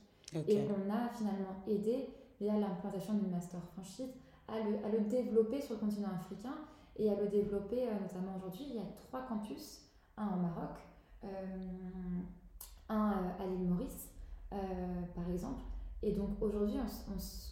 Et 0.48 0.62
on 0.68 0.90
a 0.92 1.10
finalement 1.10 1.56
aidé, 1.68 2.10
via 2.40 2.58
l'implantation 2.58 3.14
d'une 3.14 3.30
master 3.32 3.60
franchise, 3.74 4.10
à 4.48 4.60
le, 4.60 4.84
à 4.86 4.90
le 4.90 5.00
développer 5.08 5.62
sur 5.62 5.76
le 5.76 5.80
continent 5.82 6.10
africain 6.16 6.56
et 6.98 7.10
à 7.10 7.16
le 7.16 7.28
développer 7.28 7.88
euh, 7.88 7.92
notamment 8.02 8.36
aujourd'hui. 8.38 8.66
Il 8.70 8.76
y 8.76 8.80
a 8.80 8.84
trois 9.08 9.22
campus, 9.22 9.82
un 10.18 10.28
au 10.28 10.40
Maroc, 10.42 10.76
euh, 11.24 11.28
un 12.90 13.12
à 13.40 13.46
l'île 13.48 13.68
Maurice, 13.70 14.10
par 15.16 15.30
exemple. 15.32 15.62
Et 16.06 16.12
donc 16.12 16.30
aujourd'hui, 16.42 16.76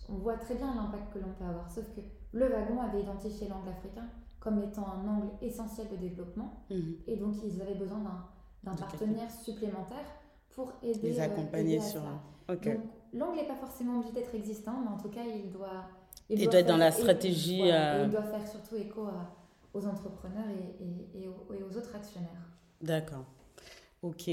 on, 0.09 0.13
voit 0.15 0.35
très 0.37 0.55
bien 0.55 0.75
l'impact 0.75 1.13
que 1.13 1.19
l'on 1.19 1.31
peut 1.39 1.45
avoir. 1.45 1.69
Sauf 1.71 1.85
que 1.95 2.01
le 2.33 2.47
wagon 2.49 2.81
avait 2.81 3.01
identifié 3.01 3.47
l'angle 3.47 3.69
africain 3.69 4.05
comme 4.39 4.61
étant 4.61 4.85
un 4.87 5.07
angle 5.07 5.27
essentiel 5.41 5.87
de 5.89 5.95
développement. 5.95 6.65
Mhm. 6.69 6.95
Et 7.07 7.15
donc, 7.15 7.35
ils 7.45 7.61
avaient 7.61 7.75
besoin 7.75 7.99
d'un- 7.99 8.75
partenaire 8.75 9.29
supplémentaire 9.31 10.05
pour 10.49 10.73
aider, 10.83 10.99
Les 11.11 11.19
euh, 11.19 11.23
accompagner 11.23 11.75
aider 11.75 11.83
à 11.85 11.87
sur. 11.87 12.01
ça. 12.01 12.53
Ok. 12.53 12.65
Donc, 12.65 12.79
l'angle 13.13 13.35
n'est 13.37 13.47
pas 13.47 13.55
forcément 13.55 13.97
obligé 13.99 14.13
d'être 14.13 14.35
existant, 14.35 14.81
mais 14.81 14.89
en 14.89 14.97
tout 14.97 15.09
cas, 15.09 15.21
il 15.23 15.49
doit. 15.51 15.85
Il 16.29 16.43
doit 16.43 16.59
être 16.59 16.67
dans 16.67 16.77
la 16.77 16.89
et- 16.89 16.91
stratégie, 16.91 17.61
euh, 17.71 18.01
et 18.01 18.05
il 18.05 18.11
doit 18.11 18.23
faire 18.23 18.47
surtout 18.47 18.75
écho 18.75 19.05
à- 19.05 19.29
aux 19.73 19.85
entrepreneurs 19.85 20.45
et, 20.49 20.83
et- 20.83 21.23
et 21.23 21.27
aux, 21.27 21.53
et 21.53 21.63
aux 21.63 21.77
autres 21.77 21.95
actionnaires. 21.95 22.47
D'accord. 22.81 23.25
Ok. 24.01 24.29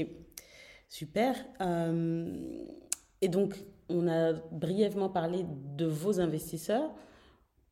Super. 0.87 1.35
Euh, 1.61 2.65
et 3.21 3.27
donc, 3.27 3.55
on 3.89 4.07
a 4.07 4.33
brièvement 4.51 5.09
parlé 5.09 5.45
de 5.77 5.85
vos 5.85 6.19
investisseurs. 6.19 6.91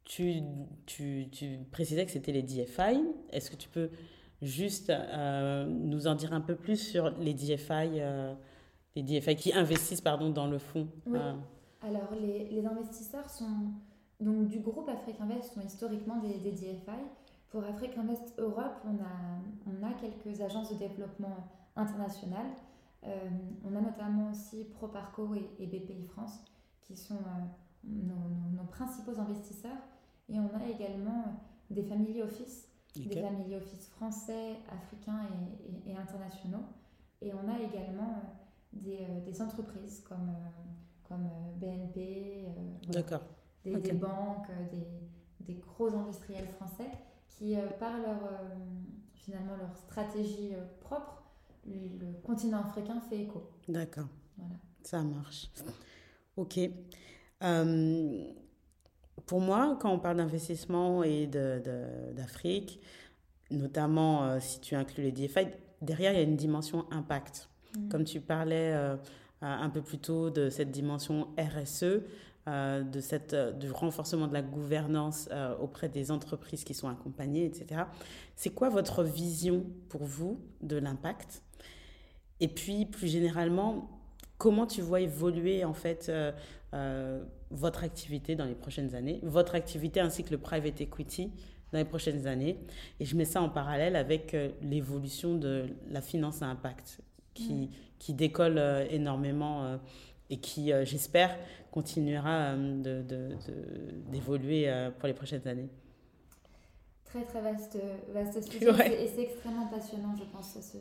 Tu, 0.06 0.42
tu, 0.86 1.28
tu 1.32 1.60
précisais 1.72 2.06
que 2.06 2.12
c'était 2.12 2.32
les 2.32 2.44
DFI. 2.44 3.04
Est-ce 3.32 3.52
que 3.52 3.56
tu 3.58 3.68
peux 3.70 3.90
juste 4.42 4.90
euh, 4.90 5.66
nous 5.66 6.08
en 6.08 6.16
dire 6.16 6.34
un 6.34 6.42
peu 6.42 6.56
plus 6.56 6.78
sur 6.78 7.10
les 7.20 7.34
DFI, 7.34 8.00
euh, 8.00 8.34
les 8.96 9.04
DFI 9.04 9.36
qui 9.36 9.54
investissent 9.54 10.02
pardon, 10.02 10.30
dans 10.30 10.48
le 10.48 10.60
fonds 10.60 10.88
Oui. 11.08 11.20
euh, 11.20 11.34
Alors, 11.82 12.10
les, 12.20 12.50
les 12.50 12.66
investisseurs 12.66 13.30
sont, 13.30 13.72
donc, 14.22 14.48
du 14.48 14.60
groupe 14.60 14.88
Afrique 14.90 15.18
Invest 15.20 15.54
sont 15.54 15.62
historiquement 15.62 16.18
des, 16.22 16.38
des 16.40 16.52
DFI, 16.52 17.02
Pour 17.50 17.64
Afrique 17.66 17.98
Invest 17.98 18.34
Europe, 18.38 18.78
on 18.86 18.96
a, 19.04 19.40
on 19.68 19.84
a 19.86 19.94
quelques 19.94 20.40
agences 20.42 20.72
de 20.72 20.78
développement 20.78 21.38
international. 21.76 22.46
On 23.04 23.76
a 23.76 23.82
notamment 23.82 24.32
aussi 24.32 24.66
Proparco 24.66 25.34
et, 25.36 25.50
et 25.60 25.68
BPI 25.68 26.04
France 26.04 26.40
qui 26.82 26.96
sont 26.96 27.20
nos, 27.84 28.64
principaux 28.72 29.20
investisseurs. 29.20 29.78
Et 30.30 30.40
on 30.40 30.50
a 30.56 30.68
également 30.68 31.42
des 31.70 31.84
family 31.84 32.22
office, 32.22 32.68
des 32.96 33.22
family 33.22 33.56
office 33.56 33.88
français, 33.90 34.58
africains 34.70 35.22
et, 35.86 35.96
internationaux. 35.96 36.64
Et 37.22 37.32
on 37.34 37.50
a 37.50 37.60
également 37.60 38.22
des, 38.74 39.06
des 39.26 39.42
entreprises 39.42 40.02
comme, 40.08 40.34
comme 41.08 41.28
BNP, 41.58 42.46
des, 43.64 43.76
des, 43.76 43.92
banques, 43.94 44.48
des, 44.72 44.88
des, 45.42 45.56
gros 45.56 45.94
industriels 45.96 46.48
français 46.48 46.90
qui, 47.30 47.56
par 47.80 47.98
leur, 47.98 48.18
finalement 49.14 49.56
leur 49.56 49.76
stratégie 49.76 50.54
propre, 50.82 51.24
le 51.68 52.22
continent 52.24 52.62
africain 52.62 53.00
fait 53.10 53.22
écho. 53.22 53.50
D'accord. 53.68 54.08
Voilà. 54.38 54.56
Ça 54.84 55.02
marche. 55.02 55.50
Ok. 56.38 56.60
Euh, 57.44 58.24
pour 59.26 59.42
moi, 59.42 59.78
quand 59.82 59.92
on 59.92 60.00
parle 60.00 60.18
d'investissement 60.18 61.04
et 61.04 61.28
d'Afrique, 61.28 62.80
notamment 63.52 64.24
euh, 64.24 64.38
si 64.40 64.60
tu 64.62 64.76
inclus 64.76 65.04
les 65.04 65.12
DFI, 65.12 65.48
derrière, 65.82 66.14
il 66.14 66.18
y 66.18 66.20
a 66.20 66.24
une 66.24 66.38
dimension 66.38 66.86
impact. 66.92 67.50
Mm. 67.76 67.90
Comme 67.90 68.04
tu 68.04 68.22
parlais 68.22 68.74
euh, 68.74 68.96
un 69.42 69.70
peu 69.70 69.82
plus 69.82 70.00
tôt 70.00 70.30
de 70.30 70.50
cette 70.50 70.72
dimension 70.72 71.28
RSE, 71.38 72.02
de 72.48 73.02
cette, 73.02 73.36
du 73.60 73.70
renforcement 73.72 74.26
de 74.26 74.34
la 74.34 74.42
gouvernance 74.42 75.28
auprès 75.60 75.90
des 75.90 76.12
entreprises 76.12 76.64
qui 76.64 76.74
sont 76.74 76.88
accompagnées, 76.88 77.44
etc. 77.44 77.82
C'est 78.38 78.52
quoi 78.52 78.70
votre 78.70 79.04
vision 79.04 79.66
pour 79.90 80.06
vous 80.06 80.40
de 80.62 80.78
l'impact? 80.78 81.44
Et 82.40 82.48
puis, 82.48 82.86
plus 82.86 83.08
généralement, 83.08 83.90
comment 84.38 84.68
tu 84.68 84.82
vois 84.82 85.02
évoluer 85.02 85.66
en 85.66 85.74
fait 85.74 86.12
euh, 86.74 87.24
votre 87.50 87.84
activité 87.84 88.36
dans 88.36 88.46
les 88.46 88.56
prochaines 88.56 88.94
années, 88.96 89.20
votre 89.24 89.56
activité 89.56 90.00
ainsi 90.00 90.24
que 90.24 90.32
le 90.32 90.38
private 90.38 90.82
equity 90.82 91.32
dans 91.72 91.80
les 91.80 91.86
prochaines 91.86 92.28
années? 92.28 92.60
Et 93.00 93.06
je 93.06 93.16
mets 93.16 93.26
ça 93.26 93.42
en 93.42 93.50
parallèle 93.50 93.96
avec 93.96 94.34
euh, 94.34 94.50
l'évolution 94.62 95.36
de 95.36 95.68
la 95.90 96.02
finance 96.02 96.42
à 96.42 96.48
impact 96.48 97.00
qui, 97.34 97.70
qui 98.00 98.14
décolle 98.14 98.58
euh, 98.58 98.86
énormément 98.90 99.80
et 100.30 100.38
qui, 100.38 100.72
j'espère, 100.84 101.38
continuera 101.72 102.54
d'évoluer 104.12 104.66
de, 104.66 104.90
pour 104.92 105.08
les 105.08 105.14
prochaines 105.14 105.48
années. 105.48 105.70
Très, 107.06 107.24
très 107.24 107.42
vaste, 107.42 107.78
vaste 108.10 108.52
sujet. 108.52 109.04
Et 109.04 109.08
c'est 109.08 109.22
extrêmement 109.22 109.68
passionnant, 109.68 110.14
je 110.18 110.26
pense, 110.26 110.58
ce, 110.60 110.78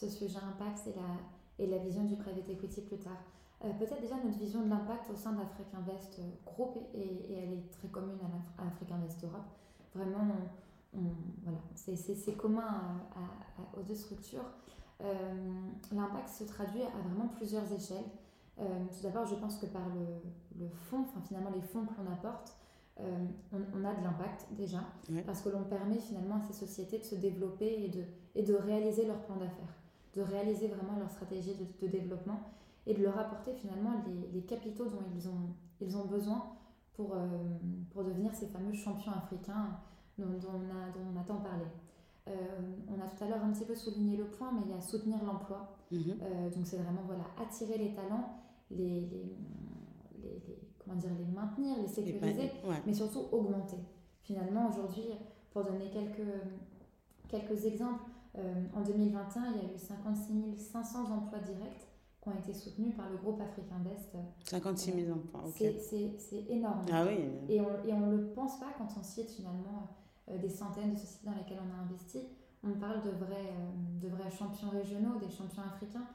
ce 0.00 0.08
sujet 0.08 0.38
impact 0.38 0.86
et 0.86 0.94
la, 0.94 1.64
et 1.64 1.66
la 1.66 1.78
vision 1.78 2.04
du 2.04 2.16
private 2.16 2.48
equity 2.48 2.82
plus 2.82 2.98
tard. 2.98 3.22
Euh, 3.64 3.72
peut-être 3.78 4.00
déjà 4.00 4.16
notre 4.16 4.38
vision 4.38 4.62
de 4.62 4.68
l'impact 4.68 5.10
au 5.10 5.16
sein 5.16 5.32
d'Afrique 5.32 5.68
Invest 5.74 6.20
Group, 6.44 6.76
et, 6.94 7.24
elle 7.30 7.52
est 7.54 7.70
très 7.72 7.88
commune 7.88 8.18
à, 8.58 8.66
Afrique 8.66 8.92
Invest 8.92 9.24
Europe. 9.24 9.46
Vraiment, 9.94 10.36
voilà, 11.42 11.58
c'est 11.74 12.36
commun 12.36 13.00
aux 13.76 13.82
deux 13.82 13.94
structures. 13.94 14.44
Euh, 15.02 15.70
l'impact 15.92 16.28
se 16.28 16.44
traduit 16.44 16.82
à 16.82 17.08
vraiment 17.08 17.28
plusieurs 17.28 17.70
échelles. 17.72 18.04
Euh, 18.58 18.64
tout 18.92 19.02
d'abord, 19.02 19.26
je 19.26 19.34
pense 19.36 19.56
que 19.56 19.66
par 19.66 19.86
le, 19.88 20.60
le 20.60 20.68
fonds, 20.68 21.02
enfin 21.02 21.20
finalement 21.22 21.50
les 21.54 21.62
fonds 21.62 21.86
que 21.86 21.92
l'on 21.98 22.12
apporte, 22.12 22.56
on, 23.52 23.84
a 23.84 23.94
de 23.94 24.02
l'impact 24.02 24.46
déjà, 24.52 24.80
parce 25.26 25.42
que 25.42 25.50
l'on 25.50 25.64
permet 25.64 25.98
finalement 25.98 26.36
à 26.36 26.40
ces 26.40 26.54
sociétés 26.54 26.98
de 26.98 27.04
se 27.04 27.14
développer 27.14 27.84
et 27.84 27.88
de, 27.88 28.04
et 28.34 28.42
de 28.42 28.54
réaliser 28.54 29.06
leur 29.06 29.20
plan 29.22 29.36
d'affaires, 29.36 29.74
de 30.16 30.22
réaliser 30.22 30.68
vraiment 30.68 30.98
leur 30.98 31.10
stratégie 31.10 31.54
de, 31.54 31.86
de 31.86 31.90
développement 31.92 32.40
et 32.86 32.94
de 32.94 33.02
leur 33.02 33.18
apporter 33.18 33.52
finalement 33.52 33.92
les, 34.06 34.32
les 34.32 34.46
capitaux 34.46 34.86
dont 34.86 35.04
ils 35.14 35.28
ont, 35.28 35.54
ils 35.80 35.96
ont 35.96 36.06
besoin 36.06 36.52
pour, 36.94 37.14
euh, 37.14 37.26
pour 37.90 38.04
devenir 38.04 38.34
ces 38.34 38.46
fameux 38.46 38.72
champions 38.72 39.12
africains 39.12 39.78
dont, 40.18 40.26
on, 40.48 40.60
a, 40.74 40.90
dont 40.94 41.12
on 41.14 41.20
a 41.20 41.24
tant 41.24 41.36
parlé. 41.36 41.66
Euh, 42.28 42.32
on 42.88 43.00
a 43.00 43.06
tout 43.06 43.22
à 43.22 43.28
l'heure 43.28 43.44
un 43.44 43.52
petit 43.52 43.64
peu 43.64 43.74
souligné 43.74 44.16
le 44.16 44.24
point, 44.24 44.50
mais 44.52 44.62
il 44.66 44.70
y 44.70 44.74
a 44.74 44.80
soutenir 44.80 45.22
l'emploi. 45.22 45.76
Mhm. 45.92 46.16
Euh, 46.22 46.50
donc 46.50 46.66
c'est 46.66 46.78
vraiment 46.78 47.02
voilà, 47.06 47.24
attirer 47.40 47.78
les 47.78 47.92
talents, 47.92 48.40
les, 48.70 49.00
les, 49.00 49.36
les, 50.22 50.58
comment 50.78 50.96
dire, 50.96 51.10
les 51.18 51.26
maintenir, 51.26 51.76
les 51.80 51.88
sécuriser, 51.88 52.50
mais 52.86 52.94
surtout 52.94 53.26
augmenter. 53.30 53.76
Finalement, 54.22 54.68
aujourd'hui, 54.70 55.04
pour 55.52 55.62
donner 55.64 55.88
quelques, 55.90 56.26
quelques 57.28 57.64
exemples, 57.64 58.02
en 58.74 58.82
2021, 58.82 59.46
il 59.46 59.56
y 59.56 59.60
a 59.60 59.74
eu 59.74 59.78
56 59.78 60.58
500 60.58 61.10
emplois 61.10 61.38
directs 61.38 61.86
ont 62.26 62.34
été 62.34 62.52
soutenus 62.52 62.94
par 62.96 63.08
le 63.08 63.16
groupe 63.16 63.40
Africain 63.40 63.76
Invest. 63.76 64.16
56 64.44 64.92
000 64.92 65.12
emplois, 65.16 65.44
C'est 65.54 66.44
énorme. 66.48 66.82
Ah 66.92 67.04
oui. 67.06 67.18
Et 67.48 67.60
on 67.92 68.00
ne 68.00 68.16
le 68.16 68.26
pense 68.32 68.58
pas 68.58 68.72
quand 68.76 68.88
on 68.98 69.02
cite 69.02 69.30
finalement 69.30 69.88
euh, 70.28 70.38
des 70.38 70.48
centaines 70.48 70.94
de 70.94 70.98
sociétés 70.98 71.26
dans 71.26 71.34
lesquelles 71.34 71.60
on 71.60 71.78
a 71.78 71.82
investi. 71.82 72.20
On 72.64 72.72
parle 72.72 73.02
de 73.02 73.10
vrais, 73.10 73.52
euh, 73.52 74.00
de 74.00 74.08
vrais 74.08 74.30
champions 74.30 74.70
régionaux, 74.70 75.18
des 75.20 75.30
champions 75.30 75.62
africains. 75.62 76.06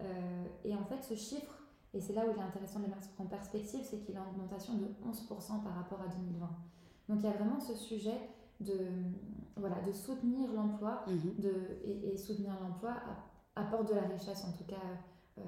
Euh, 0.00 0.44
et 0.64 0.74
en 0.74 0.84
fait, 0.84 1.02
ce 1.02 1.14
chiffre, 1.14 1.54
et 1.94 2.00
c'est 2.00 2.14
là 2.14 2.24
où 2.26 2.30
il 2.34 2.38
est 2.38 2.44
intéressant 2.44 2.80
de 2.80 2.84
le 2.84 2.90
mettre 2.90 3.08
en 3.18 3.26
perspective, 3.26 3.80
c'est 3.84 3.98
qu'il 3.98 4.16
a 4.16 4.20
une 4.20 4.40
augmentation 4.40 4.74
de 4.74 4.86
11% 5.08 5.62
par 5.62 5.74
rapport 5.74 6.00
à 6.00 6.08
2020. 6.08 6.48
Donc 7.08 7.18
il 7.20 7.24
y 7.24 7.28
a 7.28 7.32
vraiment 7.32 7.60
ce 7.60 7.74
sujet 7.74 8.18
de, 8.60 8.78
voilà, 9.56 9.80
de 9.82 9.92
soutenir 9.92 10.52
l'emploi 10.52 11.04
de 11.38 11.52
et, 11.84 12.16
soutenir 12.16 12.52
l'emploi 12.60 12.96
apporte 13.56 13.88
de 13.88 13.94
la 13.94 14.02
richesse, 14.02 14.44
en 14.44 14.52
tout 14.52 14.64
cas 14.64 14.76
euh, 15.38 15.42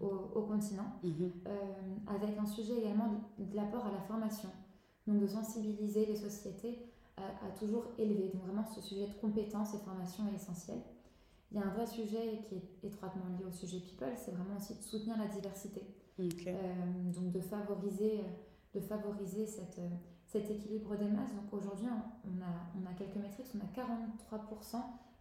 au, 0.00 0.42
continent, 0.42 0.98
mhm. 1.02 1.32
euh, 1.46 1.58
avec 2.06 2.36
un 2.38 2.46
sujet 2.46 2.78
également 2.78 3.08
de, 3.38 3.56
l'apport 3.56 3.86
à 3.86 3.92
la 3.92 4.00
formation, 4.00 4.48
donc 5.06 5.20
de 5.20 5.26
sensibiliser 5.26 6.06
les 6.06 6.16
sociétés 6.16 6.78
à, 7.16 7.50
toujours 7.58 7.84
élever. 7.98 8.30
Donc 8.32 8.42
vraiment 8.42 8.64
ce 8.64 8.80
sujet 8.80 9.06
de 9.06 9.12
compétences 9.20 9.74
et 9.74 9.78
formation 9.78 10.24
est 10.32 10.36
essentiel. 10.36 10.78
Il 11.50 11.58
y 11.58 11.60
a 11.60 11.66
un 11.66 11.70
vrai 11.70 11.86
sujet 11.86 12.40
qui 12.48 12.54
est 12.56 12.84
étroitement 12.84 13.24
lié 13.38 13.44
au 13.46 13.52
sujet 13.52 13.78
people, 13.80 14.12
c'est 14.16 14.32
vraiment 14.32 14.56
aussi 14.56 14.74
de 14.74 14.82
soutenir 14.82 15.18
la 15.18 15.26
diversité. 15.26 15.82
Euh, 16.20 16.54
donc 17.14 17.32
de 17.32 17.40
favoriser, 17.40 18.20
de 18.74 18.80
favoriser 18.80 19.46
cette, 19.46 19.80
cet 20.32 20.50
équilibre 20.50 20.96
des 20.96 21.08
masses. 21.08 21.34
Donc 21.34 21.52
aujourd'hui, 21.52 21.86
on 22.24 22.40
a, 22.42 22.52
on 22.74 22.90
a 22.90 22.94
quelques 22.94 23.16
métriques, 23.16 23.52
on 23.54 23.60
a 23.60 23.84
43% 23.84 24.76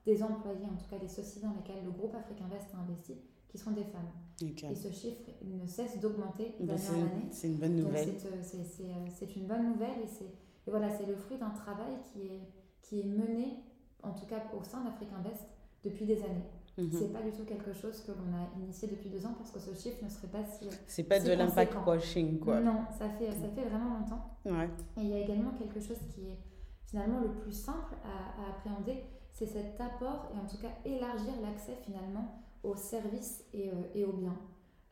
des 0.06 0.24
employés, 0.24 0.66
en 0.66 0.78
tout 0.78 0.90
cas 0.90 0.98
des 0.98 1.10
sociétés 1.10 1.46
dans 1.46 1.54
lesquelles 1.54 1.84
le 1.84 1.92
groupe 1.92 2.16
Afrique 2.16 2.42
Invest 2.42 2.74
a 2.74 2.78
investi, 2.78 3.18
qui 3.50 3.58
sont 3.58 3.72
des 3.72 3.84
femmes. 3.84 4.10
Et 4.42 4.76
ce 4.76 4.90
chiffre 4.92 5.30
ne 5.44 5.68
cesse 5.68 6.00
d'augmenter 6.00 6.56
d'année 6.60 6.90
en 6.90 6.94
année. 6.94 7.28
C'est 7.30 7.48
une 7.48 7.58
bonne 7.58 7.76
nouvelle. 7.76 8.10
Euh, 8.10 8.30
euh, 8.32 9.08
c'est 9.10 9.36
une 9.36 9.48
bonne 9.48 9.74
nouvelle 9.74 10.00
et 10.04 10.08
c'est 10.08 10.34
voilà, 10.68 10.90
c'est 10.96 11.06
le 11.06 11.16
fruit 11.16 11.38
d'un 11.38 11.50
travail 11.50 11.96
qui 12.14 12.22
est, 12.22 12.48
qui 12.82 13.02
est 13.02 13.04
mené, 13.04 13.58
en 14.04 14.14
tout 14.14 14.26
cas 14.26 14.42
au 14.58 14.64
sein 14.64 14.84
d'Afrique 14.84 15.10
Invest, 15.18 15.46
depuis 15.84 16.06
des 16.06 16.24
années. 16.24 16.46
Ce 16.82 16.96
mhm. 16.96 17.00
C'est 17.00 17.14
pas 17.14 17.22
du 17.22 17.32
tout 17.32 17.44
quelque 17.44 17.74
chose 17.74 18.02
que 18.02 18.12
l'on 18.12 18.36
a 18.36 18.60
initié 18.60 18.88
depuis 18.88 19.10
deux 19.10 19.26
ans 19.26 19.36
parce 19.38 19.52
que 19.52 19.60
ce 19.60 19.74
chiffre 19.74 20.04
ne 20.04 20.10
serait 20.10 20.28
pas 20.28 20.44
si. 20.44 20.68
C'est 20.88 21.04
pas 21.04 21.20
de 21.20 21.32
l'impact 21.32 21.76
washing, 21.86 22.40
quoi. 22.40 22.60
Non, 22.60 22.86
ça 22.98 23.10
fait, 23.10 23.32
ça 23.32 23.48
fait 23.54 23.68
vraiment 23.70 24.00
longtemps. 24.00 24.38
Ouais. 24.46 24.70
Et 24.98 25.02
il 25.02 25.08
y 25.10 25.14
a 25.14 25.20
également 25.20 25.52
quelque 25.52 25.80
chose 25.80 26.00
qui 26.14 26.22
est 26.28 26.38
finalement 26.86 27.22
le 27.22 27.30
plus 27.30 27.54
simple 27.54 27.96
à, 28.04 28.42
à 28.42 28.50
appréhender, 28.50 29.04
c'est 29.32 29.46
cet 29.46 29.80
apport 29.80 30.30
et 30.34 30.38
en 30.38 30.46
tout 30.46 30.58
cas 30.58 30.72
élargir 30.86 31.34
l'accès 31.42 31.78
finalement 31.86 32.44
aux 32.64 32.76
services 32.76 33.44
et, 33.54 33.70
euh, 33.70 33.74
et 33.96 34.06
aux 34.06 34.14
biens 34.14 34.38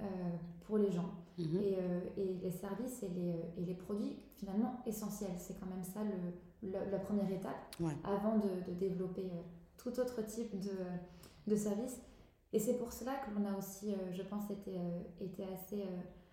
euh, 0.01 0.05
pour 0.61 0.77
les 0.77 0.91
gens. 0.91 1.09
Mhm. 1.37 1.61
Et, 1.61 1.75
euh, 1.77 1.99
et, 2.17 2.33
les 2.41 2.51
services 2.51 3.03
et 3.03 3.09
les, 3.09 3.61
et 3.61 3.65
les, 3.65 3.73
produits, 3.73 4.17
finalement, 4.35 4.81
essentiels. 4.85 5.35
C'est 5.37 5.59
quand 5.59 5.67
même 5.67 5.83
ça 5.83 6.01
le, 6.03 6.71
la 6.91 6.99
première 6.99 7.31
étape 7.31 7.75
avant 8.03 8.37
de, 8.37 8.71
de, 8.71 8.77
développer 8.77 9.31
tout 9.77 9.97
autre 9.99 10.21
type 10.25 10.59
de, 10.59 10.71
de 11.49 11.55
services. 11.55 11.99
Et 12.53 12.59
c'est 12.59 12.77
pour 12.77 12.93
cela 12.93 13.15
que 13.15 13.31
l'on 13.31 13.45
a 13.45 13.57
aussi, 13.57 13.93
je 14.11 14.23
pense, 14.23 14.49
été, 14.49 14.71
été 15.21 15.43
assez, 15.43 15.83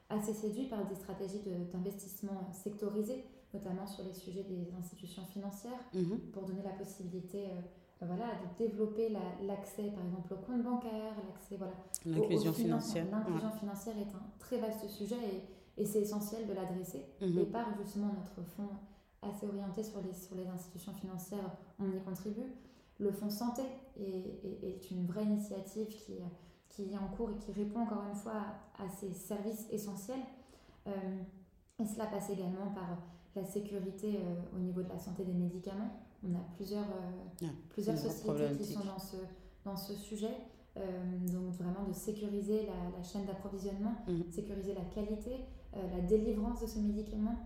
assez 0.08 0.32
séduit 0.32 0.66
par 0.66 0.86
des 0.86 0.94
stratégies 0.94 1.42
d'investissement 1.72 2.50
sectorisées, 2.52 3.24
notamment 3.52 3.86
sur 3.86 4.04
les 4.04 4.12
sujets 4.12 4.44
des 4.44 4.72
institutions 4.78 5.24
financières, 5.26 5.80
mhm. 5.94 6.18
pour 6.32 6.44
donner 6.44 6.62
la 6.62 6.70
possibilité 6.70 7.46
euh, 7.46 8.06
voilà, 8.06 8.26
de 8.34 8.64
développer 8.64 9.08
l'accès, 9.42 9.90
par 9.90 10.04
exemple, 10.04 10.34
au 10.34 10.36
compte 10.36 10.62
bancaire, 10.62 11.14
l'accès, 11.26 11.56
voilà, 11.56 11.72
l'inclusion 12.04 12.52
financière. 12.52 13.06
L'inclusion 13.10 13.50
financière 13.52 13.96
est 13.96 14.14
un 14.14 14.22
très 14.38 14.58
vaste 14.58 14.88
sujet 14.88 15.16
et, 15.16 15.82
et 15.82 15.86
c'est 15.86 16.00
essentiel 16.00 16.46
de 16.46 16.52
l'adresser. 16.52 17.06
Mhm. 17.20 17.38
Et 17.38 17.46
par 17.46 17.66
justement 17.82 18.12
notre 18.12 18.46
fonds 18.48 18.68
assez 19.22 19.46
orienté 19.46 19.82
sur 19.82 20.00
les, 20.02 20.12
sur 20.12 20.36
les 20.36 20.46
institutions 20.46 20.92
financières, 20.92 21.50
on 21.78 21.90
y 21.90 22.00
contribue. 22.00 22.52
Le 22.98 23.10
fonds 23.10 23.30
santé 23.30 23.62
est, 23.98 24.66
est, 24.66 24.90
une 24.90 25.06
vraie 25.06 25.24
initiative 25.24 25.88
qui, 25.88 26.14
qui 26.68 26.92
est 26.92 26.98
en 26.98 27.08
cours 27.08 27.30
et 27.30 27.36
qui 27.36 27.52
répond 27.52 27.80
encore 27.80 28.04
une 28.08 28.14
fois 28.14 28.42
à, 28.78 28.88
ces 28.88 29.12
services 29.12 29.66
essentiels. 29.70 30.20
Euh, 30.86 30.90
et 31.78 31.84
cela 31.84 32.06
passe 32.06 32.30
également 32.30 32.70
par 32.74 32.98
la 33.34 33.44
sécurité 33.44 34.16
euh, 34.16 34.56
au 34.56 34.58
niveau 34.58 34.82
de 34.82 34.88
la 34.88 34.98
santé 34.98 35.24
des 35.24 35.34
médicaments 35.34 36.02
on 36.28 36.34
a 36.34 36.40
plusieurs, 36.56 36.86
plusieurs 37.68 37.96
sociétés 37.96 38.56
qui 38.56 38.72
sont 38.72 38.84
dans 38.84 38.98
ce, 38.98 39.16
dans 39.64 39.76
ce 39.76 39.94
sujet. 39.94 40.34
donc 40.74 41.52
vraiment 41.52 41.86
de 41.86 41.92
sécuriser 41.92 42.66
la, 42.66 43.02
chaîne 43.02 43.26
d'approvisionnement, 43.26 43.94
mhm. 44.08 44.24
sécuriser 44.30 44.74
la 44.74 44.84
qualité, 44.86 45.44
la 45.74 46.00
délivrance 46.00 46.62
de 46.62 46.66
ce 46.66 46.78
médicament. 46.78 47.36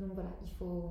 donc 0.00 0.12
voilà, 0.14 0.30
il 0.42 0.50
faut, 0.50 0.90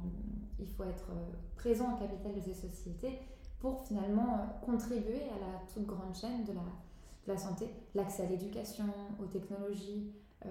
il 0.59 0.67
faut 0.67 0.83
être 0.83 1.09
présent 1.55 1.95
au 1.95 1.97
capital 1.97 2.33
de 2.35 2.39
ces 2.39 2.53
sociétés 2.53 3.19
pour 3.59 3.81
finalement 3.85 4.59
contribuer 4.65 5.23
à 5.23 5.39
la 5.39 5.59
toute 5.73 5.85
grande 5.85 6.15
chaîne 6.15 6.43
de 6.45 6.53
la, 6.53 6.61
de 6.61 7.27
la 7.27 7.37
santé, 7.37 7.67
l'accès 7.93 8.23
à 8.23 8.29
l'éducation, 8.29 8.85
aux 9.21 9.25
technologies, 9.25 10.13
euh, 10.45 10.49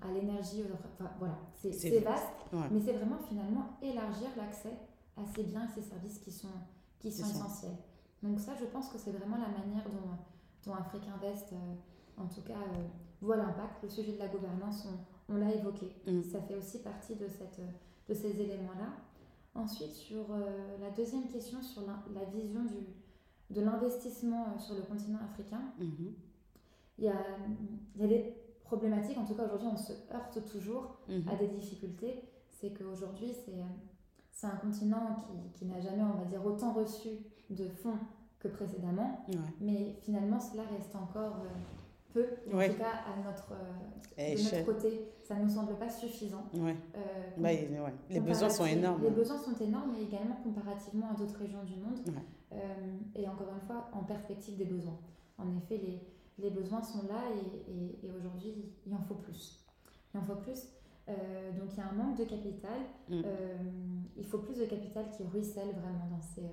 à 0.00 0.12
l'énergie, 0.12 0.64
enfin, 0.72 1.10
voilà, 1.18 1.36
c'est 1.54 1.98
vaste, 2.00 2.24
mais 2.70 2.80
c'est 2.80 2.92
vraiment 2.92 3.18
finalement 3.28 3.70
élargir 3.82 4.28
l'accès 4.36 4.72
à 5.16 5.22
ces 5.34 5.42
biens 5.42 5.66
et 5.66 5.80
ces 5.80 5.82
services 5.88 6.18
qui 6.18 6.30
sont, 6.30 6.48
qui 7.00 7.10
sont 7.10 7.28
essentiels. 7.28 7.76
Donc 8.22 8.38
ça, 8.38 8.52
je 8.60 8.66
pense 8.66 8.88
que 8.90 8.98
c'est 8.98 9.10
vraiment 9.12 9.36
la 9.36 9.48
manière 9.48 9.84
dont, 9.84 10.16
dont 10.64 10.76
Afrique 10.76 11.08
Invest, 11.16 11.52
euh, 11.52 11.56
en 12.22 12.26
tout 12.26 12.42
cas, 12.42 12.52
euh, 12.54 12.86
voit 13.20 13.36
l'impact. 13.36 13.82
Le 13.82 13.88
sujet 13.88 14.12
de 14.12 14.18
la 14.18 14.28
gouvernance, 14.28 14.86
on, 15.28 15.34
on 15.34 15.36
l'a 15.38 15.52
évoqué. 15.54 15.96
Mm. 16.06 16.22
Ça 16.22 16.40
fait 16.42 16.54
aussi 16.54 16.78
partie 16.80 17.16
de, 17.16 17.26
cette, 17.26 17.60
de 18.08 18.14
ces 18.14 18.40
éléments-là. 18.40 18.92
Ensuite, 19.54 19.92
sur 19.92 20.26
la 20.80 20.90
deuxième 20.90 21.28
question, 21.28 21.60
sur 21.60 21.82
la, 21.82 22.24
vision 22.26 22.62
du, 22.64 23.54
de 23.54 23.60
l'investissement 23.60 24.58
sur 24.58 24.76
le 24.76 24.82
continent 24.82 25.18
africain, 25.28 25.60
mm-hmm. 25.80 26.12
il, 26.98 27.04
y 27.04 27.08
a, 27.08 27.16
y 27.96 28.04
a 28.04 28.06
des 28.06 28.40
problématique, 28.70 29.18
en 29.18 29.24
tout 29.24 29.34
cas 29.34 29.44
aujourd'hui 29.46 29.68
on 29.72 29.76
se 29.76 29.92
heurte 30.14 30.38
toujours 30.52 30.96
mhm. 31.08 31.24
à 31.28 31.34
des 31.34 31.48
difficultés, 31.48 32.22
c'est 32.48 32.70
qu'aujourd'hui 32.70 33.32
c'est 34.32 34.46
un 34.46 34.56
continent 34.56 35.16
qui, 35.16 35.58
qui 35.58 35.64
n'a 35.64 35.80
jamais, 35.80 36.02
on 36.02 36.22
va 36.22 36.24
dire, 36.24 36.44
autant 36.46 36.72
reçu 36.72 37.08
de 37.50 37.66
fonds 37.66 37.98
que 38.38 38.46
précédemment, 38.46 39.26
mais 39.60 39.96
finalement 40.02 40.38
cela 40.38 40.62
reste 40.62 40.94
encore 40.94 41.40
euh, 41.42 42.14
peu, 42.14 42.26
en 42.46 42.68
tout 42.68 42.78
cas 42.78 43.02
à 43.12 43.22
notre, 43.24 43.52
euh, 43.52 44.36
de 44.36 44.40
notre 44.40 44.64
côté, 44.64 45.02
ça 45.30 45.36
ne 45.36 45.44
nous 45.44 45.48
semble 45.48 45.76
pas 45.76 45.88
suffisant. 45.88 46.44
Euh, 46.56 46.74
bah, 47.38 47.50
les 48.10 48.18
besoins 48.18 48.48
sont 48.48 48.66
énormes. 48.66 49.00
Les 49.04 49.10
besoins 49.10 49.38
sont 49.38 49.54
énormes, 49.62 49.92
mais 49.92 50.02
également 50.02 50.34
comparativement 50.42 51.10
à 51.12 51.14
d'autres 51.14 51.38
régions 51.38 51.62
du 51.62 51.76
monde, 51.76 52.00
et 53.14 53.28
encore 53.28 53.46
une 53.54 53.64
fois 53.64 53.88
en 53.92 54.02
perspective 54.02 54.56
des 54.56 54.64
besoins. 54.64 54.98
En 55.38 55.56
effet, 55.56 55.78
les, 55.78 56.02
les 56.42 56.50
besoins 56.50 56.82
sont 56.82 57.06
là 57.06 57.22
et, 57.30 58.06
et, 58.06 58.10
aujourd'hui, 58.10 58.54
il 58.84 58.92
en 58.92 59.00
faut 59.00 59.14
plus. 59.14 59.64
Il 60.12 60.18
en 60.18 60.24
faut 60.24 60.34
plus. 60.34 60.66
Euh, 61.08 61.52
donc 61.52 61.70
il 61.72 61.78
y 61.78 61.80
a 61.80 61.88
un 61.88 61.92
manque 61.92 62.18
de 62.18 62.24
capital. 62.24 62.80
Mm. 63.08 63.22
Euh, 63.24 63.56
il 64.16 64.26
faut 64.26 64.38
plus 64.38 64.58
de 64.58 64.64
capital 64.64 65.08
qui 65.16 65.22
ruisselle 65.22 65.70
vraiment 65.70 66.08
dans 66.10 66.20
ces, 66.20 66.50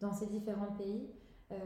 dans 0.00 0.12
ces 0.12 0.26
différents 0.26 0.72
pays. 0.76 1.08
Euh, 1.50 1.56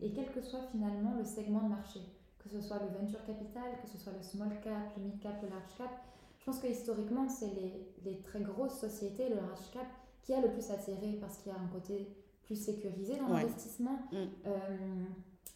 et 0.00 0.10
quel 0.10 0.30
que 0.32 0.40
soit 0.40 0.62
finalement 0.72 1.14
le 1.18 1.24
segment 1.24 1.64
de 1.64 1.68
marché, 1.68 2.00
que 2.48 2.60
ce 2.60 2.66
soit 2.66 2.78
le 2.78 2.98
venture 2.98 3.22
capital, 3.24 3.78
que 3.82 3.88
ce 3.88 3.98
soit 3.98 4.12
le 4.12 4.22
small 4.22 4.60
cap, 4.62 4.96
le 4.96 5.02
mid 5.02 5.20
cap, 5.20 5.40
le 5.42 5.48
large 5.48 5.76
cap, 5.76 5.90
je 6.38 6.44
pense 6.44 6.60
que 6.60 6.66
historiquement, 6.68 7.28
c'est 7.28 7.52
les, 7.54 7.92
les, 8.04 8.20
très 8.20 8.40
grosses 8.40 8.78
sociétés, 8.78 9.28
le 9.28 9.36
large 9.36 9.70
cap, 9.72 9.86
qui 10.22 10.32
a 10.32 10.40
le 10.40 10.50
plus 10.50 10.70
attiré 10.70 11.18
parce 11.20 11.38
qu'il 11.38 11.52
y 11.52 11.54
a 11.54 11.58
un 11.58 11.66
côté 11.68 12.08
plus 12.42 12.56
sécurisé 12.56 13.16
dans 13.16 13.28
l'investissement. 13.28 13.98
Mm 14.12 14.46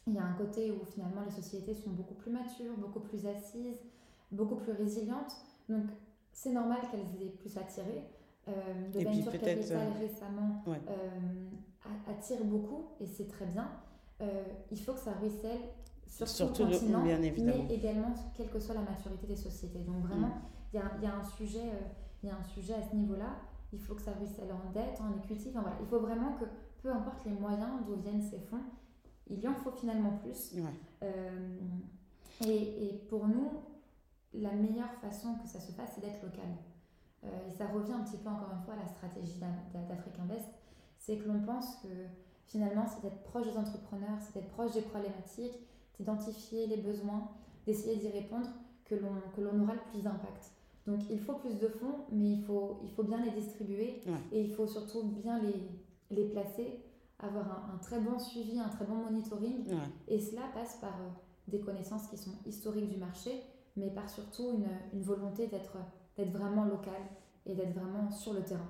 il 0.06 0.14
y 0.14 0.18
a 0.18 0.24
un 0.24 0.32
côté 0.32 0.70
où 0.70 0.84
finalement 0.84 1.22
les 1.24 1.30
sociétés 1.30 1.74
sont 1.74 1.90
beaucoup 1.90 2.14
plus 2.14 2.30
matures, 2.30 2.76
beaucoup 2.78 3.00
plus 3.00 3.26
assises, 3.26 3.80
beaucoup 4.30 4.56
plus 4.56 4.72
résilientes. 4.72 5.36
Donc 5.68 5.84
c'est 6.32 6.52
normal 6.52 6.78
qu'elles 6.90 7.22
aient 7.22 7.30
plus 7.30 7.56
attiré. 7.56 8.04
Euh, 8.48 8.52
le 8.92 9.04
venture 9.04 9.30
capital 9.30 9.88
euh, 9.88 10.00
récemment 10.00 10.64
euh, 10.66 11.50
attire 12.08 12.44
beaucoup 12.44 12.86
et 13.00 13.06
c'est 13.06 13.28
très 13.28 13.46
bien. 13.46 13.70
Euh, 14.20 14.42
il 14.70 14.80
faut 14.80 14.94
que 14.94 14.98
ça 14.98 15.12
ruisselle 15.12 15.60
sur 16.12 16.52
tout 16.52 16.64
le 16.64 16.72
continent, 16.72 17.02
bien 17.02 17.22
évidemment. 17.22 17.64
mais 17.68 17.74
également 17.74 18.14
quelle 18.36 18.50
que 18.50 18.58
soit 18.58 18.74
la 18.74 18.82
maturité 18.82 19.26
des 19.26 19.36
sociétés. 19.36 19.80
Donc 19.80 20.02
vraiment, 20.02 20.28
mm. 20.28 20.42
il 20.74 20.80
y, 20.80 21.04
y, 21.04 21.06
a 21.06 21.16
un 21.16 21.24
sujet, 21.24 21.72
il 22.22 22.28
y 22.28 22.32
a 22.32 22.36
un 22.36 22.42
sujet 22.42 22.74
à 22.74 22.82
ce 22.82 22.94
niveau-là. 22.94 23.36
Il 23.72 23.80
faut 23.80 23.94
que 23.94 24.02
ça 24.02 24.12
ruisselle 24.12 24.52
en 24.52 24.70
dette, 24.72 25.00
en 25.00 25.16
equity. 25.16 25.48
Enfin, 25.50 25.62
voilà. 25.62 25.76
Il 25.80 25.86
faut 25.86 26.00
vraiment 26.00 26.34
que, 26.34 26.44
peu 26.82 26.92
importe 26.92 27.24
les 27.24 27.32
moyens 27.32 27.70
d'où 27.86 27.94
viennent 27.96 28.22
ces 28.22 28.38
fonds, 28.38 28.60
il 29.28 29.40
y 29.40 29.48
en 29.48 29.54
faut 29.54 29.70
finalement 29.70 30.18
plus. 30.18 30.54
Euh, 31.02 31.58
et, 32.46 32.86
et, 32.86 32.92
pour 33.08 33.26
nous, 33.26 33.50
la 34.34 34.52
meilleure 34.52 34.92
façon 35.00 35.36
que 35.36 35.48
ça 35.48 35.60
se 35.60 35.72
fasse, 35.72 35.92
c'est 35.94 36.00
d'être 36.00 36.22
local. 36.22 36.48
Euh, 37.24 37.48
et 37.48 37.50
ça 37.50 37.66
revient 37.68 37.92
un 37.92 38.02
petit 38.02 38.16
peu 38.16 38.28
encore 38.28 38.52
une 38.52 38.62
fois 38.64 38.74
à 38.74 38.78
la 38.78 38.86
stratégie 38.86 39.38
d'Afrique 39.38 40.18
Invest, 40.18 40.48
c'est 40.98 41.16
que 41.16 41.28
l'on 41.28 41.40
pense 41.40 41.76
que 41.76 41.88
finalement, 42.46 42.84
c'est 42.86 43.00
d'être 43.02 43.22
proche 43.22 43.46
des 43.46 43.56
entrepreneurs, 43.56 44.18
c'est 44.20 44.34
d'être 44.34 44.50
proche 44.50 44.72
des 44.72 44.82
problématiques, 44.82 45.58
d'identifier 46.02 46.66
les 46.66 46.78
besoins, 46.78 47.28
d'essayer 47.64 47.96
d'y 47.96 48.08
répondre, 48.08 48.48
que 48.84 48.96
l'on 49.40 49.62
aura 49.62 49.74
le 49.74 49.90
plus 49.90 50.02
d'impact. 50.02 50.52
Donc 50.86 51.00
il 51.08 51.20
faut 51.20 51.34
plus 51.34 51.58
de 51.58 51.68
fonds, 51.68 52.04
mais 52.10 52.32
il 52.32 52.42
faut, 52.42 52.80
il 52.82 52.90
faut 52.90 53.04
bien 53.04 53.24
les 53.24 53.30
distribuer 53.30 54.02
et 54.32 54.42
il 54.42 54.52
faut 54.52 54.66
surtout 54.66 55.04
bien 55.04 55.38
les, 55.38 55.54
les 56.10 56.28
placer 56.28 56.80
avoir 57.20 57.70
un, 57.72 57.78
très 57.78 58.00
bon 58.00 58.18
suivi, 58.18 58.58
un 58.58 58.68
très 58.68 58.84
bon 58.84 58.96
monitoring. 58.96 59.64
Et 60.08 60.20
cela 60.20 60.42
passe 60.52 60.78
par 60.80 60.94
euh, 61.00 61.08
des 61.46 61.60
connaissances 61.60 62.08
qui 62.08 62.16
sont 62.16 62.32
historiques 62.44 62.90
du 62.90 62.96
marché, 62.96 63.30
mais 63.76 63.90
par 63.90 64.10
surtout 64.10 64.50
une, 64.54 64.66
une 64.92 65.02
volonté 65.02 65.46
d'être 65.46 65.76
vraiment 66.18 66.64
local 66.64 67.00
et 67.46 67.54
d'être 67.54 67.74
vraiment 67.74 68.10
sur 68.10 68.34
le 68.34 68.42
terrain, 68.42 68.68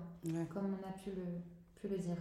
comme 0.52 0.66
on 0.66 0.88
a 0.88 0.92
pu 0.92 1.10
le, 1.10 1.24
pu 1.76 1.88
le 1.88 1.98
dire. 1.98 2.18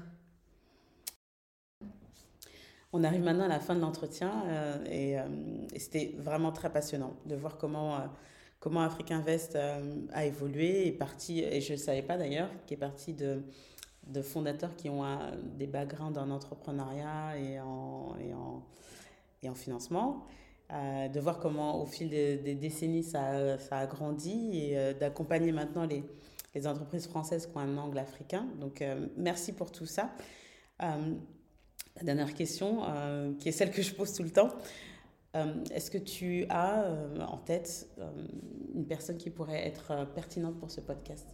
On 2.93 3.03
arrive 3.03 3.21
maintenant 3.21 3.45
à 3.45 3.49
la 3.49 3.59
fin 3.59 3.75
de 3.75 3.79
l'entretien 3.79 4.43
euh, 4.47 4.77
euh, 4.87 5.65
et, 5.73 5.79
c'était 5.79 6.13
vraiment 6.17 6.51
très 6.51 6.71
passionnant 6.71 7.13
de 7.25 7.35
voir 7.35 7.57
comment, 7.57 7.99
comment 8.59 8.81
Afrique 8.81 9.11
Invest 9.11 9.57
a 10.13 10.25
évolué 10.25 10.87
et 10.87 10.91
parti, 10.91 11.41
et 11.41 11.61
je 11.61 11.73
ne 11.73 11.77
savais 11.77 12.01
pas 12.01 12.17
d'ailleurs, 12.17 12.49
qui 12.67 12.73
est 12.73 12.77
parti 12.77 13.13
de, 13.13 13.43
de 14.07 14.21
fondateurs 14.21 14.75
qui 14.75 14.89
ont 14.89 15.05
des 15.57 15.67
backgrounds 15.67 16.19
en 16.19 16.29
entrepreneuriat 16.29 17.37
et 17.37 17.59
en, 17.61 18.15
et 18.19 18.33
en, 18.33 18.63
et 19.41 19.49
en 19.49 19.55
financement. 19.55 20.25
Euh, 20.73 21.09
de 21.09 21.19
voir 21.19 21.39
comment 21.39 21.81
au 21.81 21.85
fil 21.85 22.09
des, 22.09 22.55
décennies 22.55 23.03
ça, 23.03 23.57
ça, 23.57 23.79
a 23.79 23.85
grandi 23.87 24.51
et 24.53 24.77
euh, 24.77 24.93
d'accompagner 24.93 25.51
maintenant 25.51 25.85
les, 25.85 26.01
les, 26.55 26.65
entreprises 26.65 27.07
françaises 27.07 27.45
qui 27.45 27.57
ont 27.57 27.59
un 27.59 27.77
angle 27.77 27.97
africain. 27.97 28.47
Donc 28.57 28.81
euh, 28.81 29.07
merci 29.17 29.51
pour 29.51 29.71
tout 29.71 29.85
ça. 29.85 30.11
La 32.01 32.13
dernière 32.13 32.33
question, 32.33 32.81
qui 33.39 33.49
est 33.49 33.51
celle 33.51 33.71
que 33.71 33.81
je 33.81 33.93
pose 33.93 34.13
tout 34.13 34.23
le 34.23 34.31
temps. 34.31 34.49
Est-ce 35.71 35.89
que 35.91 35.97
tu 35.97 36.45
as 36.49 36.85
en 37.27 37.37
tête 37.37 37.89
une 38.73 38.85
personne 38.85 39.17
qui 39.17 39.29
pourrait 39.29 39.67
être 39.67 40.05
pertinente 40.13 40.59
pour 40.59 40.69
ce 40.71 40.81
podcast? 40.81 41.27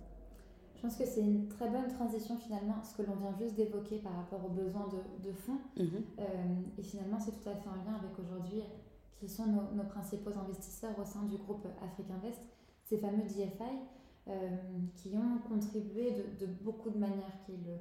Je 0.78 0.84
pense 0.84 0.95
que 0.95 1.05
c'est 1.05 1.22
une 1.22 1.47
très 1.47 1.68
bonne 1.70 1.88
transition 1.88 2.38
finalement, 2.38 2.84
ce 2.84 2.95
que 2.95 3.01
l'on 3.01 3.15
vient 3.15 3.36
juste 3.39 3.55
d'évoquer 3.55 3.97
par 3.97 4.15
rapport 4.15 4.45
aux 4.45 4.49
besoins 4.49 4.88
de, 4.88 5.28
de 5.28 5.34
fonds. 5.34 5.57
Mhm. 5.76 5.89
Euh, 6.20 6.24
et 6.78 6.84
finalement, 6.84 7.20
c'est 7.20 7.32
tout 7.32 7.49
à 7.49 7.55
fait 7.55 7.68
en 7.68 7.84
lien 7.84 7.97
avec 7.97 8.11
aujourd'hui 8.20 8.61
qui 9.20 9.28
sont 9.28 9.47
nos, 9.47 9.84
principaux 9.86 10.38
investisseurs 10.38 10.97
au 10.99 11.05
sein 11.05 11.24
du 11.24 11.38
groupe 11.38 11.65
Afrique 11.84 12.11
Invest, 12.11 12.39
ces 12.84 12.99
fameux 12.99 13.24
DFI, 13.24 13.63
euh, 14.28 14.49
qui 14.95 15.15
ont 15.18 15.39
contribué 15.49 16.11
de, 16.39 16.45
beaucoup 16.61 16.91
de 16.91 16.99
manières, 16.99 17.39
qui 17.47 17.53
le, 17.53 17.74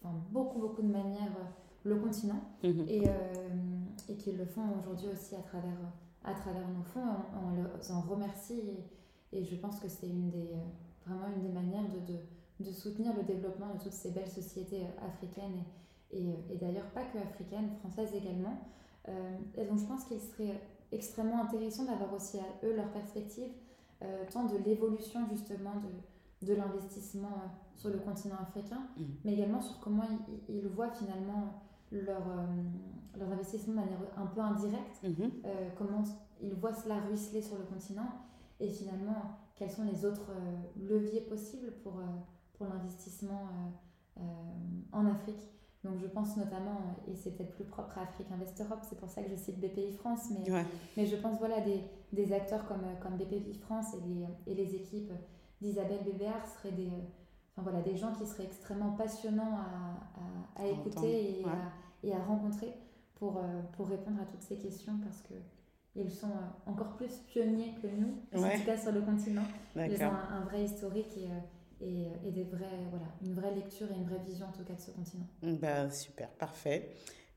enfin, 0.00 0.14
beaucoup, 0.30 0.60
beaucoup 0.60 0.82
de 0.82 0.92
manières, 0.92 1.34
le 1.84 1.96
continent, 1.96 2.42
mhm. 2.62 2.84
et, 2.88 3.08
euh, 3.08 3.48
et 4.08 4.16
qui 4.16 4.32
le 4.32 4.44
font 4.44 4.62
aujourd'hui 4.78 5.08
aussi 5.08 5.34
à 5.34 5.42
travers, 5.42 5.78
à 6.24 6.34
travers 6.34 6.68
nos 6.68 6.82
fonds. 6.82 7.00
On, 7.34 7.50
les 7.56 7.90
en 7.90 8.00
remercie 8.00 8.60
et, 9.32 9.38
et 9.38 9.44
je 9.44 9.56
pense 9.56 9.80
que 9.80 9.88
c'est 9.88 10.08
une 10.08 10.30
des 10.30 10.48
vraiment 11.06 11.28
une 11.34 11.42
des 11.42 11.52
manières 11.52 11.88
de, 11.88 12.12
de, 12.12 12.18
de, 12.60 12.72
soutenir 12.72 13.16
le 13.16 13.22
développement 13.22 13.74
de 13.74 13.80
toutes 13.80 13.92
ces 13.92 14.10
belles 14.10 14.28
sociétés 14.28 14.82
euh, 14.82 15.06
africaines 15.06 15.64
et, 16.12 16.22
et, 16.22 16.28
euh, 16.28 16.52
et 16.54 16.56
d'ailleurs 16.56 16.90
pas 16.90 17.04
que 17.04 17.18
africaines, 17.18 17.70
françaises 17.80 18.14
également. 18.14 18.58
Et 19.56 19.64
donc 19.64 19.78
je 19.78 19.86
pense 19.86 20.04
qu'il 20.04 20.20
serait 20.20 20.60
extrêmement 20.92 21.42
intéressant 21.42 21.84
d'avoir 21.84 22.12
aussi 22.12 22.38
à 22.38 22.44
eux 22.64 22.76
leur 22.76 22.92
perspective, 22.92 23.50
tant 24.30 24.44
de 24.44 24.56
l'évolution 24.58 25.26
justement 25.28 25.72
de, 25.76 26.46
de 26.46 26.54
l'investissement 26.54 27.50
sur 27.80 27.90
le 27.90 27.98
continent 27.98 28.36
africain, 28.40 28.82
mmh. 28.96 29.02
mais 29.24 29.32
également 29.34 29.60
sur 29.60 29.80
comment 29.80 30.04
ils, 30.48 30.68
voient 30.68 30.90
finalement 30.90 31.62
leur, 31.92 32.22
leur 33.18 33.32
investissement 33.32 33.74
de 33.74 33.80
manière 33.80 33.98
un 34.16 34.26
peu 34.26 34.40
indirecte, 34.40 35.02
mmh. 35.02 35.26
comment 35.76 36.02
ils 36.40 36.54
voient 36.54 36.74
cela 36.74 37.00
ruisseler 37.00 37.42
sur 37.42 37.58
le 37.58 37.64
continent 37.64 38.08
et 38.60 38.68
finalement 38.68 39.38
quels 39.60 39.70
sont 39.70 39.84
les 39.84 40.06
autres 40.06 40.30
euh, 40.30 40.88
leviers 40.88 41.20
possibles 41.20 41.70
pour, 41.82 41.98
euh, 41.98 42.04
pour 42.54 42.66
l'investissement 42.66 43.48
euh, 44.16 44.22
en 44.90 45.06
Afrique? 45.06 45.52
Donc 45.84 45.98
je 45.98 46.06
pense 46.06 46.36
notamment, 46.38 46.78
et 47.06 47.14
c'est 47.14 47.36
peut-être 47.36 47.54
plus 47.54 47.64
propre 47.64 47.98
à 47.98 48.02
Afrique 48.02 48.26
Invest 48.32 48.58
Europe, 48.60 48.80
c'est 48.88 48.98
pour 48.98 49.10
ça 49.10 49.22
que 49.22 49.30
je 49.30 49.36
cite 49.36 49.60
BPI 49.60 49.92
France, 49.92 50.30
mais, 50.30 50.50
mais 50.96 51.06
je 51.06 51.16
pense 51.16 51.38
voilà 51.38 51.60
des, 51.60 51.80
des 52.12 52.32
acteurs 52.32 52.66
comme, 52.66 52.84
comme 53.02 53.16
BPI 53.16 53.54
France 53.54 53.94
et 53.94 54.00
les, 54.06 54.52
et 54.52 54.54
les 54.54 54.74
équipes 54.74 55.12
d'Isabelle 55.60 56.04
Bébéard 56.04 56.46
seraient 56.46 56.72
des, 56.72 56.90
voilà, 57.62 57.80
des 57.80 57.96
gens 57.96 58.12
qui 58.12 58.26
seraient 58.26 58.44
extrêmement 58.44 58.92
passionnants 58.92 59.58
à, 59.58 60.62
à, 60.62 60.66
écouter 60.66 61.40
et, 61.40 61.44
à, 61.44 61.72
et, 62.02 62.12
à, 62.12 62.18
rencontrer 62.22 62.72
pour, 63.14 63.38
euh, 63.38 63.62
pour 63.72 63.88
répondre 63.88 64.20
à 64.20 64.24
toutes 64.24 64.42
ces 64.42 64.56
questions 64.56 64.98
parce 65.02 65.22
que 65.22 65.34
ils 65.96 66.10
sont 66.10 66.28
euh, 66.28 66.70
encore 66.70 66.96
plus 66.96 67.18
pionniers 67.26 67.74
que 67.82 67.88
nous, 67.88 68.22
en 68.32 68.48
tout 68.48 68.64
cas 68.64 68.76
sur 68.76 68.92
le 68.92 69.00
continent. 69.00 69.42
Ils 69.74 70.02
ont 70.02 70.12
un, 70.30 70.44
vrai 70.44 70.64
historique 70.64 71.16
et, 71.16 71.84
et, 71.84 72.06
et, 72.24 72.30
des 72.30 72.44
vrais, 72.44 72.86
voilà, 72.90 73.06
une 73.22 73.34
vraie 73.34 73.52
lecture 73.52 73.88
et 73.90 73.96
une 73.96 74.04
vraie 74.04 74.22
vision 74.24 74.46
en 74.46 74.52
tout 74.52 74.62
cas 74.62 74.74
de 74.74 74.80
ce 74.80 74.92
continent. 74.92 75.26
Ben, 75.42 75.90
super, 75.90 76.28
parfait. 76.30 76.90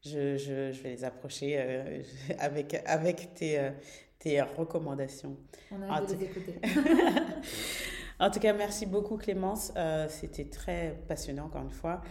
Je, 0.05 0.37
je, 0.37 0.71
je 0.71 0.83
vais 0.83 0.89
les 0.89 1.03
approcher 1.03 1.57
avec, 2.39 2.79
avec 2.85 3.33
tes, 3.33 3.71
tes 4.19 4.41
recommandations. 4.41 5.35
On 5.71 5.81
a 5.81 5.87
hâte 5.87 6.09
de 6.09 6.15
les 6.15 6.25
écouter. 6.25 6.59
en 8.23 8.31
tout 8.31 8.39
cas, 8.39 8.53
merci 8.53 8.85
beaucoup 8.85 9.17
Clémence. 9.17 9.73
Euh, 9.75 10.07
c'était 10.09 10.45
très 10.45 10.97
passionnant 11.07 11.45
encore 11.45 11.63
une 11.63 11.71
fois. 11.71 12.01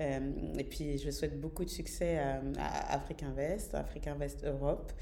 Euh, 0.00 0.54
et 0.58 0.64
puis, 0.64 0.98
je 0.98 1.10
souhaite 1.10 1.40
beaucoup 1.40 1.64
de 1.64 1.70
succès 1.70 2.18
à, 2.18 2.40
à 2.58 2.94
Afrique 2.94 3.22
Invest, 3.22 3.74
Afrique 3.74 4.06
Invest 4.06 4.44
Europe. 4.44 4.92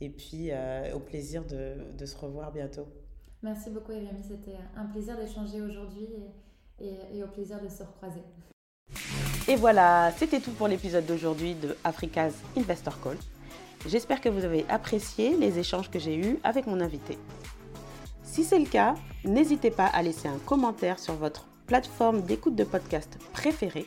Et 0.00 0.08
puis, 0.08 0.48
euh, 0.50 0.94
au 0.94 1.00
plaisir 1.00 1.44
de, 1.44 1.76
de, 1.96 2.06
se 2.06 2.16
revoir 2.16 2.52
bientôt. 2.52 2.86
Merci 3.42 3.70
beaucoup, 3.70 3.92
Rémi. 3.92 4.22
C'était 4.22 4.56
un 4.76 4.86
plaisir 4.86 5.16
d'échanger 5.18 5.60
aujourd'hui 5.60 6.08
et, 6.78 6.86
et, 6.86 7.18
et 7.18 7.22
au 7.22 7.28
plaisir 7.28 7.60
de 7.60 7.68
se 7.68 7.82
recroiser. 7.82 8.22
Et 9.46 9.56
voilà, 9.56 10.10
c'était 10.16 10.40
tout 10.40 10.52
pour 10.52 10.68
l'épisode 10.68 11.04
d'aujourd'hui 11.04 11.54
de 11.54 11.76
Africa's 11.84 12.34
Investor 12.56 12.98
Call. 13.02 13.18
J'espère 13.86 14.22
que 14.22 14.30
vous 14.30 14.44
avez 14.44 14.64
apprécié 14.70 15.36
les 15.36 15.58
échanges 15.58 15.90
que 15.90 15.98
j'ai 15.98 16.16
eus 16.16 16.38
avec 16.42 16.66
mon 16.66 16.80
invité. 16.80 17.18
Si 18.34 18.42
c'est 18.42 18.58
le 18.58 18.66
cas, 18.66 18.96
n'hésitez 19.24 19.70
pas 19.70 19.86
à 19.86 20.02
laisser 20.02 20.26
un 20.26 20.40
commentaire 20.44 20.98
sur 20.98 21.14
votre 21.14 21.46
plateforme 21.68 22.22
d'écoute 22.22 22.56
de 22.56 22.64
podcast 22.64 23.16
préférée 23.32 23.86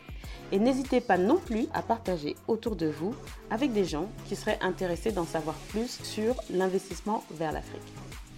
et 0.53 0.57
n'hésitez 0.57 1.01
pas 1.01 1.17
non 1.17 1.35
plus 1.35 1.67
à 1.73 1.81
partager 1.81 2.37
autour 2.47 2.77
de 2.77 2.87
vous 2.87 3.13
avec 3.49 3.73
des 3.73 3.83
gens 3.83 4.07
qui 4.25 4.37
seraient 4.37 4.57
intéressés 4.61 5.11
d'en 5.11 5.25
savoir 5.25 5.57
plus 5.67 6.01
sur 6.01 6.33
l'investissement 6.49 7.25
vers 7.31 7.51
l'Afrique. 7.51 7.93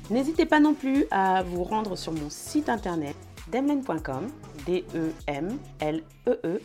N'hésitez 0.10 0.48
pas 0.48 0.60
non 0.60 0.74
plus 0.74 1.06
à 1.12 1.44
vous 1.44 1.64
rendre 1.64 1.96
sur 1.96 2.12
mon 2.12 2.32
site 2.32 2.70
internet 2.70 3.16
demlen.com, 3.52 4.32
d 4.66 4.86
e 4.96 5.12
m 5.28 5.60
l 5.80 6.02
e 6.28 6.40
e 6.44 6.60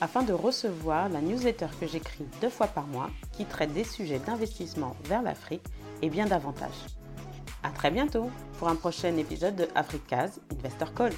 afin 0.00 0.22
de 0.22 0.32
recevoir 0.32 1.08
la 1.08 1.20
newsletter 1.20 1.66
que 1.80 1.88
j'écris 1.88 2.24
deux 2.40 2.50
fois 2.50 2.68
par 2.68 2.86
mois 2.86 3.10
qui 3.32 3.46
traite 3.46 3.72
des 3.72 3.82
sujets 3.82 4.20
d'investissement 4.20 4.94
vers 5.06 5.22
l'Afrique 5.22 5.64
et 6.02 6.08
bien 6.08 6.26
davantage. 6.26 7.01
A 7.62 7.70
très 7.70 7.90
bientôt 7.90 8.30
pour 8.58 8.68
un 8.68 8.74
prochain 8.74 9.16
épisode 9.16 9.56
de 9.56 9.68
Africa's 9.74 10.40
Investor 10.52 10.92
Call. 10.94 11.12